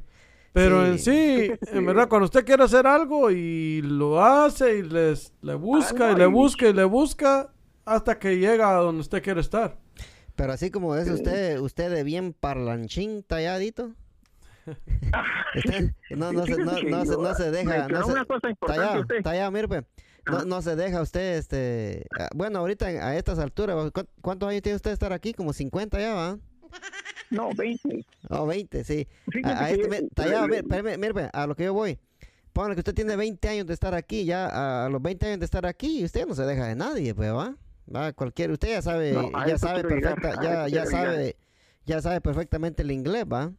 Pero 0.53 0.85
en 0.85 0.99
sí, 0.99 1.49
Sí. 1.61 1.69
en 1.71 1.85
verdad, 1.85 2.09
cuando 2.09 2.25
usted 2.25 2.43
quiere 2.45 2.63
hacer 2.63 2.85
algo 2.85 3.31
y 3.31 3.81
lo 3.83 4.21
hace 4.23 4.79
y 4.79 4.81
les, 4.83 5.33
le 5.41 5.53
busca 5.55 6.07
Ah, 6.07 6.11
y 6.11 6.13
no, 6.13 6.17
le 6.19 6.25
busca 6.25 6.67
y 6.67 6.73
le 6.73 6.83
busca 6.83 7.53
hasta 7.85 8.19
que 8.19 8.37
llega 8.37 8.69
a 8.75 8.81
donde 8.81 9.01
usted 9.01 9.23
quiere 9.23 9.39
estar. 9.39 9.77
Pero 10.35 10.51
así 10.53 10.69
como 10.71 10.95
es 10.95 11.09
usted, 11.09 11.59
usted 11.59 11.89
de 11.93 12.03
bien 12.03 12.33
parlanchín 12.33 13.23
talladito. 13.23 13.91
Usted 15.55 15.91
no, 16.11 16.31
no, 16.31 16.45
se, 16.45 16.57
no, 16.57 16.65
no, 16.65 17.05
se, 17.05 17.17
no 17.17 17.35
se 17.35 17.51
deja. 17.51 17.87
No 17.87 18.05
se, 18.05 18.11
una 18.11 18.25
cosa 18.25 18.49
importante 18.49 18.81
tallado, 18.81 19.01
usted. 19.01 19.21
tallado, 19.23 19.51
mire, 19.51 19.67
pues. 19.67 19.83
No, 20.27 20.45
no 20.45 20.61
se 20.61 20.75
deja 20.75 21.01
usted, 21.01 21.37
este... 21.39 22.05
ah, 22.19 22.29
Bueno, 22.35 22.59
ahorita 22.59 22.85
a 22.85 23.15
estas 23.17 23.39
alturas, 23.39 23.91
¿cu- 23.91 24.05
¿cuántos 24.21 24.47
años 24.49 24.61
tiene 24.61 24.75
usted 24.75 24.91
de 24.91 24.93
estar 24.93 25.11
aquí? 25.13 25.33
Como 25.33 25.51
50 25.51 25.99
ya, 25.99 26.13
¿va? 26.13 26.37
No, 27.31 27.49
20. 27.55 28.05
O 28.29 28.45
20, 28.45 28.83
sí. 28.83 29.07
A, 29.43 29.63
a 29.65 29.69
este, 29.71 29.87
me- 29.87 30.07
tallado, 30.13 30.47
le- 30.47 30.61
mire, 30.97 31.13
pues, 31.13 31.29
a 31.33 31.47
lo 31.47 31.55
que 31.55 31.63
yo 31.65 31.73
voy. 31.73 31.97
Póngale 32.53 32.75
que 32.75 32.81
usted 32.81 32.93
tiene 32.93 33.15
20 33.15 33.47
años 33.49 33.65
de 33.65 33.73
estar 33.73 33.95
aquí, 33.95 34.25
ya 34.25 34.85
a 34.85 34.89
los 34.89 35.01
20 35.01 35.25
años 35.25 35.39
de 35.39 35.45
estar 35.45 35.65
aquí, 35.65 36.03
usted 36.03 36.27
no 36.27 36.35
se 36.35 36.43
deja 36.43 36.65
de 36.67 36.75
nadie, 36.75 37.15
pues, 37.15 37.33
¿va? 37.33 37.55
Va, 37.93 38.13
cualquier, 38.13 38.51
usted 38.51 38.69
ya 38.69 38.81
sabe, 38.83 39.13
No, 39.13 39.31
ya 39.47 39.57
sabe 39.57 39.81
llegar, 39.83 40.21
perfecta, 40.21 40.39
a 40.39 40.43
ya, 40.43 40.67
ya 40.67 40.83
quiero 40.83 40.85
llegar. 40.85 41.05
sabe, 41.15 41.35
ya 41.85 42.01
sabe 42.01 42.21
perfectamente 42.21 42.83
el 42.83 42.91
inglés, 42.91 43.25
¿va? 43.25 43.51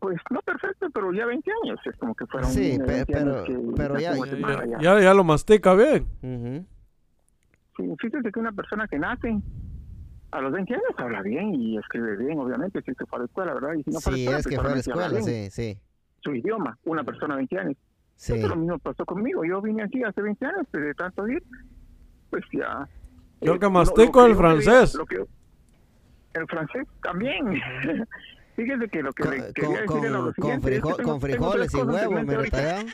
Pues 0.00 0.18
no 0.30 0.40
perfecto, 0.42 0.88
pero 0.92 1.12
ya 1.12 1.26
20 1.26 1.50
años, 1.62 1.78
es 1.84 1.96
como 1.96 2.14
que 2.14 2.26
fueron 2.26 2.50
Sí, 2.50 2.76
pe- 2.78 2.84
20 3.04 3.16
años 3.16 3.44
pero- 3.46 3.60
que 3.70 3.72
pero 3.76 3.94
nací 3.94 4.04
ya- 4.04 4.14
Ya, 4.16 4.66
ya. 4.66 4.78
ya, 4.80 5.00
ya 5.00 5.14
lo 5.14 5.24
mastica 5.24 5.74
bien. 5.74 6.06
Ujú. 6.22 6.66
Sí, 7.76 7.94
fíjese 8.00 8.32
que 8.32 8.40
una 8.40 8.52
persona 8.52 8.88
que 8.88 8.98
nace 8.98 9.38
a 10.32 10.40
los 10.40 10.52
20 10.52 10.74
años 10.74 10.84
habla 10.96 11.22
bien 11.22 11.54
y 11.54 11.76
escribe 11.78 12.16
bien, 12.16 12.38
obviamente, 12.38 12.80
si 12.82 12.92
se 12.94 13.06
fue 13.06 13.16
a 13.16 13.20
la 13.20 13.24
escuela, 13.26 13.54
¿verdad? 13.54 13.74
Y 13.74 13.82
si 13.84 13.90
no 13.90 14.00
fue 14.00 14.12
a 14.12 14.12
la 14.12 14.16
Sí, 14.16 14.22
escuela, 14.22 14.38
es 14.38 14.44
pues 14.44 14.54
que 14.56 14.60
fue 14.60 14.70
a 14.70 14.74
la 14.74 14.80
escuela, 14.80 15.08
bien 15.08 15.24
sí, 15.24 15.50
sí. 15.50 15.78
Su 16.22 16.34
idioma, 16.34 16.78
una 16.84 17.04
persona 17.04 17.34
de 17.34 17.38
20 17.38 17.58
años. 17.58 17.76
Sí. 18.16 18.34
Eso 18.34 18.48
lo 18.48 18.56
mismo 18.56 18.78
pasó 18.78 19.04
conmigo. 19.06 19.44
Yo 19.44 19.62
vine 19.62 19.82
aquí 19.82 20.02
hace 20.04 20.20
20 20.20 20.44
años, 20.46 20.66
pero 20.70 20.84
de 20.86 20.94
tanto 20.94 21.26
ir, 21.28 21.42
pues 22.30 22.44
ya. 22.52 22.86
Yo 23.40 23.54
eh, 23.54 23.58
que 23.58 23.64
lo- 23.66 23.70
mastico 23.70 24.20
lo 24.20 24.24
que 24.26 24.30
el 24.30 24.32
yo 24.32 24.38
francés. 24.38 24.94
lo 24.94 25.06
que- 25.06 25.24
el 26.34 26.46
francés 26.46 26.86
también. 27.02 27.44
Fíjese 28.62 28.88
que 28.88 29.02
lo 29.02 29.12
que 29.12 29.22
Con, 29.22 29.30
le 29.32 29.38
con, 29.38 29.52
quería 29.54 29.80
decir 29.80 29.96
era 30.04 30.10
lo 30.10 30.32
con- 30.34 30.50
es 30.50 30.60
que 30.60 30.70
tengo- 30.70 30.96
con 31.02 31.20
frijoles 31.20 31.70
tres 31.72 31.74
y 31.82 31.86
huevos, 31.86 32.28
ahorita. 32.28 32.56
tallado. 32.56 32.86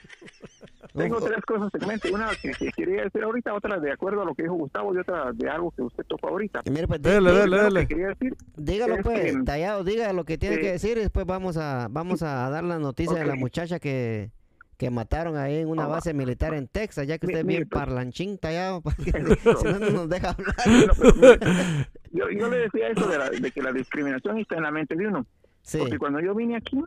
Tengo 0.94 1.20
tres 1.20 1.44
cosas 1.44 1.70
en 1.80 1.88
mente. 1.88 2.10
Una 2.12 2.30
que, 2.40 2.52
que 2.52 2.70
quería 2.72 3.02
decir 3.02 3.22
ahorita, 3.22 3.52
otra 3.54 3.78
de 3.80 3.92
acuerdo 3.92 4.22
a 4.22 4.24
lo 4.24 4.34
que 4.34 4.44
dijo 4.44 4.54
Gustavo 4.54 4.94
y 4.94 4.98
otra 4.98 5.32
de 5.32 5.48
algo 5.50 5.70
que 5.72 5.82
usted 5.82 6.04
tocó 6.06 6.28
ahorita. 6.28 6.62
Mire, 6.70 6.86
pues, 6.86 7.02
di- 7.02 7.10
dele, 7.10 7.46
Lo 7.46 7.70
que 7.80 7.86
quería 7.86 8.08
decir, 8.08 8.34
dígalo 8.56 8.94
es 8.96 9.02
pues, 9.02 9.20
que- 9.32 9.42
tallado, 9.44 9.84
diga 9.84 10.12
lo 10.12 10.24
que 10.24 10.38
tiene 10.38 10.58
que 10.58 10.68
eh, 10.68 10.72
decir 10.72 10.96
y 10.96 11.00
después 11.00 11.26
vamos 11.26 11.56
a 11.56 11.88
vamos 11.90 12.22
a 12.22 12.48
dar 12.48 12.64
la 12.64 12.78
noticia 12.78 13.16
de 13.18 13.26
la 13.26 13.34
muchacha 13.34 13.78
que, 13.78 14.30
que 14.78 14.90
mataron 14.90 15.36
ahí 15.36 15.56
en 15.58 15.68
una 15.68 15.84
Ah, 15.84 15.88
base 15.88 16.14
militar 16.14 16.54
en 16.54 16.68
Texas, 16.68 17.06
ya 17.06 17.18
que 17.18 17.26
Mi- 17.26 17.32
usted 17.34 17.40
es 17.40 17.46
bien 17.46 17.68
pues. 17.68 17.78
parlanchín 17.80 18.38
tallado, 18.38 18.80
porque 18.80 19.02
si 19.64 19.64
no, 19.64 19.78
no 19.78 19.90
nos 19.90 20.08
deja 20.08 20.30
hablar. 20.30 20.54
No, 20.86 20.92
pero 20.98 21.14
mira, 21.16 21.88
yo, 22.12 22.30
yo 22.30 22.48
le 22.48 22.58
decía 22.58 22.88
eso 22.88 23.06
de, 23.06 23.18
la- 23.18 23.28
de 23.30 23.50
que 23.50 23.60
la 23.62 23.72
discriminación 23.72 24.38
está 24.38 24.56
en 24.56 24.62
la 24.62 24.70
mente 24.70 24.94
de 24.96 25.06
uno. 25.08 25.26
Porque 25.78 25.98
cuando 25.98 26.20
yo 26.20 26.34
vine 26.34 26.56
aquí, 26.56 26.80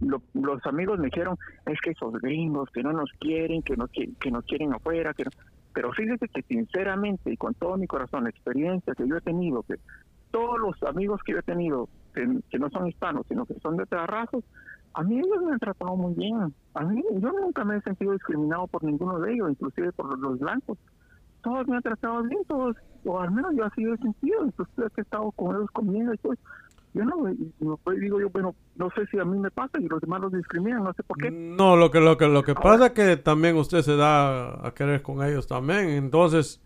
lo- 0.00 0.22
los 0.34 0.64
amigos 0.66 0.98
me 0.98 1.06
dijeron, 1.06 1.36
es 1.64 1.80
que 1.80 1.90
esos 1.90 2.12
gringos 2.20 2.68
que 2.70 2.82
no 2.82 2.92
nos 2.92 3.10
quieren, 3.18 3.62
que, 3.62 3.76
no, 3.76 3.86
qui- 3.88 4.16
que 4.18 4.30
nos 4.30 4.44
quieren 4.44 4.74
afuera. 4.74 5.14
Que 5.14 5.24
no". 5.24 5.30
Pero 5.72 5.92
fíjese 5.92 6.28
que 6.28 6.42
sinceramente 6.42 7.32
y 7.32 7.36
con 7.36 7.54
todo 7.54 7.76
mi 7.76 7.86
corazón, 7.86 8.24
la 8.24 8.30
experiencia 8.30 8.94
que 8.94 9.06
yo 9.08 9.16
he 9.16 9.20
tenido, 9.20 9.62
que 9.62 9.76
todos 10.30 10.58
los 10.58 10.82
amigos 10.82 11.20
que 11.24 11.32
yo 11.32 11.38
he 11.38 11.42
tenido, 11.42 11.88
que, 12.14 12.26
que 12.50 12.58
no 12.58 12.68
son 12.70 12.86
hispanos, 12.88 13.24
sino 13.28 13.46
que 13.46 13.54
son 13.60 13.76
de 13.76 13.84
otras 13.84 14.06
razas, 14.06 14.42
a 14.94 15.02
mí 15.02 15.18
ellos 15.18 15.42
me 15.44 15.52
han 15.52 15.58
tratado 15.58 15.94
muy 15.96 16.14
bien. 16.14 16.54
A 16.74 16.84
mí, 16.84 17.02
yo 17.20 17.30
nunca 17.32 17.64
me 17.64 17.76
he 17.76 17.80
sentido 17.82 18.12
discriminado 18.12 18.66
por 18.66 18.82
ninguno 18.82 19.18
de 19.20 19.32
ellos, 19.34 19.50
inclusive 19.50 19.92
por 19.92 20.18
los 20.18 20.38
blancos. 20.38 20.78
Todos 21.42 21.68
me 21.68 21.76
han 21.76 21.82
tratado 21.82 22.22
bien, 22.22 22.40
todos, 22.48 22.76
o 23.04 23.20
al 23.20 23.30
menos 23.30 23.54
yo 23.54 23.64
así 23.64 23.84
he 23.84 23.96
sentido, 23.98 24.50
que 24.56 24.84
he 24.96 25.00
estado 25.02 25.30
con 25.32 25.54
ellos 25.54 25.70
comiendo 25.72 26.14
y 26.14 26.18
todo. 26.18 26.34
Yo 26.94 27.04
no, 27.04 27.16
no 27.60 27.76
pues, 27.84 28.00
digo 28.00 28.18
yo, 28.18 28.30
bueno, 28.30 28.54
no 28.76 28.85
sé 28.96 29.06
si 29.10 29.18
a 29.18 29.24
mí 29.24 29.38
me 29.38 29.50
pasa 29.50 29.78
y 29.78 29.86
los 29.86 30.00
demás 30.00 30.20
los 30.20 30.32
discriminan, 30.32 30.82
no 30.82 30.92
sé 30.92 31.02
por 31.02 31.18
qué. 31.18 31.30
No, 31.30 31.76
lo 31.76 31.90
que, 31.90 32.00
lo 32.00 32.16
que, 32.16 32.26
lo 32.26 32.42
que 32.42 32.54
pasa 32.54 32.86
es 32.86 32.92
que 32.92 33.16
también 33.16 33.56
usted 33.56 33.82
se 33.82 33.96
da 33.96 34.66
a 34.66 34.74
querer 34.74 35.02
con 35.02 35.22
ellos 35.22 35.46
también. 35.46 35.90
Entonces, 35.90 36.60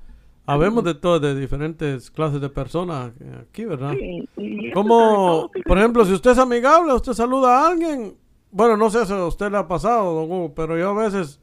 habemos 0.46 0.84
de 0.84 0.94
todas, 0.94 1.20
de 1.20 1.38
diferentes 1.38 2.10
clases 2.10 2.40
de 2.40 2.48
personas 2.48 3.12
aquí, 3.40 3.64
¿verdad? 3.64 3.92
Sí, 3.92 4.70
Como, 4.72 5.50
todo, 5.52 5.64
por 5.66 5.78
ejemplo, 5.78 6.04
si 6.04 6.12
usted 6.12 6.30
es 6.30 6.38
amigable, 6.38 6.94
usted 6.94 7.12
saluda 7.12 7.58
a 7.58 7.68
alguien. 7.68 8.16
Bueno, 8.50 8.76
no 8.76 8.90
sé 8.90 9.04
si 9.06 9.12
a 9.12 9.26
usted 9.26 9.50
le 9.50 9.58
ha 9.58 9.68
pasado, 9.68 10.14
don 10.14 10.30
Hugo, 10.30 10.54
pero 10.54 10.76
yo 10.78 10.90
a 10.90 10.94
veces 10.94 11.40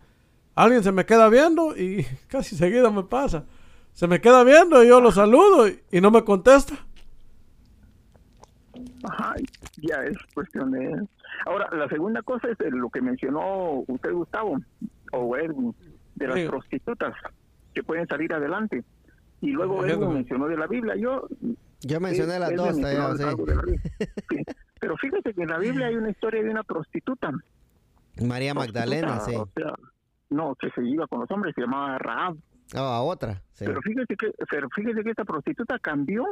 alguien 0.55 0.83
se 0.83 0.91
me 0.91 1.05
queda 1.05 1.29
viendo 1.29 1.77
y 1.77 2.05
casi 2.27 2.55
seguido 2.55 2.91
me 2.91 3.03
pasa. 3.03 3.45
Se 3.93 4.07
me 4.07 4.21
queda 4.21 4.43
viendo 4.43 4.83
y 4.83 4.87
yo 4.87 5.01
lo 5.01 5.11
saludo 5.11 5.67
y, 5.67 5.79
y 5.91 6.01
no 6.01 6.11
me 6.11 6.23
contesta. 6.23 6.86
Ajá, 9.09 9.35
ya 9.77 10.03
es 10.03 10.17
cuestión 10.33 10.71
de... 10.71 11.07
Ahora, 11.45 11.69
la 11.71 11.87
segunda 11.87 12.21
cosa 12.21 12.49
es 12.49 12.57
de 12.57 12.71
lo 12.71 12.89
que 12.89 13.01
mencionó 13.01 13.83
usted, 13.87 14.11
Gustavo, 14.11 14.59
o 15.11 15.37
Edwin, 15.37 15.73
de 16.15 16.27
las 16.27 16.39
Sí. 16.39 16.47
prostitutas 16.47 17.13
que 17.73 17.83
pueden 17.83 18.07
salir 18.07 18.33
adelante. 18.33 18.83
Y 19.41 19.51
luego 19.51 19.81
Entiendo. 19.81 20.05
Edwin 20.05 20.15
mencionó 20.17 20.47
de 20.47 20.57
la 20.57 20.67
Biblia. 20.67 20.95
Yo 20.95 21.27
yo 21.81 21.99
mencioné 21.99 22.39
las 22.39 22.55
dos, 22.55 22.75
mencionó 22.75 23.15
tallado, 23.15 23.29
algo 23.29 23.45
sí. 23.45 23.53
la. 23.53 23.61
Sí, 24.29 24.43
Pero 24.79 24.97
fíjese 24.97 25.33
que 25.33 25.43
en 25.43 25.49
la 25.49 25.59
Biblia 25.59 25.87
hay 25.87 25.95
una 25.95 26.09
historia 26.09 26.43
de 26.43 26.49
una 26.49 26.63
prostituta. 26.63 27.31
María 28.23 28.53
Magdalena, 28.55 29.19
sí. 29.19 29.31
prostituta, 29.35 29.73
o 29.73 29.75
sea, 29.77 29.89
no, 30.31 30.55
que 30.55 30.69
se 30.71 30.83
iba 30.83 31.05
con 31.07 31.19
los 31.19 31.29
hombres, 31.31 31.53
se 31.55 31.61
llamaba 31.61 31.97
Rahab. 31.99 32.35
Oh, 32.75 32.79
a 32.79 33.01
otra, 33.01 33.41
sí. 33.53 33.63
Pero 33.65 33.79
fíjese 33.81 34.15
que, 34.17 34.31
pero 34.49 34.67
fíjese 34.75 35.03
que 35.03 35.11
esta 35.11 35.23
prostituta 35.23 35.77
cambió 35.79 36.25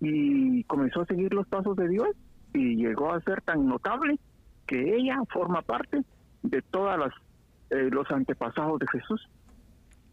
y 0.00 0.64
comenzó 0.64 1.02
a 1.02 1.06
seguir 1.06 1.32
los 1.34 1.46
pasos 1.46 1.76
de 1.76 1.88
Dios 1.88 2.08
y 2.54 2.76
llegó 2.76 3.12
a 3.12 3.20
ser 3.22 3.40
tan 3.42 3.66
notable 3.66 4.18
que 4.66 4.96
ella 4.96 5.16
forma 5.32 5.62
parte 5.62 6.02
de 6.42 6.62
todas 6.62 6.98
las 6.98 7.10
eh, 7.70 7.88
los 7.90 8.10
antepasados 8.10 8.78
de 8.78 8.86
Jesús. 8.88 9.28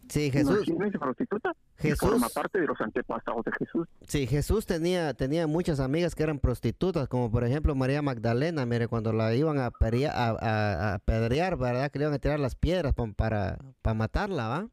Sí, 0.08 0.28
Jesús, 0.32 0.66
prostituta. 0.98 1.52
Jesús. 1.76 2.10
Forma 2.10 2.28
parte 2.30 2.58
de 2.60 2.66
los 2.66 2.80
antepasados 2.80 3.44
de 3.44 3.52
Jesús. 3.60 3.86
sí, 4.08 4.26
Jesús 4.26 4.66
tenía, 4.66 5.14
tenía 5.14 5.46
muchas 5.46 5.78
amigas 5.78 6.16
que 6.16 6.24
eran 6.24 6.40
prostitutas, 6.40 7.06
como 7.06 7.30
por 7.30 7.44
ejemplo 7.44 7.76
María 7.76 8.02
Magdalena, 8.02 8.66
mire, 8.66 8.88
cuando 8.88 9.12
la 9.12 9.32
iban 9.36 9.58
a, 9.58 9.66
a, 9.66 9.70
a- 9.70 10.90
a 10.90 10.94
apedrear, 10.94 11.56
¿verdad? 11.56 11.92
Que 11.92 12.00
le 12.00 12.06
iban 12.06 12.14
a 12.14 12.18
tirar 12.18 12.40
las 12.40 12.56
piedras 12.56 12.92
para, 13.16 13.58
para 13.82 13.94
matarla, 13.94 14.48
¿va? 14.48 14.68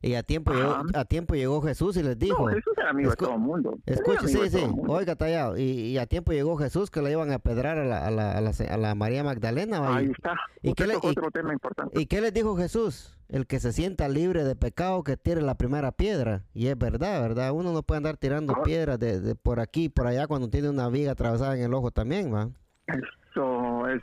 Y 0.00 0.14
a 0.14 0.22
tiempo, 0.22 0.52
llegó, 0.52 0.76
a 0.94 1.04
tiempo 1.06 1.34
llegó 1.34 1.60
Jesús 1.60 1.96
y 1.96 2.04
les 2.04 2.16
dijo, 2.16 2.48
no, 2.48 2.54
Jesús 2.54 2.72
era 2.76 2.90
amigo 2.90 3.10
de 3.10 3.16
todo 3.16 3.32
el 3.34 3.40
mundo. 3.40 3.78
Escuche, 3.84 4.28
sí, 4.28 4.38
sí, 4.48 4.64
oiga, 4.86 5.16
tallado, 5.16 5.56
y, 5.58 5.62
y 5.62 5.98
a 5.98 6.06
tiempo 6.06 6.30
llegó 6.32 6.56
Jesús 6.56 6.88
que 6.90 7.02
la 7.02 7.10
iban 7.10 7.32
a 7.32 7.36
apedrear 7.36 7.78
a 7.78 7.84
la, 7.84 8.06
a 8.06 8.10
la, 8.12 8.32
a 8.38 8.40
la, 8.40 8.50
a 8.70 8.76
la 8.76 8.94
María 8.94 9.24
Magdalena, 9.24 9.80
¿va? 9.80 9.96
Ahí 9.96 10.12
está. 10.12 10.36
¿y 10.62 10.72
qué 10.74 10.86
le- 10.86 10.94
y- 10.94 10.98
otro 11.02 11.30
tema 11.32 11.52
importante. 11.52 12.00
¿Y 12.00 12.06
qué 12.06 12.20
les 12.20 12.32
dijo 12.32 12.56
Jesús? 12.56 13.16
El 13.28 13.46
que 13.46 13.58
se 13.60 13.72
sienta 13.72 14.08
libre 14.08 14.44
de 14.44 14.54
pecado 14.54 15.02
que 15.02 15.16
tire 15.16 15.42
la 15.42 15.56
primera 15.56 15.90
piedra. 15.92 16.44
Y 16.54 16.68
es 16.68 16.78
verdad, 16.78 17.20
¿verdad? 17.20 17.50
Uno 17.52 17.72
no 17.72 17.82
puede 17.82 17.96
andar 17.98 18.16
tirando 18.16 18.52
Ahora- 18.52 18.62
piedras 18.64 18.98
de, 19.00 19.20
de 19.20 19.34
por 19.34 19.58
aquí 19.58 19.84
y 19.84 19.88
por 19.88 20.06
allá 20.06 20.28
cuando 20.28 20.48
tiene 20.48 20.70
una 20.70 20.88
viga 20.88 21.10
atravesada 21.12 21.56
en 21.56 21.64
el 21.64 21.74
ojo 21.74 21.90
también, 21.90 22.32
¿va? 22.32 22.48
Eso 22.86 23.86
es, 23.88 24.00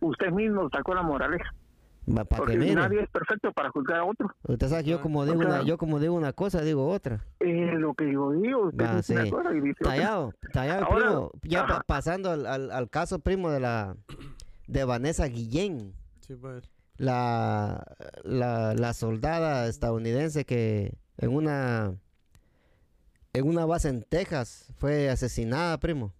usted 0.00 0.30
mismo 0.30 0.68
sacó 0.70 0.94
la 0.94 1.02
moraleja. 1.02 1.52
Va, 2.10 2.24
Para 2.24 2.28
que 2.28 2.36
Porque 2.52 2.56
mire. 2.56 2.74
nadie 2.74 3.02
es 3.02 3.08
perfecto 3.10 3.52
para 3.52 3.70
juzgar 3.70 3.98
a 3.98 4.04
otro. 4.06 4.30
Usted 4.44 4.68
sabe 4.68 4.84
que 4.84 4.90
yo 4.90 5.02
como 5.02 5.24
digo 5.26 5.38
O 5.40 5.42
sea- 5.42 5.48
una, 5.56 5.62
yo 5.62 5.76
como 5.76 6.00
digo 6.00 6.14
una 6.14 6.32
cosa, 6.32 6.62
digo 6.62 6.88
otra. 6.88 7.24
Eh, 7.40 7.72
lo 7.78 7.92
que 7.94 8.10
yo 8.12 8.30
digo, 8.32 8.68
usted 8.68 8.88
dice 8.96 9.12
una 9.14 9.24
sí. 9.24 9.30
cosa 9.30 9.50
y 9.52 9.60
dice 9.60 9.76
otra. 9.80 9.92
Tallado, 9.92 10.32
tallado, 10.52 10.84
Ahora- 10.86 11.06
primo. 11.06 11.30
Ya 11.42 11.66
pa- 11.66 11.82
pasando 11.86 12.30
al, 12.30 12.46
al- 12.46 12.70
al 12.70 12.88
caso, 12.88 13.18
primo, 13.18 13.50
de 13.50 13.60
la 13.60 13.94
de 14.66 14.84
Vanessa 14.84 15.26
Guillén. 15.26 15.92
Sí, 16.20 16.34
pues. 16.34 16.70
la, 16.96 17.84
la, 18.24 18.74
la 18.74 18.92
soldada 18.94 19.66
estadounidense 19.68 20.44
que 20.44 20.94
en 21.18 21.34
una 21.34 21.94
en 23.34 23.46
una 23.48 23.66
base 23.66 23.88
en 23.90 24.02
Texas 24.02 24.72
fue 24.78 25.08
asesinada, 25.10 25.78
primo, 25.78 26.12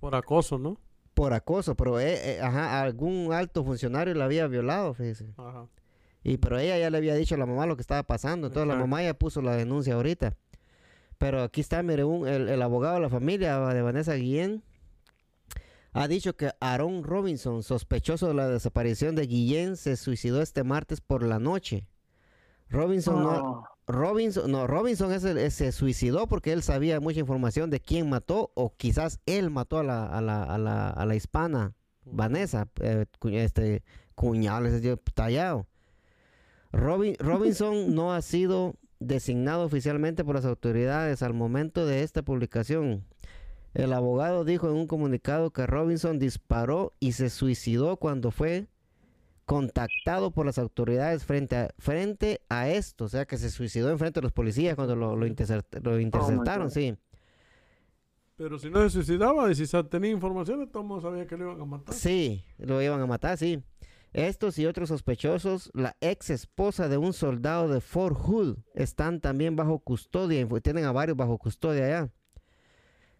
Por 0.00 0.14
acoso, 0.14 0.58
¿no? 0.58 0.76
Por 1.16 1.32
acoso, 1.32 1.74
pero 1.74 1.98
eh, 1.98 2.34
eh, 2.36 2.40
ajá, 2.42 2.82
algún 2.82 3.32
alto 3.32 3.64
funcionario 3.64 4.12
la 4.14 4.26
había 4.26 4.46
violado, 4.48 4.92
fíjese. 4.92 5.32
Ajá. 5.38 5.66
Y 6.22 6.36
pero 6.36 6.58
ella 6.58 6.76
ya 6.78 6.90
le 6.90 6.98
había 6.98 7.14
dicho 7.14 7.34
a 7.34 7.38
la 7.38 7.46
mamá 7.46 7.64
lo 7.66 7.74
que 7.74 7.80
estaba 7.80 8.02
pasando, 8.02 8.48
entonces 8.48 8.68
la 8.68 8.76
mamá 8.78 9.02
ya 9.02 9.14
puso 9.14 9.40
la 9.40 9.56
denuncia 9.56 9.94
ahorita. 9.94 10.36
Pero 11.16 11.42
aquí 11.42 11.62
está, 11.62 11.82
mire, 11.82 12.04
un- 12.04 12.28
el, 12.28 12.48
el 12.50 12.60
abogado 12.60 12.96
de 12.96 13.00
la 13.00 13.08
familia 13.08 13.58
de 13.58 13.80
Vanessa 13.80 14.12
Guillén 14.14 14.62
ha 15.94 16.06
dicho 16.06 16.36
que 16.36 16.52
Aaron 16.60 17.02
Robinson, 17.02 17.62
sospechoso 17.62 18.28
de 18.28 18.34
la 18.34 18.48
desaparición 18.48 19.14
de 19.16 19.26
Guillén, 19.26 19.78
se 19.78 19.96
suicidó 19.96 20.42
este 20.42 20.64
martes 20.64 21.00
por 21.00 21.22
la 21.22 21.38
noche. 21.38 21.88
Robinson 22.68 23.22
no, 23.22 23.32
No, 23.32 23.64
Robinson, 23.86 24.50
no, 24.50 24.66
Robinson 24.66 25.12
es 25.12 25.22
el- 25.24 25.50
se 25.50 25.70
suicidó 25.72 26.26
porque 26.26 26.52
él 26.52 26.62
sabía 26.62 26.98
mucha 27.00 27.20
información 27.20 27.70
de 27.70 27.80
quién 27.80 28.08
mató 28.08 28.50
o 28.54 28.74
quizás 28.76 29.20
él 29.26 29.50
mató 29.50 29.78
a 29.78 29.84
la, 29.84 30.06
a 30.06 30.20
la, 30.20 30.42
a 30.42 30.58
la, 30.58 30.90
a 30.90 31.06
la 31.06 31.14
hispana, 31.14 31.74
Vanessa, 32.04 32.68
eh, 32.80 33.06
este 33.32 33.82
cuñado, 34.14 34.62
les 34.62 34.82
dio 34.82 34.96
tallado. 34.96 35.66
Robin- 36.72 37.16
Robinson 37.20 37.94
no 37.94 38.12
ha 38.12 38.22
sido 38.22 38.74
designado 38.98 39.64
oficialmente 39.64 40.24
por 40.24 40.34
las 40.34 40.44
autoridades 40.46 41.22
al 41.22 41.34
momento 41.34 41.86
de 41.86 42.02
esta 42.02 42.22
publicación. 42.22 43.04
El 43.74 43.92
abogado 43.92 44.44
dijo 44.44 44.68
en 44.68 44.74
un 44.74 44.86
comunicado 44.86 45.50
que 45.50 45.66
Robinson 45.66 46.18
disparó 46.18 46.94
y 46.98 47.12
se 47.12 47.28
suicidó 47.28 47.98
cuando 47.98 48.30
fue 48.30 48.68
contactado 49.46 50.32
por 50.32 50.44
las 50.44 50.58
autoridades 50.58 51.24
frente 51.24 51.56
a, 51.56 51.70
frente 51.78 52.42
a 52.48 52.68
esto, 52.68 53.04
o 53.04 53.08
sea 53.08 53.24
que 53.26 53.38
se 53.38 53.48
suicidó 53.50 53.90
en 53.90 53.98
frente 53.98 54.20
de 54.20 54.24
los 54.24 54.32
policías 54.32 54.74
cuando 54.74 54.96
lo, 54.96 55.16
lo, 55.16 55.26
intercept- 55.26 55.80
lo 55.82 55.98
interceptaron, 55.98 56.70
sí. 56.70 56.96
Pero 58.36 58.58
si 58.58 58.68
no 58.68 58.82
se 58.82 58.90
suicidaba 58.90 59.50
y 59.50 59.54
si 59.54 59.64
tenía 59.84 60.10
información, 60.10 60.68
todos 60.70 61.02
sabía 61.02 61.26
que 61.26 61.36
lo 61.38 61.44
iban 61.44 61.60
a 61.60 61.64
matar. 61.64 61.94
Sí, 61.94 62.44
lo 62.58 62.82
iban 62.82 63.00
a 63.00 63.06
matar, 63.06 63.38
sí. 63.38 63.62
Estos 64.12 64.58
y 64.58 64.66
otros 64.66 64.88
sospechosos, 64.88 65.70
la 65.74 65.96
ex 66.00 66.30
esposa 66.30 66.88
de 66.88 66.96
un 66.96 67.12
soldado 67.12 67.68
de 67.68 67.80
Fort 67.80 68.16
Hood, 68.16 68.58
están 68.74 69.20
también 69.20 69.56
bajo 69.56 69.78
custodia, 69.78 70.46
tienen 70.62 70.84
a 70.84 70.92
varios 70.92 71.16
bajo 71.16 71.38
custodia 71.38 71.84
allá. 71.86 72.10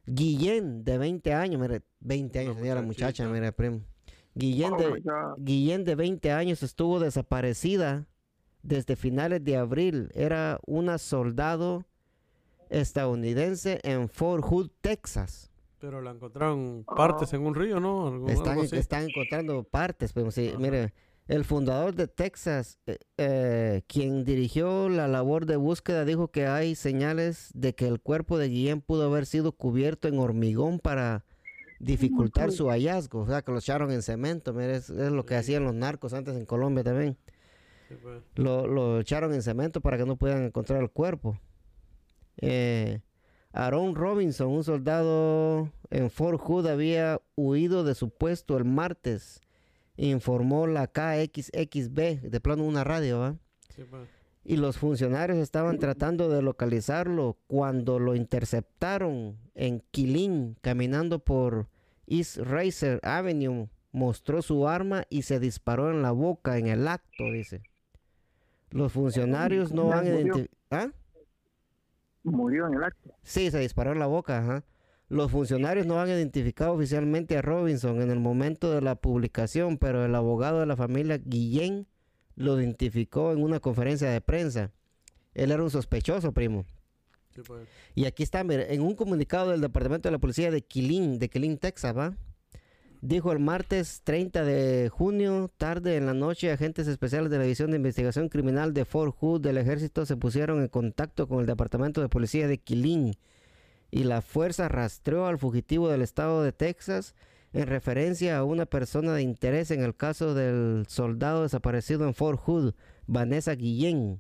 Guillén, 0.06 0.84
de 0.84 0.98
20 0.98 1.32
años, 1.34 1.60
mire, 1.60 1.82
20 2.00 2.38
años 2.38 2.56
tenía 2.56 2.74
la 2.74 2.82
muchacha, 2.82 3.28
mire, 3.28 3.52
primo. 3.52 3.80
Guillén, 4.38 4.74
Oh, 4.74 4.76
de, 4.76 4.90
my 4.92 5.00
God. 5.00 5.34
Guillén, 5.38 5.84
de 5.84 5.94
20 5.94 6.30
años, 6.30 6.62
estuvo 6.62 7.00
desaparecida 7.00 8.06
desde 8.62 8.94
finales 8.94 9.42
de 9.42 9.56
abril. 9.56 10.10
Era 10.14 10.60
una 10.66 10.98
soldado 10.98 11.84
estadounidense 12.70 13.80
en 13.82 14.08
Fort 14.08 14.44
Hood, 14.44 14.70
Texas. 14.80 15.50
Pero 15.78 16.00
la 16.00 16.10
encontraron 16.10 16.84
partes 16.96 17.32
en 17.32 17.46
un 17.46 17.54
río, 17.54 17.80
¿no? 17.80 18.08
Algo- 18.08 18.28
Están, 18.28 18.52
algo 18.52 18.62
así. 18.64 18.76
están 18.76 19.04
encontrando 19.08 19.62
partes, 19.64 20.12
pero 20.12 20.30
sí, 20.30 20.52
mire, 20.58 20.92
el 21.28 21.44
fundador 21.44 21.94
de 21.94 22.08
Texas, 22.08 22.78
eh, 22.86 22.98
eh, 23.18 23.82
quien 23.86 24.24
dirigió 24.24 24.88
la 24.88 25.06
labor 25.06 25.44
de 25.46 25.56
búsqueda, 25.56 26.04
dijo 26.04 26.28
que 26.28 26.46
hay 26.46 26.74
señales 26.74 27.50
de 27.54 27.74
que 27.74 27.86
el 27.88 28.00
cuerpo 28.00 28.38
de 28.38 28.48
Guillén 28.48 28.80
pudo 28.80 29.06
haber 29.06 29.26
sido 29.26 29.52
cubierto 29.52 30.08
en 30.08 30.18
hormigón 30.18 30.78
para 30.78 31.24
dificultar 31.78 32.52
su 32.52 32.68
hallazgo, 32.68 33.20
o 33.20 33.26
sea, 33.26 33.42
que 33.42 33.52
lo 33.52 33.58
echaron 33.58 33.90
en 33.90 34.02
cemento, 34.02 34.52
mire, 34.52 34.76
es, 34.76 34.90
es 34.90 35.12
lo 35.12 35.26
que 35.26 35.36
hacían 35.36 35.64
los 35.64 35.74
narcos 35.74 36.12
antes 36.14 36.36
en 36.36 36.46
Colombia 36.46 36.84
también. 36.84 37.16
Pues. 38.02 38.22
Lo, 38.34 38.66
lo 38.66 39.00
echaron 39.00 39.32
en 39.32 39.42
cemento 39.42 39.80
para 39.80 39.96
que 39.96 40.04
no 40.04 40.16
pudieran 40.16 40.44
encontrar 40.44 40.82
el 40.82 40.90
cuerpo. 40.90 41.38
Eh, 42.38 43.00
Aaron 43.52 43.94
Robinson, 43.94 44.48
un 44.48 44.64
soldado 44.64 45.70
en 45.90 46.10
Fort 46.10 46.40
Hood, 46.40 46.66
había 46.66 47.20
huido 47.36 47.84
de 47.84 47.94
su 47.94 48.10
puesto 48.10 48.56
el 48.56 48.64
martes, 48.64 49.40
informó 49.96 50.66
la 50.66 50.88
KXXB, 50.88 52.20
de 52.20 52.40
plano 52.40 52.64
una 52.64 52.84
radio, 52.84 53.20
¿va? 53.20 53.36
Sí, 53.74 53.84
pues. 53.88 54.15
Y 54.48 54.58
los 54.58 54.78
funcionarios 54.78 55.38
estaban 55.38 55.80
tratando 55.80 56.28
de 56.28 56.40
localizarlo 56.40 57.36
cuando 57.48 57.98
lo 57.98 58.14
interceptaron 58.14 59.36
en 59.56 59.82
Killeen, 59.90 60.56
caminando 60.60 61.18
por 61.18 61.68
East 62.06 62.36
Racer 62.36 63.00
Avenue. 63.02 63.68
Mostró 63.90 64.42
su 64.42 64.68
arma 64.68 65.02
y 65.10 65.22
se 65.22 65.40
disparó 65.40 65.90
en 65.90 66.00
la 66.00 66.12
boca 66.12 66.58
en 66.58 66.68
el 66.68 66.86
acto, 66.86 67.24
dice. 67.32 67.64
Los 68.70 68.92
funcionarios 68.92 69.72
no 69.72 69.90
han 69.90 70.06
identificado... 70.06 70.92
Murió 72.22 72.68
en 72.68 72.74
el 72.74 72.84
acto. 72.84 73.14
Sí, 73.24 73.50
se 73.50 73.58
disparó 73.58 73.94
en 73.94 73.98
la 73.98 74.06
boca, 74.06 74.38
ajá. 74.38 74.64
Los 75.08 75.32
funcionarios 75.32 75.86
no 75.86 76.00
han 76.00 76.08
identificado 76.08 76.74
oficialmente 76.74 77.36
a 77.36 77.42
Robinson 77.42 78.00
en 78.00 78.12
el 78.12 78.20
momento 78.20 78.70
de 78.70 78.80
la 78.80 78.94
publicación, 78.94 79.76
pero 79.76 80.04
el 80.04 80.14
abogado 80.14 80.60
de 80.60 80.66
la 80.66 80.76
familia 80.76 81.18
Guillén 81.18 81.88
lo 82.36 82.60
identificó 82.60 83.32
en 83.32 83.42
una 83.42 83.60
conferencia 83.60 84.08
de 84.10 84.20
prensa. 84.20 84.70
Él 85.34 85.50
era 85.50 85.62
un 85.62 85.70
sospechoso, 85.70 86.32
primo. 86.32 86.64
Sí, 87.34 87.42
pues. 87.46 87.66
Y 87.94 88.04
aquí 88.04 88.22
está, 88.22 88.44
mire, 88.44 88.72
en 88.72 88.82
un 88.82 88.94
comunicado 88.94 89.50
del 89.50 89.60
Departamento 89.60 90.08
de 90.08 90.12
la 90.12 90.18
Policía 90.18 90.50
de 90.50 90.62
Killeen, 90.62 91.18
de 91.18 91.28
Killeen, 91.28 91.58
Texas, 91.58 91.96
¿va? 91.96 92.16
Dijo 93.02 93.30
el 93.30 93.38
martes 93.38 94.00
30 94.04 94.44
de 94.44 94.88
junio, 94.88 95.50
tarde 95.58 95.96
en 95.96 96.06
la 96.06 96.14
noche, 96.14 96.50
agentes 96.50 96.88
especiales 96.88 97.30
de 97.30 97.36
la 97.36 97.44
División 97.44 97.70
de 97.70 97.76
Investigación 97.76 98.28
Criminal 98.28 98.72
de 98.72 98.84
Fort 98.84 99.14
Hood 99.18 99.42
del 99.42 99.58
Ejército 99.58 100.06
se 100.06 100.16
pusieron 100.16 100.60
en 100.60 100.68
contacto 100.68 101.28
con 101.28 101.40
el 101.40 101.46
Departamento 101.46 102.00
de 102.00 102.08
Policía 102.08 102.48
de 102.48 102.58
Killeen 102.58 103.14
y 103.90 104.04
la 104.04 104.22
fuerza 104.22 104.68
rastreó 104.68 105.26
al 105.26 105.38
fugitivo 105.38 105.88
del 105.88 106.02
estado 106.02 106.42
de 106.42 106.52
Texas 106.52 107.14
en 107.56 107.66
referencia 107.66 108.36
a 108.38 108.44
una 108.44 108.66
persona 108.66 109.14
de 109.14 109.22
interés 109.22 109.70
en 109.70 109.82
el 109.82 109.94
caso 109.96 110.34
del 110.34 110.84
soldado 110.88 111.42
desaparecido 111.42 112.06
en 112.06 112.14
Fort 112.14 112.40
Hood, 112.40 112.74
Vanessa 113.06 113.54
Guillén. 113.54 114.18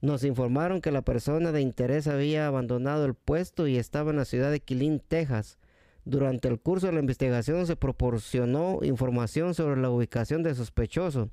Nos 0.00 0.24
informaron 0.24 0.80
que 0.80 0.90
la 0.90 1.02
persona 1.02 1.52
de 1.52 1.60
interés 1.60 2.06
había 2.06 2.46
abandonado 2.46 3.04
el 3.04 3.14
puesto 3.14 3.66
y 3.66 3.76
estaba 3.76 4.10
en 4.10 4.16
la 4.18 4.24
ciudad 4.24 4.50
de 4.50 4.60
Killeen, 4.60 5.00
Texas. 5.00 5.58
Durante 6.04 6.48
el 6.48 6.60
curso 6.60 6.86
de 6.86 6.92
la 6.92 7.00
investigación 7.00 7.66
se 7.66 7.76
proporcionó 7.76 8.78
información 8.82 9.54
sobre 9.54 9.80
la 9.80 9.90
ubicación 9.90 10.42
del 10.42 10.54
sospechoso. 10.54 11.30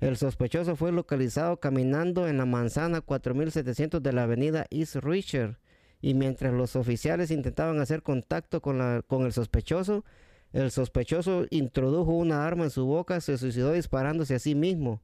El 0.00 0.16
sospechoso 0.16 0.76
fue 0.76 0.92
localizado 0.92 1.58
caminando 1.58 2.28
en 2.28 2.36
la 2.36 2.44
manzana 2.44 3.00
4700 3.00 4.02
de 4.02 4.12
la 4.12 4.24
avenida 4.24 4.66
East 4.70 4.96
Richard 4.96 5.58
y 6.00 6.14
mientras 6.14 6.52
los 6.52 6.74
oficiales 6.76 7.30
intentaban 7.30 7.80
hacer 7.80 8.02
contacto 8.02 8.60
con, 8.60 8.78
la- 8.78 9.02
con 9.06 9.22
el 9.22 9.32
sospechoso, 9.32 10.04
el 10.52 10.70
sospechoso 10.70 11.46
introdujo 11.50 12.12
una 12.12 12.46
arma 12.46 12.64
en 12.64 12.70
su 12.70 12.84
boca, 12.84 13.20
se 13.20 13.38
suicidó 13.38 13.72
disparándose 13.72 14.34
a 14.34 14.38
sí 14.38 14.54
mismo. 14.54 15.00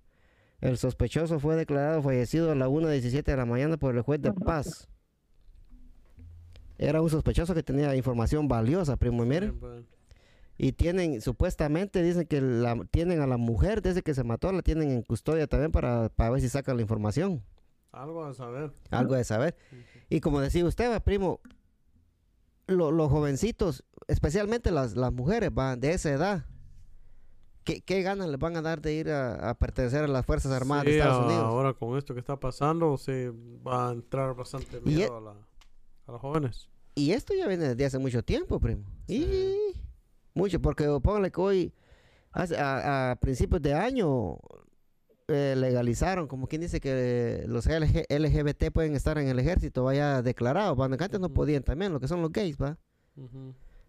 El 0.61 0.76
sospechoso 0.76 1.38
fue 1.38 1.57
declarado 1.57 2.03
fallecido 2.03 2.51
a 2.51 2.55
la 2.55 2.68
1.17 2.68 3.22
de 3.22 3.36
la 3.36 3.46
mañana 3.46 3.76
por 3.76 3.94
el 3.96 4.03
juez 4.03 4.20
de 4.20 4.32
paz. 4.32 4.88
Era 6.78 7.01
un 7.03 7.11
sospechoso 7.11 7.55
que 7.55 7.62
tenía 7.62 7.94
información 7.96 8.46
valiosa, 8.49 8.96
primo, 8.96 9.24
y 9.24 9.26
Sí, 9.26 9.30
mire. 9.30 9.53
pues. 9.53 9.84
Y 10.61 10.72
tienen, 10.72 11.20
supuestamente 11.20 12.03
dicen 12.03 12.26
que 12.26 12.40
la, 12.40 12.76
tienen 12.90 13.20
a 13.20 13.26
la 13.28 13.36
mujer 13.36 13.80
desde 13.80 14.03
que 14.03 14.12
se 14.14 14.24
mató, 14.24 14.51
la 14.51 14.62
tienen 14.62 14.90
en 14.90 15.03
custodia 15.03 15.46
también 15.46 15.70
para, 15.70 16.09
para 16.09 16.30
ver 16.30 16.40
si 16.40 16.49
sacan 16.49 16.76
la 16.76 16.82
información. 16.82 17.44
Algo 17.92 18.24
a 18.24 18.34
saber. 18.34 18.72
Algo 18.90 19.14
de 19.14 19.22
saber. 19.24 19.57
Y 20.11 20.20
como 20.20 20.40
decía 20.40 20.64
usted, 20.64 21.01
primo, 21.03 21.40
lo- 22.69 22.93
los 22.93 23.11
jovencitos, 23.11 23.85
especialmente 24.07 24.71
las, 24.71 24.97
las 24.97 25.12
mujeres, 25.12 25.53
van 25.53 25.81
de 25.81 25.93
esa 25.93 26.11
edad, 26.11 26.47
¿qué, 27.64 27.81
qué 27.83 28.03
ganas 28.03 28.29
les 28.29 28.39
van 28.39 28.57
a 28.57 28.62
dar 28.62 28.81
de 28.81 28.95
ir 28.95 29.11
a, 29.11 29.51
a 29.51 29.55
pertenecer 29.59 30.05
a 30.05 30.09
las 30.09 30.25
Fuerzas 30.25 30.53
Armadas 30.53 30.85
de 30.85 30.99
Estados 30.99 31.25
Unidos? 31.27 31.45
Ahora 31.45 31.75
con 31.75 31.99
esto 31.99 32.14
que 32.14 32.21
está 32.21 32.39
pasando, 32.39 32.97
sí 32.97 33.29
va 33.66 33.89
a 33.89 33.93
entrar 33.93 34.35
bastante 34.35 34.81
Y 34.85 34.89
miedo 34.91 35.14
e- 35.14 35.19
a, 35.19 35.21
la- 35.21 35.47
a 36.07 36.12
los 36.12 36.21
jóvenes. 36.21 36.69
Y 36.95 37.12
esto 37.12 37.35
ya 37.35 37.47
viene 37.47 37.69
desde 37.69 37.85
hace 37.85 37.99
mucho 37.99 38.23
tiempo, 38.23 38.59
primo. 38.61 38.85
Y 39.07 39.55
mucho, 40.35 40.61
porque 40.61 40.85
póngale 41.03 41.31
que 41.31 41.41
hoy, 41.41 41.75
hace- 42.33 42.57
a, 42.59 43.11
a 43.12 43.16
principios 43.16 43.61
de 43.62 43.75
año, 43.75 44.37
eh, 45.29 45.55
legalizaron, 45.57 46.26
como 46.26 46.47
quien 46.49 46.62
dice 46.62 46.81
que 46.81 47.45
los 47.47 47.66
LG 47.66 48.07
LGBT 48.09 48.70
pueden 48.72 48.95
estar 48.97 49.18
en 49.18 49.29
el 49.29 49.39
ejército, 49.39 49.85
vaya 49.85 50.22
declarado, 50.22 50.74
cuando 50.74 50.97
antes 51.03 51.20
no 51.20 51.29
podían 51.29 51.62
también, 51.62 51.93
lo 51.93 52.01
que 52.01 52.09
son 52.09 52.22
los 52.22 52.33
gays, 52.33 52.57
va. 52.57 52.76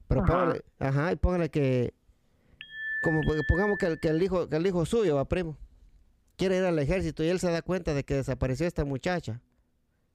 Pero 0.08 0.22
Ajá. 0.24 0.32
póngale, 0.34 0.62
ajá, 0.80 1.12
y 1.12 1.16
póngale 1.16 1.50
que, 1.50 1.94
como 3.04 3.22
pongamos 3.48 3.78
que 3.78 3.86
el, 3.86 4.00
que 4.00 4.10
el 4.10 4.22
hijo, 4.22 4.50
que 4.50 4.58
el 4.58 4.68
hijo 4.68 4.86
suyo, 4.86 5.16
va, 5.16 5.26
primo, 5.26 5.56
quiere 6.36 6.58
ir 6.58 6.64
al 6.66 6.78
ejército 6.80 7.24
y 7.24 7.28
él 7.30 7.40
se 7.40 7.50
da 7.52 7.62
cuenta 7.62 7.94
de 7.94 8.04
que 8.04 8.16
desapareció 8.16 8.68
esta 8.68 8.84
muchacha. 8.86 9.40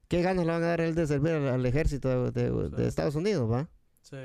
¿Qué 0.09 0.20
ganas 0.20 0.45
le 0.45 0.53
van 0.53 0.62
a 0.62 0.66
dar 0.66 0.81
a 0.83 0.85
él 0.85 0.95
de 0.95 1.07
servir 1.07 1.33
al, 1.33 1.49
al 1.49 1.64
ejército 1.66 2.31
de, 2.31 2.51
de- 2.51 2.68
de 2.68 2.77
Sí. 2.77 2.83
Estados 2.89 3.14
Unidos, 3.14 3.51
va? 3.51 3.68
Sí. 4.03 4.16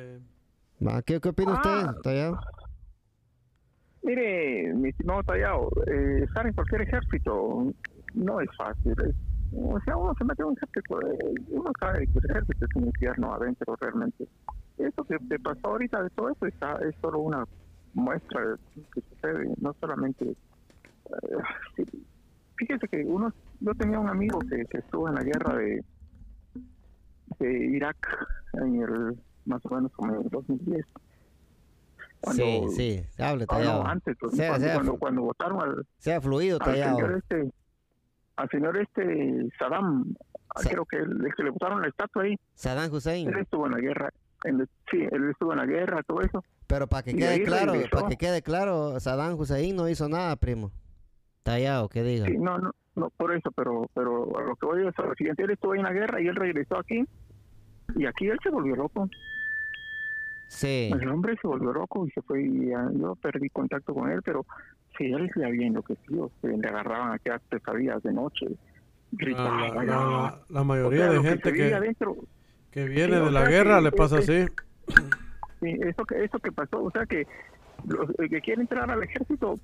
Va, 0.85 1.01
¿Qué, 1.01 1.21
qué 1.21 1.29
opina 1.29 1.53
Ah. 1.63 1.85
usted, 1.93 2.01
Tallado? 2.01 2.39
Mire, 4.01 4.73
mi 4.73 4.89
estimado 4.89 5.23
Tallado, 5.23 5.69
eh, 5.87 6.23
estar 6.23 6.47
en 6.47 6.53
cualquier 6.53 6.81
ejército 6.83 7.73
no 8.13 8.41
es 8.41 8.49
fácil. 8.57 8.95
o 9.53 9.79
sea, 9.81 9.97
uno 9.97 10.13
se 10.17 10.23
mete 10.23 10.41
en 10.41 10.49
un 10.49 10.57
ejército, 10.57 11.01
eh, 11.01 11.33
uno 11.49 11.71
sabe 11.79 12.07
que 12.07 12.19
el 12.19 12.29
ejército 12.31 12.65
es 12.65 12.75
un 12.75 12.85
infierno 12.85 13.33
adentro 13.33 13.75
realmente. 13.79 14.27
Eso 14.77 15.03
que, 15.03 15.17
que 15.29 15.39
pasó 15.39 15.67
ahorita 15.67 16.03
de 16.03 16.09
todo 16.11 16.29
eso 16.29 16.45
está, 16.45 16.75
es 16.87 16.95
solo 17.01 17.19
una 17.19 17.45
muestra 17.93 18.41
de 18.41 18.49
lo 18.51 18.89
que 18.93 19.01
sucede, 19.01 19.53
no 19.59 19.75
solamente... 19.79 20.25
eh, 21.77 21.85
fíjese 22.55 22.87
que 22.87 23.03
uno, 23.05 23.33
yo 23.61 23.73
tenía 23.75 23.99
un 23.99 24.09
amigo 24.09 24.39
que, 24.39 24.65
que 24.65 24.77
estuvo 24.79 25.07
en 25.07 25.15
la 25.15 25.23
guerra 25.23 25.55
de, 25.57 25.83
de 27.39 27.65
Irak 27.67 27.97
en 28.53 28.81
el 28.81 29.17
más 29.45 29.65
o 29.65 29.75
menos 29.75 29.91
como 29.93 30.13
en 30.13 30.21
el 30.21 30.29
2010. 30.29 30.85
Cuando- 32.21 32.43
Sí, 32.43 32.67
sí, 32.75 33.21
hable, 33.23 33.45
Ah, 33.47 33.53
no, 33.53 33.63
Tallado. 33.63 33.87
antes, 33.87 34.17
pues, 34.19 34.33
Sea- 34.35 34.49
cuando, 34.49 34.65
sea- 34.65 34.75
cuando, 34.75 34.97
cuando 34.97 35.21
votaron 35.21 35.61
al, 35.61 35.87
Sea 35.97 36.19
fluido, 36.21 36.57
al 36.61 36.73
señor 36.73 36.95
Tallado. 36.97 37.17
este, 37.17 37.51
al 38.35 38.49
señor 38.49 38.77
este 38.77 39.47
Saddam, 39.57 40.13
Sa- 40.57 40.69
creo 40.69 40.85
que 40.85 40.97
el, 40.97 41.25
el 41.25 41.33
que 41.35 41.43
le 41.43 41.49
votaron 41.51 41.81
la 41.81 41.87
estatua 41.87 42.23
ahí, 42.23 42.35
Saddam 42.55 42.91
Hussein. 42.93 43.29
él 43.29 43.37
estuvo 43.39 43.65
en 43.67 43.71
la 43.73 43.79
guerra, 43.79 44.09
en 44.43 44.59
el- 44.61 44.69
sí, 44.91 44.97
él 45.11 45.29
estuvo 45.29 45.51
en 45.53 45.59
la 45.59 45.65
guerra, 45.65 46.03
todo 46.03 46.21
eso. 46.21 46.43
Pero 46.67 46.87
para 46.87 47.03
que 47.03 47.11
y 47.11 47.13
de 47.15 47.19
quede 47.19 47.43
claro, 47.43 47.73
para 47.91 48.07
que 48.09 48.17
quede 48.17 48.41
claro, 48.41 48.99
Saddam 48.99 49.39
Hussein 49.39 49.75
no 49.75 49.87
hizo 49.89 50.07
nada, 50.09 50.35
primo. 50.35 50.71
Tallado, 51.43 51.87
que 51.89 52.03
diga. 52.03 52.25
Sí, 52.27 52.37
no, 52.37 52.57
no, 52.57 52.71
no, 52.95 53.09
por 53.11 53.33
eso, 53.33 53.49
pero, 53.51 53.89
pero 53.95 54.37
a 54.37 54.41
lo 54.43 54.55
que 54.55 54.65
voy 54.65 54.85
es 54.85 54.99
a 54.99 55.01
lo 55.03 55.15
siguiente, 55.15 55.43
él 55.43 55.51
estuvo 55.51 55.71
ahí 55.73 55.79
en 55.79 55.85
la 55.85 55.93
guerra 55.93 56.21
y 56.21 56.27
él 56.27 56.35
regresó 56.35 56.77
aquí, 56.77 57.03
y 57.95 58.05
aquí 58.05 58.27
él 58.27 58.37
se 58.43 58.49
volvió 58.49 58.75
loco. 58.75 59.09
Sí. 60.49 60.89
El 60.99 61.07
hombre 61.09 61.35
se 61.39 61.47
volvió 61.47 61.71
loco 61.71 62.07
y 62.07 62.09
se 62.09 62.21
fue, 62.23 62.41
y 62.43 62.69
yo 62.71 63.15
perdí 63.21 63.49
contacto 63.49 63.93
con 63.93 64.09
él, 64.11 64.21
pero 64.23 64.45
sí, 64.97 65.05
él 65.05 65.29
se 65.33 65.45
había 65.45 65.67
enloquecido, 65.67 66.31
se 66.41 66.47
le 66.47 66.67
agarraban 66.67 67.13
aquellas 67.13 67.41
pesadillas 67.43 68.01
de 68.01 68.11
noche, 68.13 68.47
gritaba, 69.11 69.67
La, 69.69 69.73
la- 69.75 69.83
y, 69.83 69.87
la- 69.87 69.95
ah, 70.27 70.39
la 70.49 70.61
o 70.61 70.65
mayoría 70.65 70.99
sea, 71.05 71.11
de 71.11 71.21
que 71.21 71.29
gente 71.29 71.53
que, 71.53 71.73
adentro, 71.73 72.15
que 72.71 72.83
viene 72.85 73.17
Sí, 73.19 73.23
de 73.25 73.31
la 73.31 73.47
guerra 73.47 73.77
que 73.77 73.81
le 73.83 73.91
pasa 73.91 74.17
así. 74.17 74.45
Sí, 75.61 75.77
eso 75.81 76.03
que 76.05 76.23
eso 76.23 76.39
que 76.39 76.51
pasó, 76.51 76.83
o 76.83 76.91
sea 76.91 77.05
que 77.05 77.27
los 77.87 78.09
el 78.17 78.29
que 78.29 78.41
quiere 78.41 78.61
entrar 78.61 78.89
al 78.89 79.03
ejército, 79.03 79.55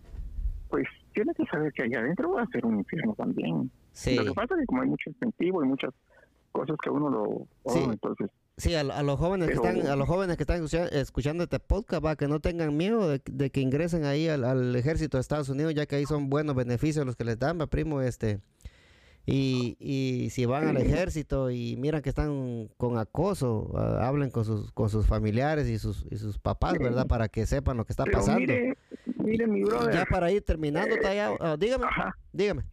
pues 0.70 0.86
tiene 1.14 1.34
que 1.34 1.46
saber 1.46 1.74
que 1.74 1.82
allá 1.84 2.00
adentro 2.00 2.32
va 2.34 2.44
a 2.44 2.48
ser 2.48 2.64
un 2.66 2.78
infierno 2.78 3.14
también. 3.16 3.72
Sí. 3.92 4.16
Lo 4.16 4.26
que 4.26 4.34
pasa 4.34 4.54
es 4.54 4.60
que 4.62 4.66
como 4.68 4.82
hay 4.84 4.90
mucho 4.90 5.10
incentivo 5.10 5.64
y 5.64 5.68
muchas 5.68 5.94
cosas 6.52 6.76
que 6.84 6.90
uno 6.92 7.10
lo... 7.10 7.22
oh, 7.24 7.48
Sí. 7.70 7.80
entonces, 7.84 8.30
Sí, 8.58 8.74
a, 8.74 8.80
a 8.82 9.04
los 9.04 9.20
jóvenes 9.20 9.50
que 9.50 9.56
están, 9.56 9.86
a 9.86 9.96
los 9.98 10.08
jóvenes 10.08 10.38
que 10.38 10.44
están 10.44 10.64
escucha- 10.64 10.88
escuchando 10.88 11.44
este 11.44 11.60
podcast, 11.60 12.04
va, 12.06 12.16
que 12.16 12.28
no 12.30 12.40
tengan 12.40 12.76
miedo 12.78 13.10
de, 13.10 13.22
de 13.26 13.50
que 13.50 13.60
ingresen 13.60 14.06
ahí 14.06 14.30
al, 14.30 14.46
al 14.46 14.74
ejército 14.78 15.18
de 15.18 15.22
Estados 15.22 15.50
Unidos, 15.50 15.74
ya 15.76 15.86
que 15.86 15.98
ahí 15.98 16.06
son 16.06 16.30
buenos 16.30 16.56
beneficios 16.56 17.06
los 17.06 17.18
que 17.18 17.26
les 17.26 17.38
dan, 17.38 17.60
va, 17.60 17.68
primo, 17.68 18.02
este. 18.02 18.40
Y, 19.28 19.76
y 19.80 20.30
si 20.30 20.46
van 20.46 20.68
al 20.68 20.78
ejército 20.78 21.50
y 21.50 21.76
miran 21.78 22.02
que 22.04 22.10
están 22.10 22.70
con 22.78 22.98
acoso, 23.00 23.72
ah, 23.76 24.08
hablen 24.08 24.30
con 24.30 24.46
sus, 24.46 24.72
con 24.72 24.88
sus 24.90 25.08
familiares 25.08 25.68
y 25.68 25.80
sus, 25.80 26.06
y 26.12 26.18
sus 26.18 26.38
papás, 26.38 26.78
¿verdad? 26.78 27.08
Para 27.08 27.28
que 27.28 27.46
sepan 27.48 27.76
lo 27.76 27.86
que 27.86 27.92
está 27.94 28.04
Pero 28.06 28.20
pasando. 28.20 28.40
mire, 28.42 28.78
mire 29.18 29.48
mi 29.48 29.64
brother. 29.64 29.94
Ya 29.96 30.06
para 30.06 30.32
ir 30.32 30.44
terminando, 30.44 30.96
Eh, 30.96 31.00
Tallado, 31.02 31.38
ah, 31.42 31.58
dígame, 31.60 31.86
Ajá. 31.86 32.16
dígame. 32.32 32.66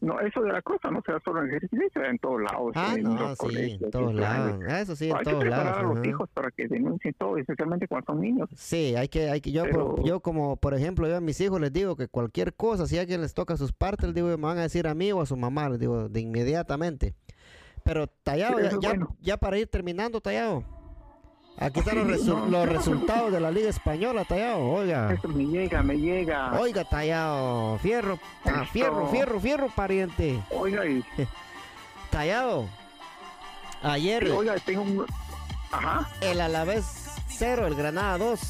No, 0.00 0.20
eso 0.20 0.40
de 0.42 0.52
la 0.52 0.62
cosa 0.62 0.90
no 0.92 1.02
se 1.04 1.10
da 1.10 1.20
solo 1.24 1.42
en 1.42 1.50
el 1.52 1.60
da 1.94 2.06
en 2.08 2.18
todos 2.18 2.40
lados. 2.40 2.72
Ah, 2.76 2.94
en 2.96 3.02
no, 3.02 3.14
los 3.18 3.30
sí, 3.32 3.36
colegios, 3.38 3.82
en 3.82 3.90
todos 3.90 4.14
lados. 4.14 4.60
Eso 4.68 4.94
sí, 4.96 5.10
en 5.10 5.16
Hay 5.16 5.24
que 5.24 5.30
todos 5.30 5.44
lados. 5.44 5.76
a 5.78 5.82
los 5.82 5.98
ajá. 5.98 6.06
hijos 6.08 6.28
para 6.32 6.50
que 6.52 6.68
denuncien 6.68 7.14
todo, 7.18 7.36
especialmente 7.36 7.88
cuando 7.88 8.06
son 8.12 8.20
niños. 8.20 8.48
Sí, 8.54 8.94
hay 8.96 9.08
que, 9.08 9.28
hay 9.28 9.40
que, 9.40 9.50
yo, 9.50 9.62
por- 9.64 9.96
Pero- 9.96 10.04
yo 10.04 10.20
como, 10.20 10.56
por 10.56 10.74
ejemplo, 10.74 11.08
yo 11.08 11.16
a 11.16 11.20
mis 11.20 11.40
hijos 11.40 11.60
les 11.60 11.72
digo 11.72 11.96
que 11.96 12.06
cualquier 12.06 12.54
cosa, 12.54 12.86
si 12.86 12.96
alguien 12.98 13.20
les 13.22 13.34
toca 13.34 13.56
sus 13.56 13.72
partes, 13.72 14.06
les 14.06 14.14
digo, 14.14 14.28
me 14.28 14.36
van 14.36 14.58
a 14.58 14.62
decir 14.62 14.86
a 14.86 14.94
mí 14.94 15.10
o 15.10 15.20
a 15.20 15.26
su 15.26 15.36
mamá, 15.36 15.68
les 15.68 15.80
digo, 15.80 16.08
de 16.08 16.20
inmediatamente. 16.20 17.14
Pero 17.82 18.06
Tallado, 18.06 18.60
ya, 18.60 18.66
es 18.68 18.78
ya, 18.80 18.88
bueno. 18.90 19.16
ya 19.20 19.36
para 19.38 19.58
ir 19.58 19.66
terminando, 19.66 20.20
Tallado. 20.20 20.62
Aquí 21.60 21.80
están 21.80 21.96
los, 21.96 22.06
resu- 22.06 22.34
no. 22.36 22.46
los 22.46 22.68
resultados 22.68 23.32
de 23.32 23.40
la 23.40 23.50
Liga 23.50 23.68
Española, 23.70 24.24
Tallado, 24.24 24.60
oiga. 24.60 25.12
Eso 25.12 25.28
me 25.28 25.44
llega, 25.44 25.82
me 25.82 25.96
llega. 25.98 26.52
Oiga, 26.58 26.84
Tallado, 26.84 27.78
fierro, 27.78 28.18
ah, 28.44 28.64
fierro, 28.72 28.98
Esto. 29.00 29.10
fierro, 29.10 29.40
fierro, 29.40 29.68
pariente. 29.74 30.40
Oiga, 30.50 30.86
y, 30.86 31.04
Tallado, 32.10 32.66
ayer 33.82 34.30
oiga, 34.30 34.54
tengo 34.64 34.82
un... 34.82 35.06
Ajá. 35.70 36.08
el 36.20 36.40
Alavés 36.40 36.84
0, 37.28 37.66
el 37.66 37.74
Granada 37.74 38.18
2. 38.18 38.40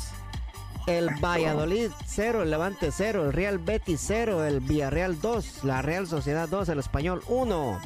El 0.87 1.11
Valladolid 1.23 1.91
0, 2.07 2.43
el 2.45 2.51
Levante 2.51 2.91
0, 2.91 3.27
el 3.27 3.33
Real 3.35 3.59
Betis 3.59 4.01
0, 4.07 4.47
el 4.47 4.61
Villarreal 4.61 5.21
2, 5.21 5.65
la 5.65 5.83
Real 5.83 6.07
Sociedad 6.07 6.49
2, 6.49 6.67
el 6.71 6.79
Español 6.79 7.23
1, 7.27 7.79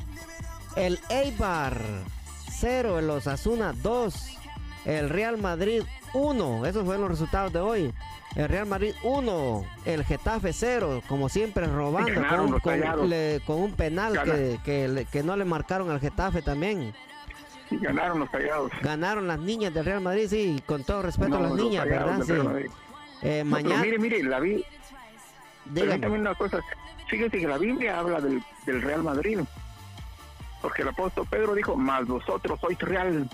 el 0.76 1.00
Eibar 1.08 1.76
0, 2.60 3.00
el 3.00 3.10
Osasuna 3.10 3.74
2, 3.82 4.14
el 4.84 5.08
Real 5.08 5.38
Madrid 5.38 5.82
1, 6.14 6.66
esos 6.66 6.84
fueron 6.84 7.02
los 7.02 7.10
resultados 7.12 7.52
de 7.52 7.60
hoy. 7.60 7.92
El 8.34 8.48
Real 8.48 8.66
Madrid 8.66 8.94
1, 9.02 9.64
el 9.84 10.04
Getafe 10.04 10.52
0, 10.54 11.02
como 11.06 11.28
siempre 11.28 11.66
robando 11.66 12.12
con 12.62 12.80
Ganaron 12.80 13.08
le- 13.10 13.40
con 13.46 13.60
un 13.60 13.72
penal 13.72 14.18
que, 14.64 15.06
que 15.10 15.22
no 15.22 15.36
le 15.36 15.44
marcaron 15.44 15.90
al 15.90 16.00
Getafe 16.00 16.40
también. 16.40 16.94
Y 17.70 17.76
ganaron 17.78 18.18
los 18.20 18.30
callados. 18.30 18.70
Ganaron 18.82 19.28
las 19.28 19.38
niñas 19.38 19.72
del 19.74 19.84
Real 19.84 20.00
Madrid, 20.00 20.26
sí, 20.28 20.62
con 20.66 20.82
todo 20.84 21.02
respeto 21.02 21.36
a 21.36 21.40
las 21.40 21.52
niñas, 21.52 21.84
¿verdad? 21.86 22.20
Sí. 22.24 22.32
Eh, 23.22 23.42
No, 23.44 23.50
mañana, 23.50 23.82
mire, 23.82 23.98
mire, 23.98 24.22
la 24.22 24.40
vi, 24.40 24.64
dígame. 25.66 26.08
Una 26.08 26.34
cosa. 26.34 26.60
Fíjese 27.08 27.38
que 27.38 27.46
la 27.46 27.58
Biblia 27.58 27.98
habla 27.98 28.20
del, 28.20 28.42
del 28.66 28.82
Real 28.82 29.02
Madrid. 29.02 29.40
Porque 30.60 30.82
el 30.82 30.88
apóstol 30.88 31.26
Pedro 31.30 31.54
dijo, 31.54 31.76
más 31.76 32.06
vosotros 32.06 32.58
sois 32.60 32.78
real. 32.78 33.28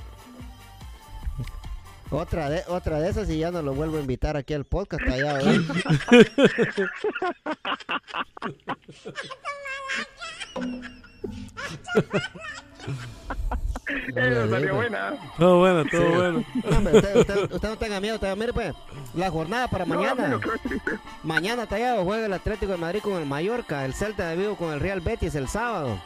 Otra 2.11 2.49
de, 2.49 2.63
otra 2.69 2.99
de 3.01 3.11
esas 3.11 3.29
y 3.29 3.39
ya 3.39 3.51
no 3.51 3.61
lo 3.63 3.75
vuelvo 3.75 3.99
a 3.99 4.01
invitar 4.01 4.37
aquí 4.37 4.55
al 4.55 4.65
podcast 4.65 5.03
allá, 5.09 5.41
¿eh? 5.41 5.61
Eh, 13.89 14.43
sí, 14.45 14.51
salió 14.51 14.59
pues. 14.59 14.73
buena. 14.75 15.13
Todo 15.39 15.59
bueno, 15.59 15.85
todo 15.91 16.09
bueno. 16.11 16.45
No, 16.71 16.77
hombre, 16.77 16.97
usted, 16.99 17.17
usted- 17.17 17.53
usted 17.55 17.69
no 17.69 17.79
tenga 17.79 18.01
miedo, 18.01 18.15
usted, 18.17 18.37
mire 18.37 18.53
pues, 18.53 18.75
la 19.15 19.31
jornada 19.31 19.69
para 19.69 19.85
No, 19.87 19.95
mañana. 19.95 20.39
qué 20.43 20.69
triste. 20.69 20.91
Mañana 21.23 21.67
Tallado 21.67 22.05
juega 22.05 22.27
el 22.27 22.33
Atlético 22.33 22.73
de 22.73 22.79
Madrid 22.79 23.01
con 23.03 23.15
el 23.15 23.27
Mallorca, 23.27 23.85
el 23.85 23.95
Celta 23.95 24.29
de 24.29 24.37
Vigo 24.37 24.57
con 24.57 24.73
el 24.73 24.81
Real 24.81 25.01
Betis 25.01 25.35
el 25.35 25.49
sábado. 25.49 25.99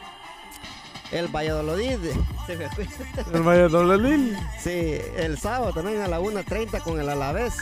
El 1.13 1.27
Valladolid, 1.27 1.99
se 2.47 2.57
me 2.57 2.69
fue. 2.69 2.87
El 3.33 3.43
Valladolid. 3.43 4.35
sí, 4.59 4.97
el 5.15 5.37
sábado 5.37 5.71
también 5.71 6.01
a 6.01 6.07
la 6.07 6.19
1.30 6.19 6.81
con 6.81 6.99
el 6.99 7.07
Alavés. 7.07 7.53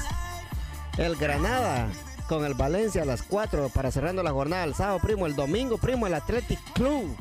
El 0.97 1.17
Granada 1.17 1.89
con 2.29 2.45
el 2.45 2.53
Valencia 2.53 3.01
a 3.01 3.05
las 3.05 3.23
4 3.23 3.69
para 3.69 3.91
cerrando 3.91 4.23
la 4.23 4.31
jornada 4.31 4.63
el 4.63 4.73
sábado, 4.73 4.99
primo. 4.99 5.25
El 5.25 5.35
domingo, 5.35 5.77
primo, 5.77 6.07
el 6.07 6.13
Athletic 6.13 6.59
Club 6.73 7.15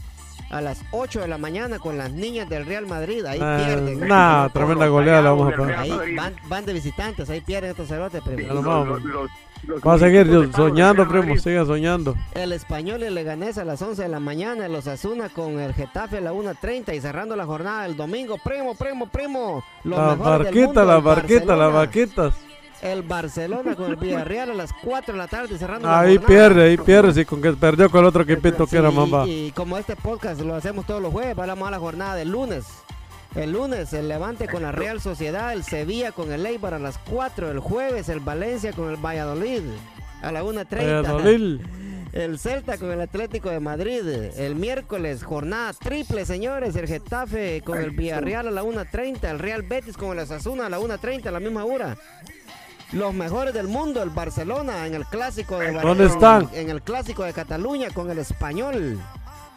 a 0.51 0.61
las 0.61 0.83
8 0.91 1.21
de 1.21 1.29
la 1.29 1.39
mañana 1.39 1.79
con 1.79 1.97
las 1.97 2.11
niñas 2.13 2.49
del 2.49 2.67
Real 2.67 2.87
Madrid. 2.87 3.25
Ahí 3.25 3.39
Ah, 3.43 3.63
pierden. 3.65 4.01
nah, 4.09 4.49
tremenda 4.49 4.87
goleada 4.89 5.23
la 5.23 5.31
vamos 5.31 5.53
a 5.53 5.57
poner. 5.57 5.77
Ahí 5.77 6.15
van, 6.17 6.35
van 6.49 6.65
de 6.67 6.73
visitantes, 6.73 7.31
ahí 7.31 7.41
pierden 7.41 7.71
estos 7.71 7.89
cerotes, 7.89 8.21
primo. 8.23 8.39
Sí, 8.41 8.47
los- 8.47 8.65
los- 8.65 9.03
los- 9.05 9.31
los 9.65 9.81
Va 9.87 9.95
a 9.95 9.99
seguir 9.99 10.51
soñando, 10.57 11.07
primo, 11.07 11.37
siga 11.37 11.65
soñando. 11.67 12.15
El 12.35 12.53
Español 12.53 13.03
y 13.03 13.05
el 13.05 13.15
Leganés 13.15 13.59
a 13.59 13.65
las 13.65 13.81
11 13.83 14.03
de 14.03 14.09
la 14.09 14.19
mañana, 14.19 14.65
el 14.67 14.75
Osasuna 14.75 15.29
con 15.29 15.61
el 15.61 15.75
Getafe 15.75 16.17
a 16.17 16.21
la 16.23 16.33
1.30 16.33 16.95
y 16.95 17.01
cerrando 17.01 17.37
la 17.37 17.45
jornada 17.45 17.85
el 17.87 17.95
domingo. 17.97 18.37
Primo, 18.43 18.75
primo, 18.75 19.07
primo. 19.07 19.63
Los 19.85 19.99
Las 19.99 20.17
mejores 20.19 20.39
del 20.39 20.45
barquitas, 20.47 20.67
mundo, 20.67 20.85
las 20.85 20.97
el 20.99 21.03
barquitas, 21.05 21.47
las 21.47 21.73
Barcelona. 21.73 21.81
El 22.83 23.03
Barcelona 23.03 23.77
con 23.77 23.91
el 23.91 23.97
Villarreal 23.97 24.51
a 24.51 24.55
las 24.55 24.71
4 24.83 25.13
de 25.13 25.19
la 25.19 25.29
tarde 25.29 25.59
cerrando 25.59 25.87
la 25.89 26.01
Ahí 26.01 26.19
pierde, 26.19 26.65
ahí 26.65 26.77
pierde, 26.79 27.13
sí, 27.13 27.25
con 27.25 27.43
que 27.43 27.53
perdió 27.53 27.91
con 27.91 28.01
el 28.01 28.07
otro 28.07 28.23
equipito 28.23 28.67
que 28.67 28.79
era 28.79 28.91
Sí, 28.91 28.97
mamba. 28.97 29.27
y, 29.27 29.47
y 29.47 29.53
como 29.53 29.77
este 29.77 29.97
podcast 29.97 30.41
lo 30.41 30.55
hacemos 30.55 30.87
todos 30.87 31.03
los 31.03 31.13
jueves, 31.13 31.37
vamos 31.37 31.69
a 31.69 31.71
la 31.71 31.79
jornada 31.79 32.15
del 32.15 32.31
lunes. 32.31 32.65
El 33.35 33.53
lunes 33.53 33.93
el 33.93 34.09
Levante 34.09 34.49
con 34.49 34.63
la 34.63 34.73
Real 34.73 35.01
Sociedad, 35.01 35.53
el 35.53 35.63
Sevilla 35.63 36.11
con 36.11 36.33
el 36.33 36.45
Eibar 36.47 36.75
a 36.75 36.79
las 36.79 36.99
4, 37.11 37.51
el 37.51 37.61
jueves 37.61 38.09
el 38.09 38.21
Valencia 38.21 38.73
con 38.73 38.91
el 38.91 38.97
Valladolid 38.97 39.63
a 40.23 40.33
la 40.33 40.43
1.30. 40.43 41.03
Valladolid. 41.03 41.61
El 42.13 42.41
Celta 42.41 42.77
con 42.77 42.91
el 42.91 43.01
Atlético 43.01 43.51
de 43.51 43.61
Madrid. 43.61 44.05
El 44.37 44.57
miércoles, 44.57 45.23
jornada 45.23 45.73
triple, 45.75 46.27
señores. 46.27 46.75
El 46.75 46.89
Getafe 46.89 47.63
con 47.65 47.79
el 47.79 47.93
Villarreal 47.93 48.49
a 48.49 48.51
la 48.51 48.65
1.30. 48.65 49.31
El 49.31 49.39
Real 49.39 49.63
Betis 49.63 49.97
con 49.97 50.11
el 50.11 50.19
Asasuna 50.19 50.67
a 50.67 50.69
la 50.69 50.81
1.30, 50.81 51.27
a 51.27 51.31
la 51.31 51.39
misma 51.39 51.65
hora. 51.65 51.97
Los 52.93 53.15
mejores 53.15 53.55
del 53.55 53.69
mundo, 53.69 54.03
el 54.03 54.11
Barcelona 54.11 54.87
en 54.87 54.95
el 54.95 55.07
clásico 55.07 55.59
de 55.59 55.73
¿Dónde 55.73 56.07
están? 56.07 56.49
En 56.53 56.71
el 56.71 56.83
clásico 56.83 57.23
de 57.23 57.33
Cataluña 57.33 57.91
con 57.91 58.11
el 58.11 58.19
Español. 58.19 59.01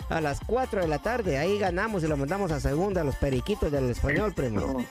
A 0.09 0.21
las 0.21 0.39
4 0.45 0.81
de 0.81 0.87
la 0.87 0.99
tarde. 0.99 1.39
Ahí 1.39 1.57
ganamos 1.57 2.03
y 2.03 2.07
lo 2.07 2.15
mandamos 2.15 2.51
a 2.51 2.59
segunda 2.59 3.01
a 3.01 3.03
los 3.03 3.15
periquitos 3.15 3.71
del 3.71 3.89
Español, 3.89 4.33
primo. 4.33 4.85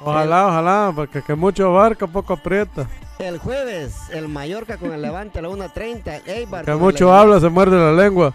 Ojalá, 0.00 0.46
ojalá, 0.46 0.92
porque 0.94 1.20
que 1.20 1.34
mucho 1.34 1.66
abarca, 1.66 2.06
poco 2.06 2.32
aprieta. 2.32 2.88
El 3.18 3.36
jueves, 3.38 3.94
el 4.10 4.28
Mallorca 4.28 4.78
con 4.78 4.94
el 4.94 5.02
Levante 5.02 5.40
a 5.40 5.42
la 5.42 5.50
1.30. 5.50 6.22
El 6.24 6.30
Eibar 6.30 6.64
Que 6.64 6.74
mucho 6.74 7.12
habla, 7.12 7.38
se 7.38 7.50
muerde 7.50 7.76
la 7.76 7.92
lengua. 7.92 8.32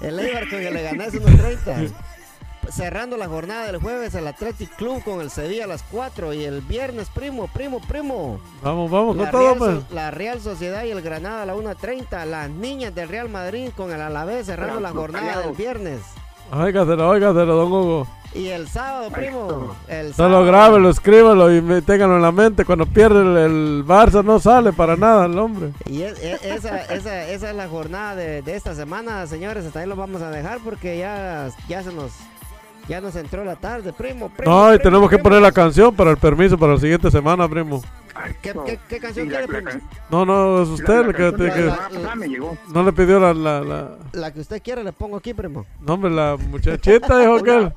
El 0.00 0.18
Eibar 0.18 0.48
con 0.48 0.58
el 0.58 0.74
Leganés 0.74 1.14
1.30. 1.14 1.92
Cerrando 2.70 3.16
la 3.16 3.28
jornada 3.28 3.66
del 3.66 3.78
jueves, 3.80 4.14
el 4.14 4.26
Athletic 4.26 4.74
Club 4.76 5.02
con 5.04 5.20
el 5.20 5.30
Sevilla 5.30 5.64
a 5.64 5.68
las 5.68 5.82
4. 5.90 6.32
Y 6.34 6.44
el 6.44 6.60
viernes, 6.60 7.08
primo, 7.08 7.48
primo, 7.52 7.80
primo. 7.80 8.38
Vamos, 8.62 8.90
vamos, 8.90 9.16
La 9.16 9.24
con 9.24 9.30
todo, 9.32 9.42
Real, 9.42 9.58
pues. 9.58 9.70
So- 9.88 9.94
la 9.94 10.10
Real 10.10 10.40
Sociedad 10.40 10.84
y 10.84 10.90
el 10.90 11.02
Granada 11.02 11.42
a 11.42 11.46
la 11.46 11.54
1.30. 11.54 12.24
Las 12.26 12.50
niñas 12.50 12.94
del 12.94 13.08
Real 13.08 13.28
Madrid 13.28 13.70
con 13.76 13.92
el 13.92 14.00
Alavés 14.00 14.46
cerrando 14.46 14.80
la 14.80 14.90
jornada 14.90 15.40
del 15.40 15.52
viernes. 15.56 16.00
Óigaselo, 16.52 17.08
óigaselo, 17.08 17.56
don 17.56 17.72
Hugo. 17.72 18.06
Y 18.34 18.48
el 18.48 18.68
sábado, 18.68 19.10
primo. 19.10 19.74
El 19.88 20.12
Solo 20.14 20.28
sábado, 20.34 20.44
grábelo, 20.46 20.90
escríbelo 20.90 21.52
y 21.54 21.62
me- 21.62 21.80
ténganlo 21.82 22.16
en 22.16 22.22
la 22.22 22.32
mente. 22.32 22.64
Cuando 22.64 22.84
pierde 22.86 23.20
el, 23.22 23.36
el 23.36 23.84
Barça 23.86 24.22
no 24.22 24.38
sale 24.38 24.72
para 24.72 24.94
nada 24.96 25.24
el 25.26 25.38
hombre. 25.38 25.70
Y 25.86 26.02
es- 26.02 26.22
es- 26.22 26.44
esa, 26.44 26.82
esa, 26.82 27.24
esa 27.28 27.50
es 27.50 27.56
la 27.56 27.66
jornada 27.68 28.14
de, 28.14 28.42
de 28.42 28.54
esta 28.54 28.74
semana, 28.74 29.26
señores. 29.26 29.64
Hasta 29.64 29.80
ahí 29.80 29.86
lo 29.88 29.96
vamos 29.96 30.20
a 30.22 30.30
dejar 30.30 30.58
porque 30.62 30.98
ya, 30.98 31.48
ya 31.68 31.82
se 31.82 31.92
nos 31.92 32.12
ya 32.88 33.00
nos 33.00 33.16
entró 33.16 33.44
la 33.44 33.56
tarde, 33.56 33.92
primo. 33.92 34.28
primo 34.30 34.50
No, 34.52 34.66
y 34.74 34.76
primo, 34.78 34.82
tenemos 34.90 35.10
que 35.10 35.16
primo. 35.16 35.22
poner 35.24 35.42
la 35.42 35.52
canción 35.52 35.94
para 35.94 36.10
el 36.10 36.16
permiso 36.16 36.56
para 36.58 36.74
la 36.74 36.78
siguiente 36.80 37.10
semana, 37.10 37.48
primo. 37.48 37.82
¿Qué, 38.42 38.54
no. 38.54 38.64
qué, 38.64 38.78
qué 38.88 38.98
canción 38.98 39.28
quiere, 39.28 39.46
primo? 39.46 39.70
No, 40.10 40.24
no, 40.24 40.62
es 40.62 40.68
usted 40.70 41.06
la- 41.06 41.12
que, 41.12 41.36
que- 41.36 41.98
la 42.00 42.14
llegó. 42.26 42.56
no 42.72 42.82
le 42.82 42.92
pidió 42.92 43.20
la, 43.20 43.34
la, 43.34 43.60
la- 43.60 43.90
La 44.12 44.32
que 44.32 44.40
usted 44.40 44.62
quiera 44.62 44.82
le 44.82 44.92
pongo 44.92 45.16
aquí, 45.18 45.34
primo. 45.34 45.66
no, 45.82 45.94
hombre, 45.94 46.10
la 46.10 46.36
muchachita 46.48 47.18
dijo 47.18 47.42
que. 47.42 47.72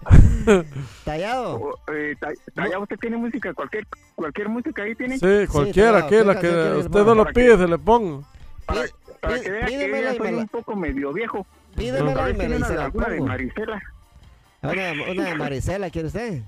Tallado. 1.04 1.56
O, 1.56 1.76
eh, 1.94 2.16
ta- 2.20 2.30
ta- 2.56 2.70
ya 2.70 2.80
usted 2.80 2.98
tiene 3.00 3.18
música, 3.18 3.54
cualquier 3.54 3.86
cualquier 4.16 4.50
música 4.50 4.84
ahí 4.84 4.96
tiene. 4.96 5.18
Sí, 5.20 5.48
cualquiera, 5.52 5.90
claro, 5.92 6.06
aquí, 6.06 6.16
¿qué 6.16 6.24
la 6.24 6.40
que 6.40 6.78
usted 6.86 7.04
no 7.06 7.16
lo 7.16 7.26
pide, 7.26 7.58
se 7.58 7.68
le 7.68 7.78
pongo. 7.78 8.24
Para, 8.66 8.82
para 9.22 9.36
pí- 9.36 9.42
que 9.42 9.52
vea 9.92 10.12
que 10.14 10.18
soy 10.18 10.34
un 10.36 10.48
poco 10.48 10.76
medio 10.76 11.12
viejo. 11.14 11.46
Pídemela 11.76 12.30
y 12.30 12.34
me 12.34 12.50
la, 12.60 12.86
alguna 12.86 13.08
de 13.10 13.18
pongo. 13.18 13.28
Marisela, 13.28 13.82
Una, 14.62 14.92
una 15.12 15.24
de 15.26 15.36
Marisela, 15.36 15.90
¿quiere 15.90 16.08
usted? 16.08 16.42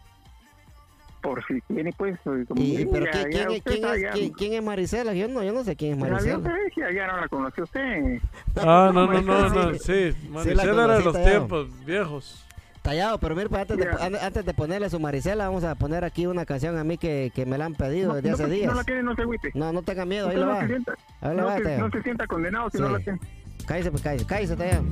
por 1.21 1.45
si 1.45 1.61
tiene 1.67 1.93
pues. 1.95 2.17
como 2.23 2.43
Y, 2.55 2.83
pero 2.91 3.05
ya- 3.05 3.11
¿quién, 3.11 3.31
ya 3.31 3.45
quién, 3.45 3.51
es- 3.51 3.61
quién 3.63 3.85
es, 3.85 4.01
ya- 4.01 4.09
quién, 4.11 4.31
quién 4.31 4.53
es 4.53 4.63
Marisela? 4.63 5.13
Yo 5.13 5.27
no, 5.27 5.43
yo 5.43 5.53
no 5.53 5.63
sé 5.63 5.75
quién 5.75 5.91
es 5.91 5.97
vio 5.99 6.09
Marisela. 6.11 6.49
ya, 6.75 6.91
ya 6.91 7.07
no 7.07 7.17
la 7.21 7.27
conoció 7.27 7.63
usted. 7.63 8.19
Ah, 8.55 8.89
no, 8.91 9.05
no, 9.05 9.21
no, 9.21 9.49
Sí. 9.49 9.55
no, 9.55 9.73
sí, 9.77 10.15
la 10.23 10.29
Maricela 10.31 10.63
era 10.63 10.97
de 10.97 11.03
los 11.03 11.13
Tallado. 11.13 11.29
tiempos 11.31 11.85
viejos. 11.85 12.43
Tallado, 12.81 13.19
pero 13.19 13.35
mira, 13.35 13.47
pues, 13.49 13.61
antes, 13.61 13.77
de, 13.77 14.19
antes 14.19 14.43
de 14.47 14.53
ponerle 14.55 14.89
su 14.89 14.99
Maricela, 14.99 15.45
vamos 15.45 15.63
a 15.63 15.75
poner 15.75 16.03
aquí 16.03 16.25
una 16.25 16.43
canción 16.47 16.75
a 16.79 16.83
mí 16.83 16.97
que, 16.97 17.31
que 17.35 17.45
me 17.45 17.59
la 17.59 17.65
han 17.65 17.75
pedido 17.75 18.07
No, 18.07 18.15
desde 18.15 18.29
no, 18.29 18.33
hace 18.33 18.43
no, 18.47 18.49
días. 18.49 18.75
la 18.75 18.83
tiene, 18.83 19.03
no 19.03 19.15
se 19.15 19.21
agüite. 19.21 19.51
No, 19.53 19.71
no 19.71 19.83
tenga 19.83 20.05
miedo, 20.05 20.29
ahí 20.29 20.37
no 20.37 20.47
va. 20.47 20.61
se 20.61 20.67
sienta, 20.69 20.95
Ahí 21.21 21.37
no 21.37 21.45
va, 21.45 21.57
se- 21.59 21.77
no 21.77 21.89
sienta 22.01 22.25
condenado 22.25 22.67
si 22.71 22.77
Sí. 22.77 22.83
no 22.83 22.89
la 22.89 22.97
tiene. 22.99 23.19
Cállese, 23.67 23.91
pues 23.91 24.01
cállese, 24.01 24.25
cállese, 24.25 24.55
Tallado. 24.55 24.83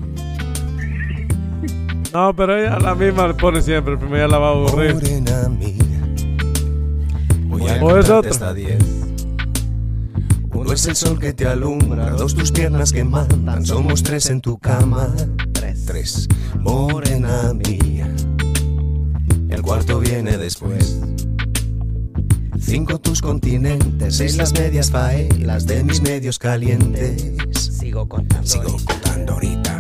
No, 2.14 2.36
pero 2.36 2.58
ella 2.58 2.80
la 2.80 2.96
misma 2.96 3.28
le 3.28 3.34
pone 3.36 3.62
siempre. 3.62 3.98
Primero 3.98 4.26
ya 4.26 4.28
la 4.28 4.38
va 4.40 4.48
a 4.50 4.52
aburrir. 4.52 4.96
Morena 4.96 5.50
mía, 5.50 5.76
voy 7.48 7.68
a 7.68 7.84
¿O 7.84 7.98
es 7.98 8.10
otra? 8.10 8.54
Uno 10.54 10.74
es 10.74 10.86
el 10.88 10.96
sol 10.96 11.20
que 11.20 11.34
te 11.34 11.48
alumbra, 11.48 12.10
dos 12.12 12.36
tus 12.36 12.52
piernas 12.52 12.92
que 12.92 13.04
mandan, 13.04 13.66
somos 13.66 14.04
tres 14.04 14.30
en 14.30 14.42
tu 14.42 14.58
cama. 14.58 15.14
Tres. 15.54 15.86
Tres, 15.86 16.28
morena 16.60 17.54
mía. 17.54 18.14
El 19.50 19.62
cuarto 19.62 20.00
viene 20.00 20.38
después. 20.38 21.00
Cinco 22.60 23.00
tus 23.00 23.22
continentes, 23.22 24.18
seis 24.18 24.36
las 24.36 24.52
medias 24.54 24.92
faelas 24.92 25.66
de 25.66 25.84
mis 25.84 26.02
medios 26.02 26.38
calientes. 26.38 27.32
Sigo 27.58 28.10
contando. 28.10 28.46
Sigo 28.46 28.78
contando 28.84 29.34
ahorita. 29.34 29.78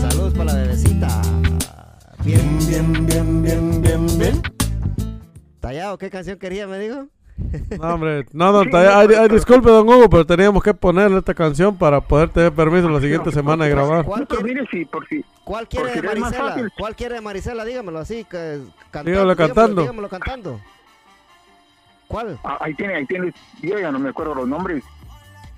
Saludos 0.00 0.34
para 0.34 0.52
la 0.52 0.58
bebecita. 0.60 1.22
Bien. 2.24 2.58
Bien, 2.66 3.06
bien, 3.06 3.42
bien, 3.42 3.82
bien, 3.82 4.18
bien. 4.18 4.42
Tallado, 5.60 5.98
¿qué 5.98 6.08
canción 6.08 6.38
quería, 6.38 6.66
me 6.66 6.78
dijo? 6.78 7.06
No, 7.78 7.94
hombre. 7.94 8.24
No, 8.32 8.52
no, 8.52 8.78
ay, 8.78 9.08
ay, 9.18 9.28
disculpe, 9.28 9.68
don 9.68 9.88
Hugo, 9.88 10.08
pero 10.08 10.24
teníamos 10.24 10.62
que 10.62 10.72
ponerle 10.72 11.18
esta 11.18 11.34
canción 11.34 11.76
para 11.76 12.00
poder 12.00 12.30
tener 12.30 12.52
permiso 12.52 12.88
la 12.88 13.00
siguiente 13.00 13.30
semana 13.30 13.64
de 13.64 13.70
grabar. 13.70 14.04
¿Cuál 14.04 14.26
quiere, 14.26 14.44
mire, 14.44 14.66
si 14.70 14.84
por 14.84 15.06
si 15.08 15.24
cuál 15.44 15.68
quiere 15.68 16.00
de 16.00 16.02
Marisela? 16.02 16.70
¿Cuál 16.78 16.96
quiere 16.96 17.14
de 17.16 17.20
Marisela? 17.20 17.64
Dígamelo 17.64 17.98
así, 17.98 18.24
que, 18.24 18.62
cantando. 18.90 19.10
Dígalo 19.10 19.36
cantando. 19.36 19.82
Dígamelo 19.82 20.08
cantando. 20.08 20.60
¿Cuál? 22.08 22.38
Ah, 22.44 22.58
ahí 22.60 22.74
tiene, 22.74 22.94
ahí 22.94 23.06
tiene, 23.06 23.34
yo 23.60 23.78
ya 23.78 23.90
no 23.90 23.98
me 23.98 24.10
acuerdo 24.10 24.34
los 24.34 24.48
nombres, 24.48 24.84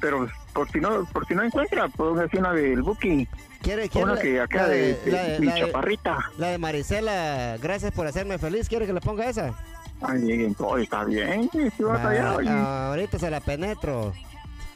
pero 0.01 0.27
por 0.57 0.71
si 0.73 0.81
no, 0.81 1.05
por 1.13 1.27
si 1.27 1.35
no 1.35 1.43
encuentra, 1.43 1.87
puedo 1.89 2.15
decir 2.15 2.41
una 2.41 2.53
del 2.55 2.83
Buki, 2.83 3.29
¿Quiere, 3.63 3.89
quiere 3.89 4.05
una 4.07 4.15
la- 4.15 4.21
que 4.23 4.41
acá 4.41 4.63
la 4.63 4.69
de, 4.69 4.95
de, 4.95 5.11
la 5.13 5.23
de- 5.25 5.39
mi 5.41 5.47
la 5.47 5.55
de- 5.55 5.61
chaparrita. 5.61 6.19
la 6.39 6.49
de 6.49 6.59
Marisela, 6.59 7.57
gracias 7.63 7.93
por 7.93 8.07
hacerme 8.07 8.39
feliz. 8.39 8.69
¿Quiere 8.69 8.87
que 8.87 8.93
le 8.95 9.01
ponga 9.01 9.29
esa? 9.29 9.53
Ay, 10.01 10.21
bien, 10.23 10.55
todo 10.55 10.79
está 10.79 11.05
bien, 11.05 11.49
sí, 11.53 11.71
sí, 11.77 11.83
va 11.83 11.93
Va, 11.99 12.09
allá, 12.11 12.35
oye. 12.37 12.49
ahorita 12.51 13.19
se 13.19 13.31
la 13.31 13.41
penetro. 13.41 14.13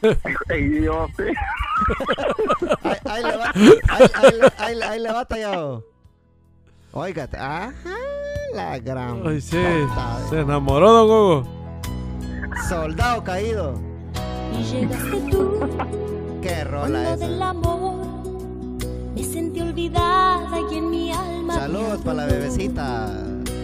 Ay, 0.48 0.64
Dios, 0.68 1.10
sí. 1.16 1.24
Ahí, 2.82 2.96
ahí 3.04 3.22
le 3.24 3.36
va, 3.36 3.50
ahí, 3.54 4.06
ahí 4.14 4.32
le- 4.40 4.52
ahí 4.58 4.74
le- 4.76 4.84
ahí 4.84 5.00
le 5.00 5.12
va 5.12 5.24
tallado. 5.24 5.84
Oiga, 6.92 7.28
ajá, 7.32 7.72
la 8.54 8.78
gran. 8.78 9.22
Ay, 9.26 9.40
sí. 9.40 9.56
puta. 9.56 10.18
Se 10.28 10.40
enamoró, 10.40 10.90
don 10.92 11.10
Hugo. 11.10 11.48
Soldado 12.68 13.22
caído. 13.24 13.80
Y 14.58 14.62
llegaste 14.64 15.20
tú, 15.30 15.50
Qué 16.42 16.64
rola 16.64 17.14
esa. 17.14 17.26
del 17.28 17.42
amor. 17.42 18.00
Me 19.14 19.24
sentí 19.24 19.60
olvidada 19.60 20.58
y 20.70 20.76
en 20.78 20.90
mi 20.90 21.12
alma. 21.12 21.54
Saludos 21.54 21.90
había 21.92 22.04
para 22.04 22.14
la 22.16 22.26
bebecita. 22.26 23.12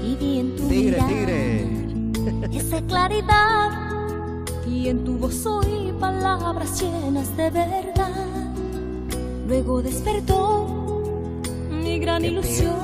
Y 0.05 0.14
vi 0.16 0.41
en 0.41 0.57
tu 0.57 0.68
Tigre, 0.68 1.01
mirar 1.03 1.09
tigre. 1.09 2.49
esa 2.59 2.80
claridad. 2.87 3.70
Y 4.68 4.89
en 4.89 5.05
tu 5.05 5.16
voz 5.16 5.47
oí 5.47 5.93
palabras 5.99 6.80
llenas 6.80 7.37
de 7.37 7.51
verdad. 7.51 8.53
Luego 9.49 9.80
despertó 9.80 10.66
mi 11.70 11.99
gran 12.01 12.20
Qué 12.22 12.28
ilusión. 12.28 12.74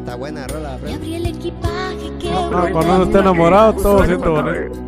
Está 0.00 0.16
buena 0.16 0.46
rola, 0.48 0.76
Y 0.76 0.80
Fred. 0.80 0.94
abrí 0.96 1.14
el 1.14 1.26
equipaje 1.26 2.12
que 2.20 2.30
No, 2.30 2.50
cuando 2.72 2.94
uno 2.96 3.02
está 3.04 3.20
enamorado, 3.20 3.72
todo 3.74 4.04
siente 4.04 4.28
bonito. 4.28 4.87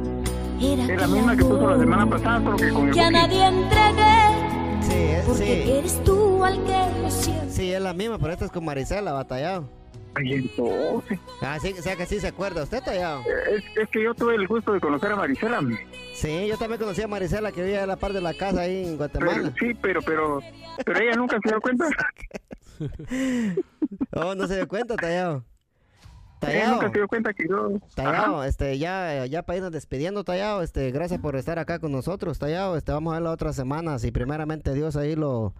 Era 0.61 0.83
Es 0.85 1.01
la 1.01 1.07
misma 1.07 1.37
que 1.37 1.45
puso 1.45 1.71
la 1.71 1.79
semana 1.79 2.09
pasada, 2.11 2.43
solo 2.43 2.57
que 2.57 2.69
con 2.71 2.89
el 2.89 2.95
que 2.95 3.01
a 3.01 3.11
nadie 3.11 3.47
entregué. 3.47 4.83
Sí, 4.83 4.93
es, 4.95 5.25
Porque 5.27 5.45
sí. 5.65 5.71
eres 5.73 6.05
tú 6.05 6.45
al 6.45 6.65
que 6.65 6.73
yo 7.03 7.11
siento. 7.11 7.45
Sí, 7.49 7.73
es 7.73 7.81
la 7.81 7.93
misma, 7.95 8.19
pero 8.19 8.33
esta 8.33 8.45
es 8.45 8.51
con 8.51 8.65
Marisela, 8.65 9.13
batallado. 9.13 9.69
Ay, 10.15 10.33
entonces, 10.35 11.19
Ah, 11.41 11.59
sí, 11.61 11.73
o 11.79 11.83
sea 11.83 11.95
que 11.97 12.05
sí 12.05 12.19
se 12.21 12.27
acuerda. 12.29 12.65
¿Usted, 12.65 12.83
tallado? 12.83 13.23
es, 13.51 13.63
es 13.77 13.89
que 13.91 14.03
yo 14.03 14.13
tuve 14.15 14.35
el 14.35 14.47
gusto 14.49 14.73
de 14.73 14.81
conocer 14.81 15.13
a 15.13 15.17
Marisela. 15.17 15.61
Sí, 16.15 16.47
yo 16.49 16.59
también 16.59 16.81
conocí 16.81 17.01
a 17.01 17.09
Marisela 17.09 17.53
que 17.53 17.63
vivía 17.63 17.85
a 17.85 17.87
la 17.87 17.97
par 17.97 18.13
de 18.13 18.21
la 18.21 18.35
casa 18.35 18.63
ahí 18.63 18.79
en 18.79 18.85
Pero, 18.85 18.97
Guatemala. 18.99 19.53
sí, 19.59 19.73
pero, 19.81 20.03
pero, 20.03 20.41
pero 20.85 20.99
ella 21.01 21.17
nunca 21.17 21.39
se 21.43 21.49
dio 21.51 21.61
cuenta. 21.61 21.87
Oh, 24.17 24.35
no 24.35 24.47
se 24.47 24.57
dio 24.57 24.67
cuenta, 24.69 24.97
tallado. 24.97 25.45
Tallado. 26.41 26.73
nunca 26.75 26.89
se 26.89 26.95
dio 26.99 27.09
cuenta 27.09 27.33
que 27.35 27.47
yo. 27.49 27.71
Tallado, 27.95 28.45
este, 28.45 28.79
ya, 28.79 29.27
ya 29.27 29.43
para 29.43 29.59
irnos 29.59 29.73
despidiendo, 29.73 30.25
Tallado, 30.25 30.63
este, 30.63 30.91
gracias 30.91 31.21
por 31.21 31.37
estar 31.37 31.59
acá 31.59 31.79
con 31.79 31.93
nosotros, 31.93 32.39
Tallado, 32.39 32.77
este, 32.77 32.93
vamos 32.93 33.13
a 33.13 33.17
ver 33.17 33.23
la 33.25 33.31
otra 33.31 33.53
semana, 33.53 33.99
si 33.99 34.11
primeramente 34.11 34.73
Dios 34.75 34.97
ahí 34.97 35.15
lo, 35.17 35.53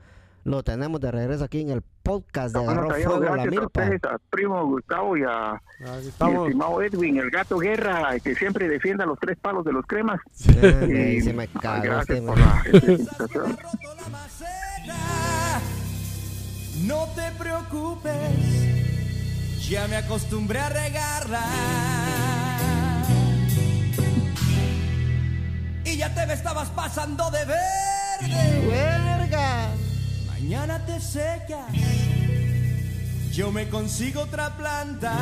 lo 0.45 0.63
tenemos 0.63 1.01
de 1.01 1.11
regreso 1.11 1.45
aquí 1.45 1.61
en 1.61 1.71
el 1.71 1.83
podcast 2.03 2.55
de 2.55 2.61
Bueno, 2.61 2.73
Agarró 2.81 2.89
Tallado, 2.95 3.17
Fuego 3.19 3.37
la 3.37 3.43
a 3.43 3.47
Milpa. 3.47 3.67
ustedes, 3.67 4.05
a 4.05 4.19
primo 4.31 4.67
Gustavo 4.67 5.17
y 5.17 5.23
a 5.23 5.53
Aquí 5.53 5.63
mi 6.03 6.09
estamos. 6.09 6.47
estimado 6.47 6.83
Edwin, 6.83 7.17
el 7.19 7.31
gato 7.31 7.59
guerra, 7.59 8.19
que 8.23 8.35
siempre 8.35 8.69
defienda 8.69 9.05
los 9.07 9.19
tres 9.19 9.37
palos 9.39 9.65
de 9.65 9.73
los 9.73 9.85
cremas. 9.87 10.19
Y 10.39 11.21
se 11.21 11.33
me 11.35 11.47
cagó 11.49 11.83
gracias 11.83 12.19
este, 12.19 12.23
por 12.27 12.39
la. 12.39 12.65
No 16.87 17.07
te 17.15 17.31
preocupes, 17.39 18.70
ya 19.71 19.87
me 19.87 19.97
acostumbré 19.97 20.59
a 20.59 20.69
regarla. 20.69 21.45
Y 25.85 25.97
ya 25.97 26.13
te 26.13 26.27
me 26.27 26.35
estabas 26.35 26.69
pasando 26.71 27.31
de 27.31 27.45
verde. 27.45 28.67
¡Verga! 28.69 29.69
Mañana 30.27 30.85
te 30.85 31.01
secas, 31.01 31.73
yo 33.33 33.53
me 33.53 33.69
consigo 33.69 34.23
otra 34.23 34.57
planta. 34.57 35.13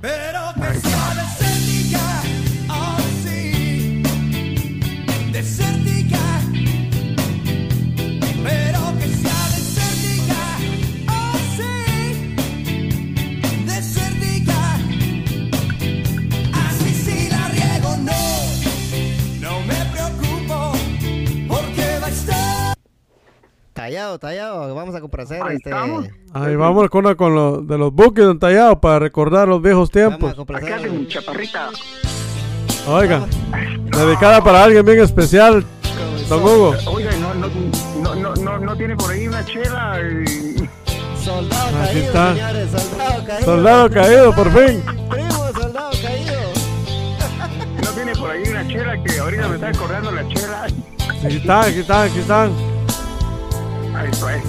Pero 0.00 0.54
que 0.54 0.80
sea 0.80 1.14
desértica, 1.14 2.22
oh 2.70 2.96
sí, 3.22 4.02
desértica. 5.30 5.78
Pero 5.78 5.87
Tallado, 23.88 24.18
Tallado, 24.18 24.74
vamos 24.74 24.94
a 24.94 25.00
complacer, 25.00 25.40
Ahí 25.42 25.56
este. 25.56 25.72
Ahí 26.34 26.56
vamos 26.56 26.90
con, 26.90 27.06
una- 27.06 27.14
con 27.14 27.34
lo, 27.34 27.62
de 27.62 27.78
los 27.78 27.90
buques 27.90 28.22
entallados 28.26 28.80
para 28.80 28.98
recordar 28.98 29.48
los 29.48 29.62
viejos 29.62 29.90
vamos 29.90 30.12
a 30.12 30.18
tiempos. 30.18 30.30
Acá 30.32 30.36
complacer. 30.36 30.86
en 30.88 31.08
Chaparrita. 31.08 31.70
Oiga, 32.86 33.26
dedicada 33.90 34.44
para 34.44 34.62
alguien 34.64 34.84
bien 34.84 35.00
especial, 35.00 35.64
don 36.28 36.42
Hugo. 36.42 36.74
Oiga, 36.86 37.10
no, 37.16 37.32
no, 37.32 37.48
no, 38.02 38.14
no, 38.14 38.34
no, 38.34 38.58
no 38.58 38.76
tiene 38.76 38.94
por 38.94 39.10
ahí 39.10 39.26
una 39.26 39.42
chela. 39.46 39.98
y- 40.02 40.68
Soldado 41.24 41.66
Aquí 41.82 41.86
caído, 41.94 42.04
está. 42.08 42.34
señores, 42.34 42.70
soldado 42.70 43.24
caído. 43.26 43.44
Soldado 43.46 43.90
caído, 43.90 44.34
por 44.34 44.50
fin. 44.50 44.82
Primo, 45.08 45.30
soldado 45.62 45.90
caído. 46.02 46.34
No 47.84 47.90
tiene 47.92 48.12
por 48.16 48.30
ahí 48.32 48.42
una 48.50 48.68
chela 48.68 49.02
que 49.02 49.18
ahorita 49.18 49.48
me 49.48 49.54
está 49.54 49.68
acordando 49.68 50.10
la 50.10 50.28
chela. 50.28 50.64
Aquí 51.24 51.36
están, 51.38 51.64
aquí 51.64 51.78
están, 51.80 52.06
aquí 52.10 52.18
están. 52.18 52.52
Ay, 53.98 54.10
eso, 54.12 54.28
eso. 54.28 54.44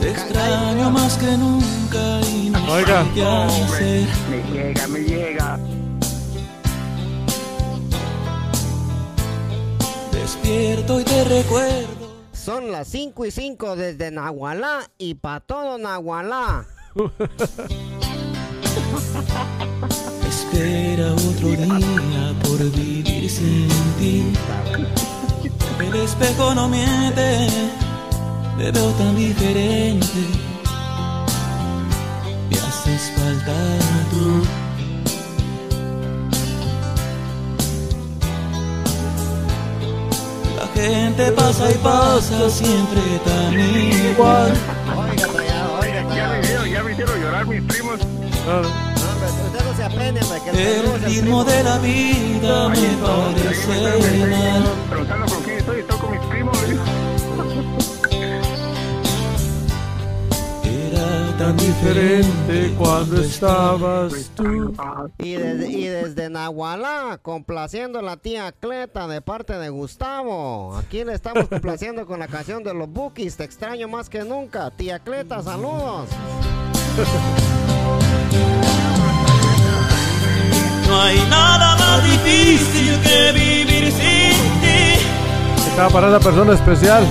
Te 0.00 0.10
extraño 0.10 0.90
más 0.90 1.16
que 1.16 1.36
nunca 1.36 2.20
y 2.30 2.50
no 2.50 2.72
Oiga. 2.72 3.04
sé 3.04 3.10
qué 3.14 3.24
hacer. 3.24 4.06
Me 4.30 4.42
llega, 4.52 4.86
me 4.88 5.00
llega. 5.00 5.58
Despierto 10.12 11.00
y 11.00 11.04
te 11.04 11.24
recuerdo. 11.24 11.88
Son 12.32 12.70
las 12.70 12.88
5 12.88 13.26
y 13.26 13.30
5 13.30 13.76
desde 13.76 14.10
Nahualá 14.10 14.90
y 14.98 15.14
para 15.14 15.40
todo 15.40 15.78
Nahualá. 15.78 16.66
Espera 20.28 21.12
otro 21.14 21.48
día 21.48 22.34
por 22.42 22.58
vivir 22.72 23.30
sin 23.30 23.68
ti. 23.98 24.32
El 25.80 25.94
espejo 25.96 26.54
no 26.54 26.68
miente, 26.68 27.48
te 28.58 28.72
veo 28.72 28.90
tan 28.92 29.14
diferente. 29.14 30.20
Me 32.50 32.56
haces 32.56 33.12
falta 33.16 33.54
tú. 34.10 34.42
La 40.56 40.66
gente 40.74 41.32
pasa 41.32 41.70
y 41.70 41.74
pasa 41.74 42.50
siempre 42.50 43.00
tan 43.24 43.60
igual. 43.60 44.52
Oiga, 44.98 46.14
Ya 46.16 46.28
me 46.28 46.40
hicieron, 46.40 46.68
ya 46.68 46.82
me 46.82 46.92
hicieron 46.92 47.20
llorar 47.20 47.46
mis 47.46 47.62
primos. 47.62 48.00
Ah, 48.48 48.62
el 50.52 51.02
ritmo 51.04 51.44
de 51.44 51.62
la 51.62 51.78
vida 51.78 52.68
me 52.68 52.88
parece 53.02 54.26
mal. 54.26 54.64
preguntando 54.88 55.26
con 55.26 55.42
quién 55.44 55.58
estoy, 55.58 55.80
estoy 55.80 55.98
con 55.98 56.10
mis 56.10 56.20
primos. 56.26 56.58
Tan 61.38 61.56
diferente 61.56 62.74
cuando 62.76 63.22
estabas 63.22 64.30
tú. 64.34 64.74
Y 65.18 65.32
desde, 65.34 65.68
y 65.70 65.86
desde 65.86 66.28
Nahualá, 66.28 67.18
complaciendo 67.22 68.00
a 68.00 68.02
la 68.02 68.16
tía 68.16 68.52
Cleta 68.52 69.06
de 69.06 69.22
parte 69.22 69.54
de 69.54 69.68
Gustavo. 69.68 70.76
Aquí 70.76 71.04
le 71.04 71.14
estamos 71.14 71.48
complaciendo 71.48 72.06
con 72.06 72.18
la 72.18 72.26
canción 72.26 72.64
de 72.64 72.74
los 72.74 72.88
Bookies. 72.88 73.36
Te 73.36 73.44
extraño 73.44 73.88
más 73.88 74.08
que 74.08 74.24
nunca. 74.24 74.70
Tía 74.72 74.98
Cleta, 74.98 75.40
saludos. 75.42 76.08
No 80.88 81.00
hay 81.00 81.18
nada 81.30 81.76
más 81.76 82.04
difícil 82.04 82.98
que 83.02 83.32
vivir 83.32 83.92
sin 83.92 84.60
ti. 84.60 85.68
Estaba 85.68 85.90
para 85.90 86.08
esa 86.08 86.18
persona 86.18 86.54
especial. 86.54 87.06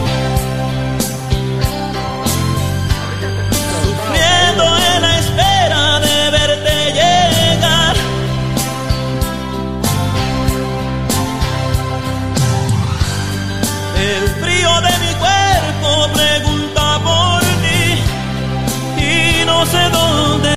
Pregunta 16.17 16.99
por 17.03 17.41
ti 17.61 19.01
y 19.03 19.45
no 19.45 19.65
sé 19.65 19.77
dónde. 19.91 20.55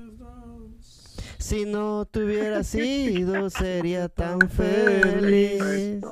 Si 1.38 1.64
no 1.66 2.06
te 2.06 2.24
hubiera 2.24 2.62
sido, 2.64 3.50
sería 3.50 4.08
tan 4.08 4.40
feliz. 4.48 6.02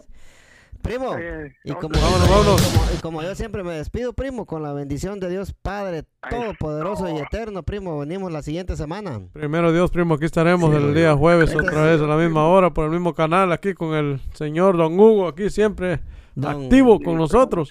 Primo, 0.82 1.16
y 1.64 1.72
como, 1.74 1.88
Vámonos, 2.00 2.28
vámonos. 2.30 2.62
y 2.62 2.70
como- 2.78 2.84
y 2.94 2.96
como 3.02 3.22
yo 3.22 3.34
siempre 3.34 3.62
me 3.62 3.72
despido, 3.74 4.14
primo, 4.14 4.46
con 4.46 4.62
la 4.62 4.72
bendición 4.72 5.20
de 5.20 5.28
Dios 5.28 5.52
Padre 5.60 6.04
Todopoderoso 6.30 7.08
y 7.10 7.18
Eterno, 7.18 7.62
primo, 7.62 7.98
venimos 7.98 8.32
la 8.32 8.40
siguiente 8.42 8.74
semana. 8.74 9.20
Primero 9.34 9.70
Dios, 9.72 9.90
primo, 9.90 10.14
aquí 10.14 10.24
estaremos 10.24 10.74
el 10.74 10.94
día 10.94 11.14
jueves 11.14 11.54
otra 11.54 11.82
vez 11.84 12.00
a 12.00 12.06
la 12.06 12.16
misma 12.16 12.46
hora 12.48 12.70
por 12.70 12.86
el 12.86 12.90
mismo 12.90 13.12
canal, 13.12 13.52
aquí 13.52 13.74
con 13.74 13.94
el 13.94 14.20
señor 14.32 14.78
Don 14.78 14.98
Hugo, 14.98 15.28
aquí 15.28 15.50
siempre 15.50 16.00
Don- 16.40 16.64
activo 16.64 17.00
con 17.00 17.16
nosotros. 17.16 17.68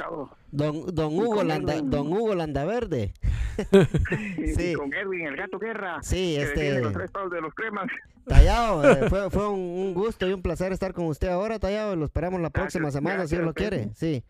Don, 0.52 0.86
don 0.94 1.18
Hugo 1.18 1.44
Landa, 1.44 1.82
Don 1.82 2.08
Hugo 2.12 2.36
Landaverde. 2.36 3.14
Sí. 4.56 4.72
y 4.72 4.74
con 4.74 4.94
Edwin, 4.94 5.28
el 5.28 5.36
gato 5.36 5.58
guerra. 5.60 6.00
Sí, 6.04 6.36
este- 6.38 6.80
los 6.80 6.94
tres 6.94 7.10
palos 7.12 7.32
de 7.32 7.42
los 7.42 7.54
cremas. 7.54 7.88
Tallado, 8.26 8.90
eh, 8.90 9.06
fue, 9.10 9.30
fue 9.30 9.48
un, 9.48 9.60
un 9.60 9.94
gusto 9.94 10.28
y 10.28 10.34
un 10.34 10.42
placer 10.42 10.72
estar 10.74 10.94
con 10.94 11.06
usted 11.06 11.30
ahora, 11.30 11.60
Tallado. 11.60 11.96
Lo 11.96 12.06
esperamos 12.06 12.42
la 12.42 12.50
próxima 12.50 12.84
Gracias, 12.84 13.02
semana, 13.04 13.26
si 13.28 13.36
Dios 13.36 13.46
lo 13.46 13.54
quiere. 13.54 13.90
Sí. 13.96 14.24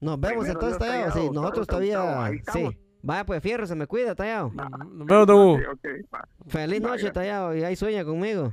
Nos 0.00 0.20
vemos 0.20 0.44
Primero 0.44 0.52
entonces, 0.60 0.78
Tallado. 0.78 1.12
Sí, 1.12 1.18
Tallado. 1.18 1.32
nosotros 1.34 1.66
todavía. 1.66 2.30
estamos. 2.32 2.72
Sí. 2.72 2.78
Vaya, 3.02 3.24
pues 3.26 3.42
fierro, 3.42 3.66
se 3.66 3.74
me 3.74 3.86
cuida, 3.86 4.14
Tallado. 4.14 4.50
Nos 4.54 5.06
vemos, 5.06 5.26
Don 5.26 5.36
Hugo. 5.36 5.54
Ok, 5.54 5.62
ok, 5.72 5.86
va. 6.14 6.28
Feliz 6.48 6.80
noche, 6.80 7.10
Tallado. 7.10 7.54
Y 7.56 7.62
ahí 7.62 7.76
sueña 7.76 8.04
conmigo. 8.04 8.52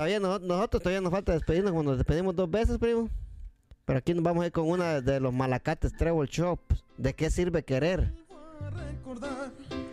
Todavía 0.00 0.18
no- 0.18 0.38
nosotros 0.38 0.82
todavía 0.82 1.02
nos 1.02 1.10
falta 1.12 1.32
despedirnos 1.32 1.72
cuando 1.74 1.90
nos 1.92 1.98
despedimos 1.98 2.34
dos 2.34 2.50
veces, 2.50 2.78
primo. 2.78 3.10
Pero 3.84 3.98
aquí 3.98 4.14
nos 4.14 4.24
vamos 4.24 4.44
a 4.44 4.46
ir 4.46 4.52
con 4.52 4.66
una 4.70 5.02
de 5.02 5.20
los 5.20 5.30
malacates 5.30 5.92
Treble 5.92 6.26
Shop. 6.26 6.58
¿De 6.96 7.12
qué 7.14 7.28
sirve 7.30 7.62
querer? 7.64 8.14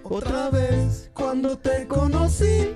Otra 0.03 0.49
vez 0.49 1.11
cuando 1.13 1.57
te 1.57 1.85
conocí. 1.89 2.73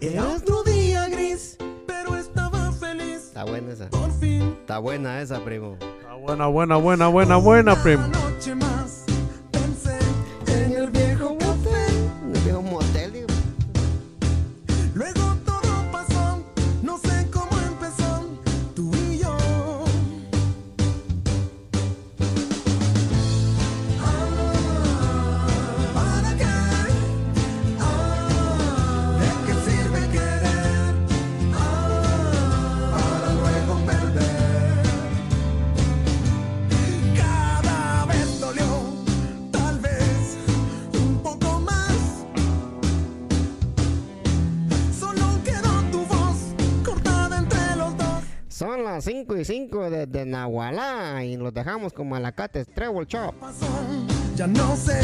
Era 0.00 0.28
otro 0.28 0.62
día 0.62 1.08
gris, 1.08 1.56
pero 1.88 2.14
estaba 2.16 2.70
feliz. 2.70 3.16
Está 3.28 3.42
buena 3.44 3.72
esa. 3.72 3.90
Por 3.90 4.12
fin, 4.20 4.54
Está 4.60 4.78
buena 4.78 5.20
esa, 5.20 5.44
primo. 5.44 5.76
Ah, 6.08 6.14
Buena, 6.14 6.46
buena, 6.46 6.76
buena, 6.76 7.08
buena, 7.08 7.36
buena, 7.38 7.82
primo. 7.82 8.06
una 8.06 8.18
noche 8.30 8.54
más 8.54 9.04
5 49.78 49.86
y 49.86 49.90
5 49.90 49.90
desde 49.90 50.24
Nahualá 50.26 51.24
y 51.24 51.36
los 51.36 51.52
dejamos 51.54 51.92
con 51.92 52.08
Malacates 52.08 52.66
Treble 52.74 53.04
Shop. 53.06 53.34
Ya 54.34 54.46
no 54.46 54.74
sé 54.76 55.00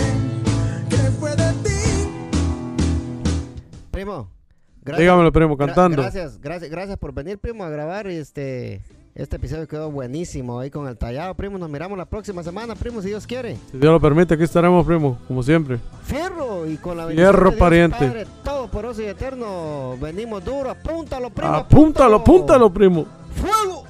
qué 0.91 0.97
fue 1.18 1.31
de 1.37 1.53
ti. 1.62 1.70
Primo, 3.91 4.29
Dígamelo, 4.85 5.33
primo, 5.33 5.57
gra- 5.57 5.66
cantando. 5.66 6.03
gracias, 6.03 6.41
gracias, 6.41 6.70
gracias 6.70 6.99
por 6.99 7.12
venir, 7.12 7.39
primo, 7.39 7.64
a 7.64 7.70
grabar 7.70 8.07
este. 8.07 8.83
Este 9.14 9.37
episodio 9.37 9.68
quedó 9.68 9.93
buenísimo 9.93 10.59
ahí 10.59 10.70
con 10.72 10.89
el 10.89 10.97
tallado, 10.99 11.35
primo. 11.37 11.57
Nos 11.57 11.70
miramos 11.70 11.97
la 11.97 12.05
próxima 12.05 12.43
semana, 12.43 12.75
primo, 12.75 13.01
si 13.01 13.07
Dios 13.09 13.29
quiere. 13.29 13.55
Si 13.70 13.79
Dios 13.79 13.93
lo 13.93 14.01
permite, 14.01 14.35
aquí 14.35 14.43
estaremos, 14.43 14.85
primo, 14.85 15.18
como 15.29 15.41
siempre. 15.41 15.79
Fierro 16.03 16.66
y 16.68 16.77
con 16.79 16.97
la 16.97 17.07
Fierro, 17.07 17.07
bendición 17.07 17.45
de 17.45 17.51
Dios, 17.51 17.59
pariente. 17.61 17.99
Padre 18.09 18.27
Todopoderoso 18.43 19.03
y 19.03 19.05
Eterno, 19.07 19.97
venimos 20.01 20.45
duro. 20.45 20.68
Apúntalo, 20.68 21.31
primo. 21.31 21.55
Apúntalo, 21.55 22.16
apúntalo, 22.16 22.72
primo. 22.75 23.07
¡Fuego! 23.37 23.85